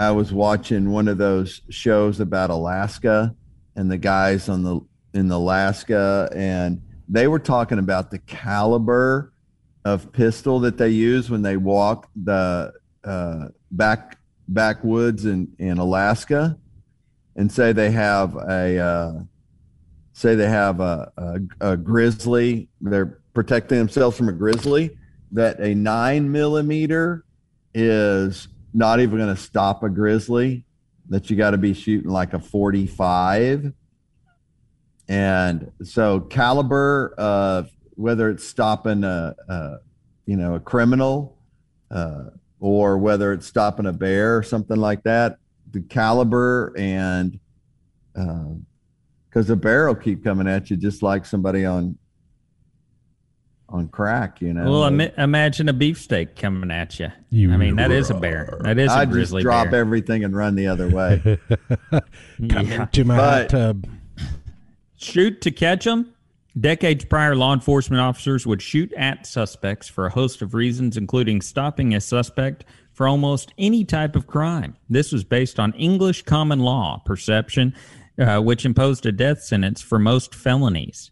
I 0.00 0.12
was 0.12 0.32
watching 0.32 0.90
one 0.90 1.08
of 1.08 1.18
those 1.18 1.60
shows 1.68 2.20
about 2.20 2.48
Alaska 2.48 3.36
and 3.76 3.90
the 3.90 3.98
guys 3.98 4.48
on 4.48 4.62
the 4.62 4.80
in 5.12 5.30
Alaska, 5.30 6.30
and 6.34 6.80
they 7.06 7.28
were 7.28 7.38
talking 7.38 7.78
about 7.78 8.10
the 8.10 8.18
caliber 8.20 9.34
of 9.84 10.10
pistol 10.10 10.58
that 10.60 10.78
they 10.78 10.88
use 10.88 11.28
when 11.28 11.42
they 11.42 11.58
walk 11.58 12.08
the 12.16 12.72
uh, 13.04 13.48
back 13.72 14.16
backwoods 14.48 15.26
in 15.26 15.52
in 15.58 15.76
Alaska, 15.76 16.56
and 17.36 17.52
say 17.52 17.72
they 17.72 17.90
have 17.90 18.36
a. 18.36 18.78
Uh, 18.78 19.12
say 20.12 20.34
they 20.34 20.48
have 20.48 20.80
a, 20.80 21.10
a, 21.16 21.72
a 21.72 21.76
grizzly, 21.78 22.68
they're 22.82 23.20
protecting 23.32 23.78
themselves 23.78 24.18
from 24.18 24.28
a 24.28 24.32
grizzly, 24.32 24.90
that 25.32 25.58
a 25.60 25.74
nine 25.74 26.30
millimeter 26.30 27.24
is 27.72 28.48
not 28.72 29.00
even 29.00 29.18
going 29.18 29.34
to 29.34 29.40
stop 29.40 29.82
a 29.82 29.88
grizzly, 29.88 30.64
that 31.08 31.28
you 31.28 31.36
got 31.36 31.50
to 31.50 31.58
be 31.58 31.74
shooting 31.74 32.10
like 32.10 32.34
a 32.34 32.38
45. 32.38 33.72
And 35.08 35.72
so, 35.82 36.20
caliber 36.20 37.14
of 37.18 37.70
whether 37.96 38.30
it's 38.30 38.44
stopping 38.44 39.02
a, 39.04 39.34
a 39.48 39.76
you 40.26 40.36
know, 40.36 40.54
a 40.54 40.60
criminal 40.60 41.36
uh, 41.90 42.26
or 42.60 42.98
whether 42.98 43.32
it's 43.32 43.46
stopping 43.46 43.86
a 43.86 43.92
bear 43.92 44.36
or 44.36 44.42
something 44.42 44.76
like 44.76 45.02
that, 45.02 45.38
the 45.72 45.80
caliber 45.80 46.72
and 46.76 47.40
because 48.12 49.46
the 49.46 49.56
bear 49.56 49.86
will 49.86 49.94
keep 49.94 50.22
coming 50.22 50.46
at 50.46 50.70
you 50.70 50.76
just 50.76 51.02
like 51.02 51.24
somebody 51.24 51.64
on 51.64 51.96
on 53.70 53.88
crack, 53.88 54.40
you 54.40 54.52
know. 54.52 54.64
Well, 54.70 54.84
ima- 54.86 55.12
imagine 55.16 55.68
a 55.68 55.72
beefsteak 55.72 56.36
coming 56.36 56.70
at 56.70 56.98
you. 56.98 57.08
You 57.30 57.52
I 57.52 57.56
mean, 57.56 57.76
that 57.76 57.90
is 57.90 58.10
a 58.10 58.14
bear. 58.14 58.58
That 58.62 58.78
is 58.78 58.90
a 58.90 58.94
I 58.94 59.04
just 59.04 59.12
grizzly 59.12 59.42
drop 59.42 59.70
bear. 59.70 59.80
everything 59.80 60.24
and 60.24 60.34
run 60.36 60.54
the 60.56 60.66
other 60.66 60.88
way. 60.94 61.38
Come 61.90 62.66
Yeah. 62.66 62.82
into 62.82 63.04
my 63.04 63.14
hot 63.14 63.24
But- 63.24 63.48
tub. 63.50 63.86
Shoot 64.96 65.40
to 65.42 65.50
catch 65.50 65.84
them. 65.84 66.12
Decades 66.58 67.04
prior, 67.04 67.34
law 67.36 67.54
enforcement 67.54 68.00
officers 68.00 68.46
would 68.46 68.60
shoot 68.60 68.92
at 68.94 69.24
suspects 69.26 69.88
for 69.88 70.06
a 70.06 70.10
host 70.10 70.42
of 70.42 70.52
reasons, 70.52 70.96
including 70.96 71.40
stopping 71.40 71.94
a 71.94 72.00
suspect 72.00 72.64
for 72.92 73.06
almost 73.06 73.54
any 73.56 73.84
type 73.84 74.16
of 74.16 74.26
crime. 74.26 74.76
This 74.90 75.12
was 75.12 75.24
based 75.24 75.58
on 75.60 75.72
English 75.74 76.22
common 76.22 76.58
law 76.58 77.00
perception, 77.06 77.72
uh, 78.18 78.40
which 78.40 78.66
imposed 78.66 79.06
a 79.06 79.12
death 79.12 79.42
sentence 79.42 79.80
for 79.80 79.98
most 79.98 80.34
felonies. 80.34 81.10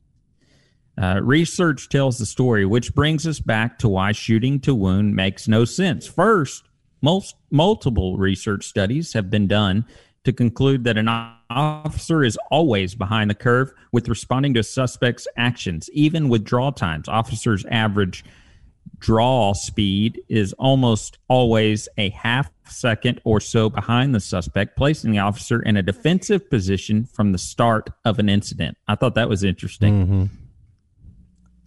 Uh, 1.00 1.20
research 1.22 1.88
tells 1.88 2.18
the 2.18 2.26
story, 2.26 2.66
which 2.66 2.94
brings 2.94 3.26
us 3.26 3.38
back 3.38 3.78
to 3.78 3.88
why 3.88 4.10
shooting 4.12 4.58
to 4.60 4.74
wound 4.74 5.14
makes 5.14 5.46
no 5.46 5.64
sense. 5.64 6.06
First, 6.06 6.64
most 7.00 7.36
multiple 7.50 8.16
research 8.16 8.66
studies 8.66 9.12
have 9.12 9.30
been 9.30 9.46
done 9.46 9.84
to 10.24 10.32
conclude 10.32 10.84
that 10.84 10.98
an 10.98 11.08
officer 11.48 12.24
is 12.24 12.36
always 12.50 12.94
behind 12.94 13.30
the 13.30 13.34
curve 13.34 13.72
with 13.92 14.08
responding 14.08 14.54
to 14.54 14.62
suspect's 14.62 15.28
actions, 15.36 15.88
even 15.92 16.28
with 16.28 16.44
draw 16.44 16.70
times. 16.70 17.08
Officers' 17.08 17.64
average 17.70 18.24
draw 18.98 19.52
speed 19.52 20.20
is 20.28 20.52
almost 20.54 21.18
always 21.28 21.88
a 21.96 22.10
half 22.10 22.50
second 22.64 23.20
or 23.24 23.40
so 23.40 23.70
behind 23.70 24.14
the 24.14 24.20
suspect, 24.20 24.76
placing 24.76 25.12
the 25.12 25.18
officer 25.18 25.62
in 25.62 25.76
a 25.76 25.82
defensive 25.82 26.50
position 26.50 27.04
from 27.04 27.30
the 27.30 27.38
start 27.38 27.90
of 28.04 28.18
an 28.18 28.28
incident. 28.28 28.76
I 28.88 28.96
thought 28.96 29.14
that 29.14 29.28
was 29.28 29.44
interesting. 29.44 30.28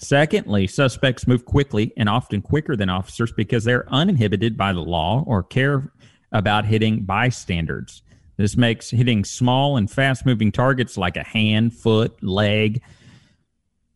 Secondly, 0.03 0.65
suspects 0.65 1.27
move 1.27 1.45
quickly 1.45 1.93
and 1.95 2.09
often 2.09 2.41
quicker 2.41 2.75
than 2.75 2.89
officers 2.89 3.31
because 3.31 3.63
they're 3.63 3.87
uninhibited 3.93 4.57
by 4.57 4.73
the 4.73 4.79
law 4.79 5.23
or 5.27 5.43
care 5.43 5.91
about 6.31 6.65
hitting 6.65 7.03
bystanders. 7.03 8.01
This 8.35 8.57
makes 8.57 8.89
hitting 8.89 9.23
small 9.23 9.77
and 9.77 9.89
fast 9.91 10.25
moving 10.25 10.51
targets 10.51 10.97
like 10.97 11.17
a 11.17 11.23
hand, 11.23 11.73
foot, 11.73 12.21
leg 12.23 12.81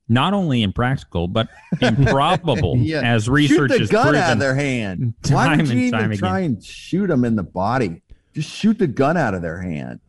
not 0.07 0.35
only 0.35 0.61
impractical 0.61 1.27
but 1.27 1.47
improbable 1.81 2.77
Yeah. 2.77 3.01
as 3.01 3.27
research 3.27 3.71
shoot 3.71 3.87
the 3.87 3.87
gun 3.87 4.03
proven. 4.03 4.21
out 4.21 4.33
of 4.33 4.39
their 4.39 4.53
hand. 4.53 5.15
Why 5.29 5.57
would 5.57 5.67
you 5.67 5.85
and 5.85 5.91
time 5.91 6.05
even 6.13 6.17
try 6.19 6.39
again. 6.41 6.51
and 6.51 6.63
shoot 6.63 7.07
them 7.07 7.25
in 7.25 7.35
the 7.35 7.41
body? 7.41 8.03
Just 8.35 8.51
shoot 8.51 8.77
the 8.77 8.85
gun 8.85 9.17
out 9.17 9.33
of 9.33 9.41
their 9.41 9.59
hand. 9.59 10.01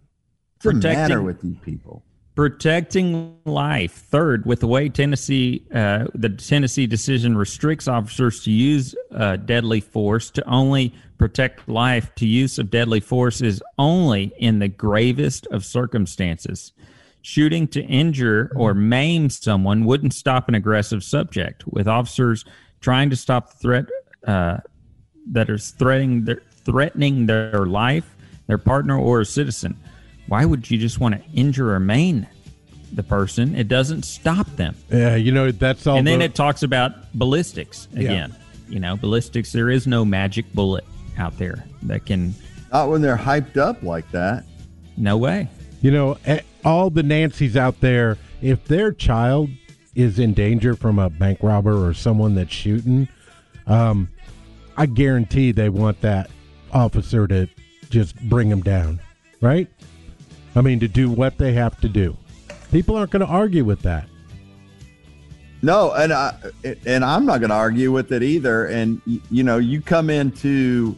What's 0.62 0.80
the 0.80 0.88
matter 0.92 1.22
with 1.22 1.40
these 1.40 1.57
people? 1.62 2.05
Protecting 2.37 3.34
life. 3.47 3.93
Third, 3.93 4.45
with 4.45 4.61
the 4.61 4.66
way 4.66 4.91
Tennessee, 4.91 5.66
uh, 5.74 6.05
the 6.14 6.28
Tennessee 6.28 6.87
decision 6.87 7.37
restricts 7.37 7.89
officers 7.89 8.45
to 8.45 8.51
use 8.51 8.95
uh, 9.11 9.37
deadly 9.37 9.80
force 9.80 10.30
to 10.32 10.47
only 10.49 10.95
protect 11.18 11.66
life. 11.66 12.14
To 12.16 12.26
use 12.26 12.59
of 12.59 12.70
deadly 12.70 13.01
force 13.01 13.41
is 13.41 13.62
only 13.78 14.34
in 14.39 14.59
the 14.59 14.68
gravest 14.68 15.47
of 15.47 15.64
circumstances. 15.64 16.72
Shooting 17.22 17.66
to 17.68 17.82
injure 17.82 18.53
or 18.55 18.74
maim 18.74 19.30
someone 19.30 19.87
wouldn't 19.87 20.12
stop 20.12 20.47
an 20.49 20.55
aggressive 20.55 21.03
subject. 21.03 21.66
With 21.66 21.89
officers 21.89 22.45
trying 22.80 23.09
to 23.11 23.16
stop 23.16 23.51
the 23.51 23.57
threat, 23.57 23.87
uh, 24.26 24.59
that 25.32 25.49
is 25.49 25.70
threatening 25.70 26.26
their 26.26 26.43
threatening 26.64 27.26
their 27.26 27.64
life, 27.64 28.14
their 28.47 28.59
partner, 28.59 28.99
or 28.99 29.20
a 29.20 29.24
citizen. 29.24 29.76
Why 30.29 30.45
would 30.45 30.70
you 30.70 30.79
just 30.79 30.99
want 31.01 31.14
to 31.14 31.31
injure 31.33 31.72
or 31.72 31.81
maim 31.81 32.27
the 32.93 33.03
person? 33.03 33.55
It 33.55 33.68
doesn't 33.68 34.05
stop 34.05 34.47
them. 34.57 34.74
Yeah, 34.91 35.14
you 35.16 35.33
know 35.33 35.51
that's 35.53 35.87
all. 35.87 35.97
and 35.99 36.07
then 36.07 36.18
the- 36.20 36.27
it 36.27 36.35
talks 36.35 36.62
about 36.62 37.12
ballistics 37.14 37.89
Yeah. 37.93 38.01
again. 38.03 38.35
You 38.68 38.81
know, 38.81 38.97
ballistics. 38.97 39.53
There 39.53 39.70
is 39.70 39.87
no 39.87 40.05
magic 40.05 40.53
bullet 40.53 40.85
out 41.18 41.39
there 41.39 41.64
that 41.85 42.05
can. 42.07 42.35
Not 42.72 42.91
when 42.91 43.01
they're 43.03 43.16
hyped 43.16 43.57
up 43.57 43.83
like 43.83 44.11
that. 44.11 44.45
No 44.97 45.16
way. 45.16 45.49
You 45.83 45.91
know, 45.93 46.18
eh, 46.27 46.41
all 46.64 46.91
the 46.91 47.03
Nancys 47.03 47.55
out 47.55 47.81
there, 47.81 48.18
if 48.43 48.64
their 48.64 48.91
child 48.93 49.51
is 49.95 50.18
in 50.18 50.35
danger 50.35 50.74
from 50.74 50.99
a 50.99 51.09
bank 51.09 51.39
robber 51.43 51.87
or 51.87 51.95
someone 51.95 52.35
that's 52.35 52.53
shooting, 52.53 53.07
um, 53.68 54.09
I 54.77 54.87
guarantee 54.87 55.53
they 55.53 55.68
want 55.68 56.01
that 56.01 56.29
officer 56.72 57.27
to 57.29 57.47
just 57.89 58.16
bring 58.29 58.49
them 58.49 58.62
down, 58.62 59.01
right? 59.41 59.68
I 60.57 60.63
mean, 60.63 60.81
to 60.81 60.89
do 60.89 61.11
what 61.11 61.37
they 61.37 61.53
have 61.53 61.79
to 61.83 61.89
do. 61.89 62.17
People 62.73 62.97
aren't 62.97 63.11
going 63.11 63.21
to 63.21 63.31
argue 63.31 63.65
with 63.65 63.83
that. 63.83 64.09
No, 65.63 65.93
and 65.93 66.13
I 66.13 66.35
and 66.85 67.05
I'm 67.05 67.27
not 67.27 67.41
going 67.41 67.51
to 67.51 67.57
argue 67.57 67.93
with 67.93 68.13
it 68.13 68.23
either. 68.23 68.67
And 68.67 69.01
you 69.31 69.43
know, 69.43 69.59
you 69.59 69.81
come 69.81 70.11
into 70.11 70.97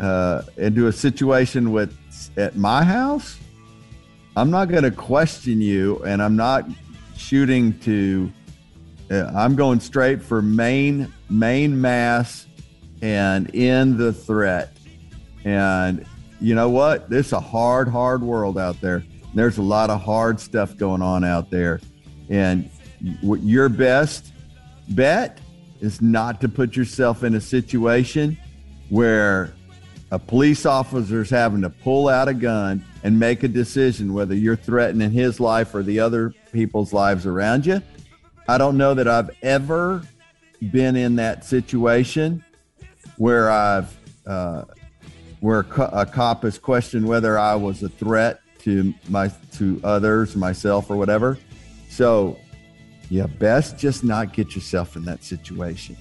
uh, 0.00 0.42
into 0.56 0.86
a 0.86 0.92
situation 0.92 1.72
with 1.72 1.96
at 2.36 2.56
my 2.56 2.84
house, 2.84 3.38
I'm 4.36 4.50
not 4.50 4.68
going 4.68 4.84
to 4.84 4.90
question 4.90 5.60
you, 5.60 6.02
and 6.04 6.22
I'm 6.22 6.36
not 6.36 6.66
shooting 7.16 7.78
to. 7.80 8.32
Uh, 9.10 9.32
I'm 9.34 9.56
going 9.56 9.80
straight 9.80 10.22
for 10.22 10.42
main 10.42 11.12
main 11.30 11.80
mass 11.80 12.46
and 13.00 13.54
end 13.54 13.98
the 13.98 14.12
threat. 14.12 14.76
And 15.44 16.04
you 16.40 16.54
know 16.54 16.70
what? 16.70 17.10
This 17.10 17.26
is 17.26 17.32
a 17.32 17.40
hard, 17.40 17.88
hard 17.88 18.22
world 18.22 18.58
out 18.58 18.80
there. 18.80 19.04
There's 19.34 19.58
a 19.58 19.62
lot 19.62 19.90
of 19.90 20.00
hard 20.00 20.40
stuff 20.40 20.76
going 20.76 21.02
on 21.02 21.24
out 21.24 21.50
there, 21.50 21.80
and 22.28 22.70
your 23.20 23.68
best 23.68 24.32
bet 24.90 25.38
is 25.80 26.00
not 26.00 26.40
to 26.40 26.48
put 26.48 26.76
yourself 26.76 27.22
in 27.22 27.34
a 27.34 27.40
situation 27.40 28.36
where 28.88 29.52
a 30.10 30.18
police 30.18 30.64
officer 30.64 31.22
is 31.22 31.30
having 31.30 31.60
to 31.62 31.70
pull 31.70 32.08
out 32.08 32.28
a 32.28 32.34
gun 32.34 32.84
and 33.02 33.18
make 33.18 33.42
a 33.42 33.48
decision 33.48 34.14
whether 34.14 34.34
you're 34.34 34.56
threatening 34.56 35.10
his 35.10 35.38
life 35.38 35.74
or 35.74 35.82
the 35.82 36.00
other 36.00 36.34
people's 36.52 36.92
lives 36.92 37.26
around 37.26 37.66
you. 37.66 37.82
I 38.48 38.56
don't 38.56 38.78
know 38.78 38.94
that 38.94 39.06
I've 39.06 39.30
ever 39.42 40.02
been 40.72 40.96
in 40.96 41.16
that 41.16 41.44
situation 41.44 42.42
where 43.18 43.50
I've 43.50 43.94
uh, 44.26 44.64
where 45.40 45.60
a, 45.60 45.64
co- 45.64 45.90
a 45.92 46.04
cop 46.06 46.42
has 46.42 46.58
questioned 46.58 47.06
whether 47.06 47.38
I 47.38 47.54
was 47.54 47.82
a 47.82 47.88
threat 47.88 48.40
to 48.60 48.92
my 49.08 49.30
to 49.52 49.80
others, 49.84 50.34
myself, 50.36 50.90
or 50.90 50.96
whatever. 50.96 51.38
So, 51.88 52.38
you 53.10 53.24
best 53.26 53.78
just 53.78 54.04
not 54.04 54.32
get 54.32 54.54
yourself 54.54 54.96
in 54.96 55.04
that 55.06 55.22
situation, 55.24 55.96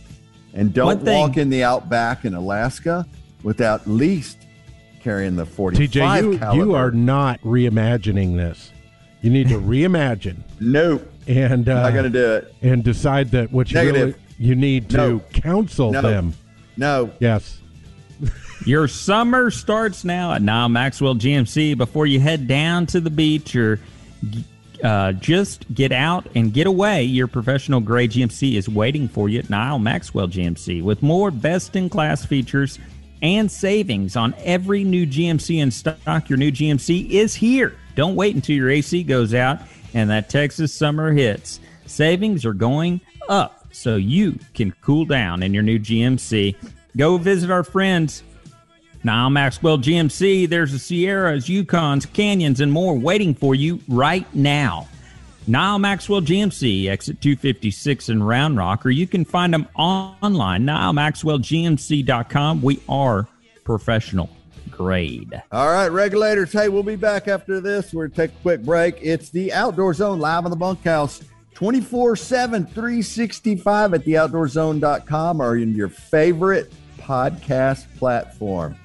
and 0.54 0.74
don't 0.74 1.04
thing- 1.04 1.20
walk 1.20 1.38
in 1.38 1.50
the 1.50 1.64
outback 1.64 2.26
in 2.26 2.34
Alaska 2.34 3.06
without 3.44 3.82
at 3.82 3.88
least 3.88 4.40
carrying 5.02 5.36
the 5.36 5.46
forty-five 5.46 6.24
TJ, 6.26 6.34
you, 6.34 6.38
caliber. 6.40 6.64
you 6.66 6.76
are 6.76 6.92
not 6.92 7.40
reimagining 7.42 8.36
this. 8.36 8.72
You 9.22 9.30
need 9.32 9.48
to 9.50 9.60
reimagine 9.60 10.38
nope. 10.60 11.12
and 11.28 11.68
uh, 11.70 11.84
Not 11.84 11.94
gonna 11.94 12.10
do 12.10 12.34
it. 12.36 12.54
and 12.62 12.84
decide 12.84 13.32
that 13.32 13.52
what 13.52 13.72
you 13.72 13.76
Negative. 13.76 14.08
really 14.16 14.20
you 14.40 14.56
need 14.56 14.90
to 14.92 14.98
No. 14.98 15.20
counsel 15.34 15.92
No. 15.92 16.02
them. 16.02 16.34
No, 16.78 17.12
Yes. 17.20 17.60
Your 18.66 18.88
summer 18.88 19.52
starts 19.52 20.04
now 20.04 20.34
at 20.34 20.42
Nyle 20.42 20.70
Maxwell 20.70 21.16
GMC. 21.16 21.78
Before 21.78 22.06
you 22.06 22.20
head 22.20 22.48
down 22.48 22.86
to 22.88 23.00
the 23.00 23.10
beach 23.10 23.56
or 23.56 23.80
uh, 24.84 25.14
just 25.14 25.72
get 25.74 25.92
out 25.92 26.28
and 26.36 26.54
get 26.54 26.68
away, 26.68 27.04
your 27.04 27.28
professional 27.28 27.80
grade 27.80 28.12
GMC 28.12 28.56
is 28.56 28.68
waiting 28.68 29.08
for 29.08 29.30
you 29.30 29.40
at 29.40 29.50
Nyle 29.50 29.80
Maxwell 29.80 30.28
GMC 30.28 30.84
with 30.84 31.02
more 31.02 31.32
best 31.32 31.76
in 31.76 31.90
class 31.90 32.26
features 32.26 32.80
and 33.22 33.50
savings 33.52 34.16
on 34.16 34.36
every 34.44 34.84
new 34.84 35.06
GMC 35.06 35.60
in 35.60 35.72
stock. 35.72 36.30
Your 36.30 36.38
new 36.38 36.52
GMC 36.52 37.10
is 37.10 37.34
here. 37.34 37.76
Don't 37.96 38.16
wait 38.16 38.36
until 38.36 38.56
your 38.56 38.70
AC 38.70 39.04
goes 39.04 39.34
out 39.34 39.60
and 39.94 40.10
that 40.10 40.30
Texas 40.30 40.74
summer 40.74 41.12
hits. 41.12 41.60
Savings 41.86 42.46
are 42.46 42.54
going 42.54 43.02
up 43.30 43.66
so 43.72 43.96
you 43.96 44.38
can 44.54 44.72
cool 44.82 45.06
down 45.06 45.42
in 45.42 45.54
your 45.54 45.64
new 45.64 45.80
GMC. 45.80 46.56
Go 46.98 47.18
visit 47.18 47.52
our 47.52 47.64
friends 47.64 48.24
Nyle 49.04 49.30
Maxwell 49.30 49.78
GMC. 49.78 50.50
There's 50.50 50.72
the 50.74 50.80
Sierras, 50.80 51.48
Yukons, 51.48 52.12
Canyons, 52.12 52.60
and 52.60 52.72
more 52.72 52.98
waiting 52.98 53.34
for 53.34 53.56
you 53.56 53.80
right 53.88 54.26
now. 54.36 54.88
Nyle 55.48 55.80
Maxwell 55.80 56.22
GMC, 56.22 56.90
exit 56.90 57.22
256 57.22 58.10
in 58.10 58.22
Round 58.22 58.58
Rock, 58.58 58.86
or 58.86 58.90
you 58.90 59.08
can 59.08 59.24
find 59.24 59.54
them 59.54 59.68
online, 59.76 60.66
NyleMaxwellGMC.com. 60.66 62.62
We 62.62 62.82
are 62.90 63.28
professional 63.64 64.30
grade. 64.72 65.42
All 65.54 65.70
right, 65.70 65.88
regulators. 65.88 66.52
Hey, 66.52 66.68
we'll 66.68 66.84
be 66.84 66.98
back 66.98 67.30
after 67.30 67.62
this. 67.62 67.94
We're 67.94 68.08
going 68.08 68.12
to 68.12 68.28
take 68.28 68.38
a 68.38 68.42
quick 68.42 68.64
break. 68.64 68.98
It's 69.02 69.30
the 69.30 69.54
Outdoor 69.54 69.94
Zone 69.94 70.20
live 70.20 70.44
on 70.44 70.52
the 70.52 70.58
bunkhouse 70.58 71.24
24 71.54 72.18
7, 72.18 72.66
365 72.66 73.94
at 73.94 74.02
theoutdoorzone.com 74.02 75.42
or 75.42 75.56
in 75.56 75.74
your 75.74 75.90
favorite 75.90 76.74
podcast 77.08 77.86
platform. 77.98 78.76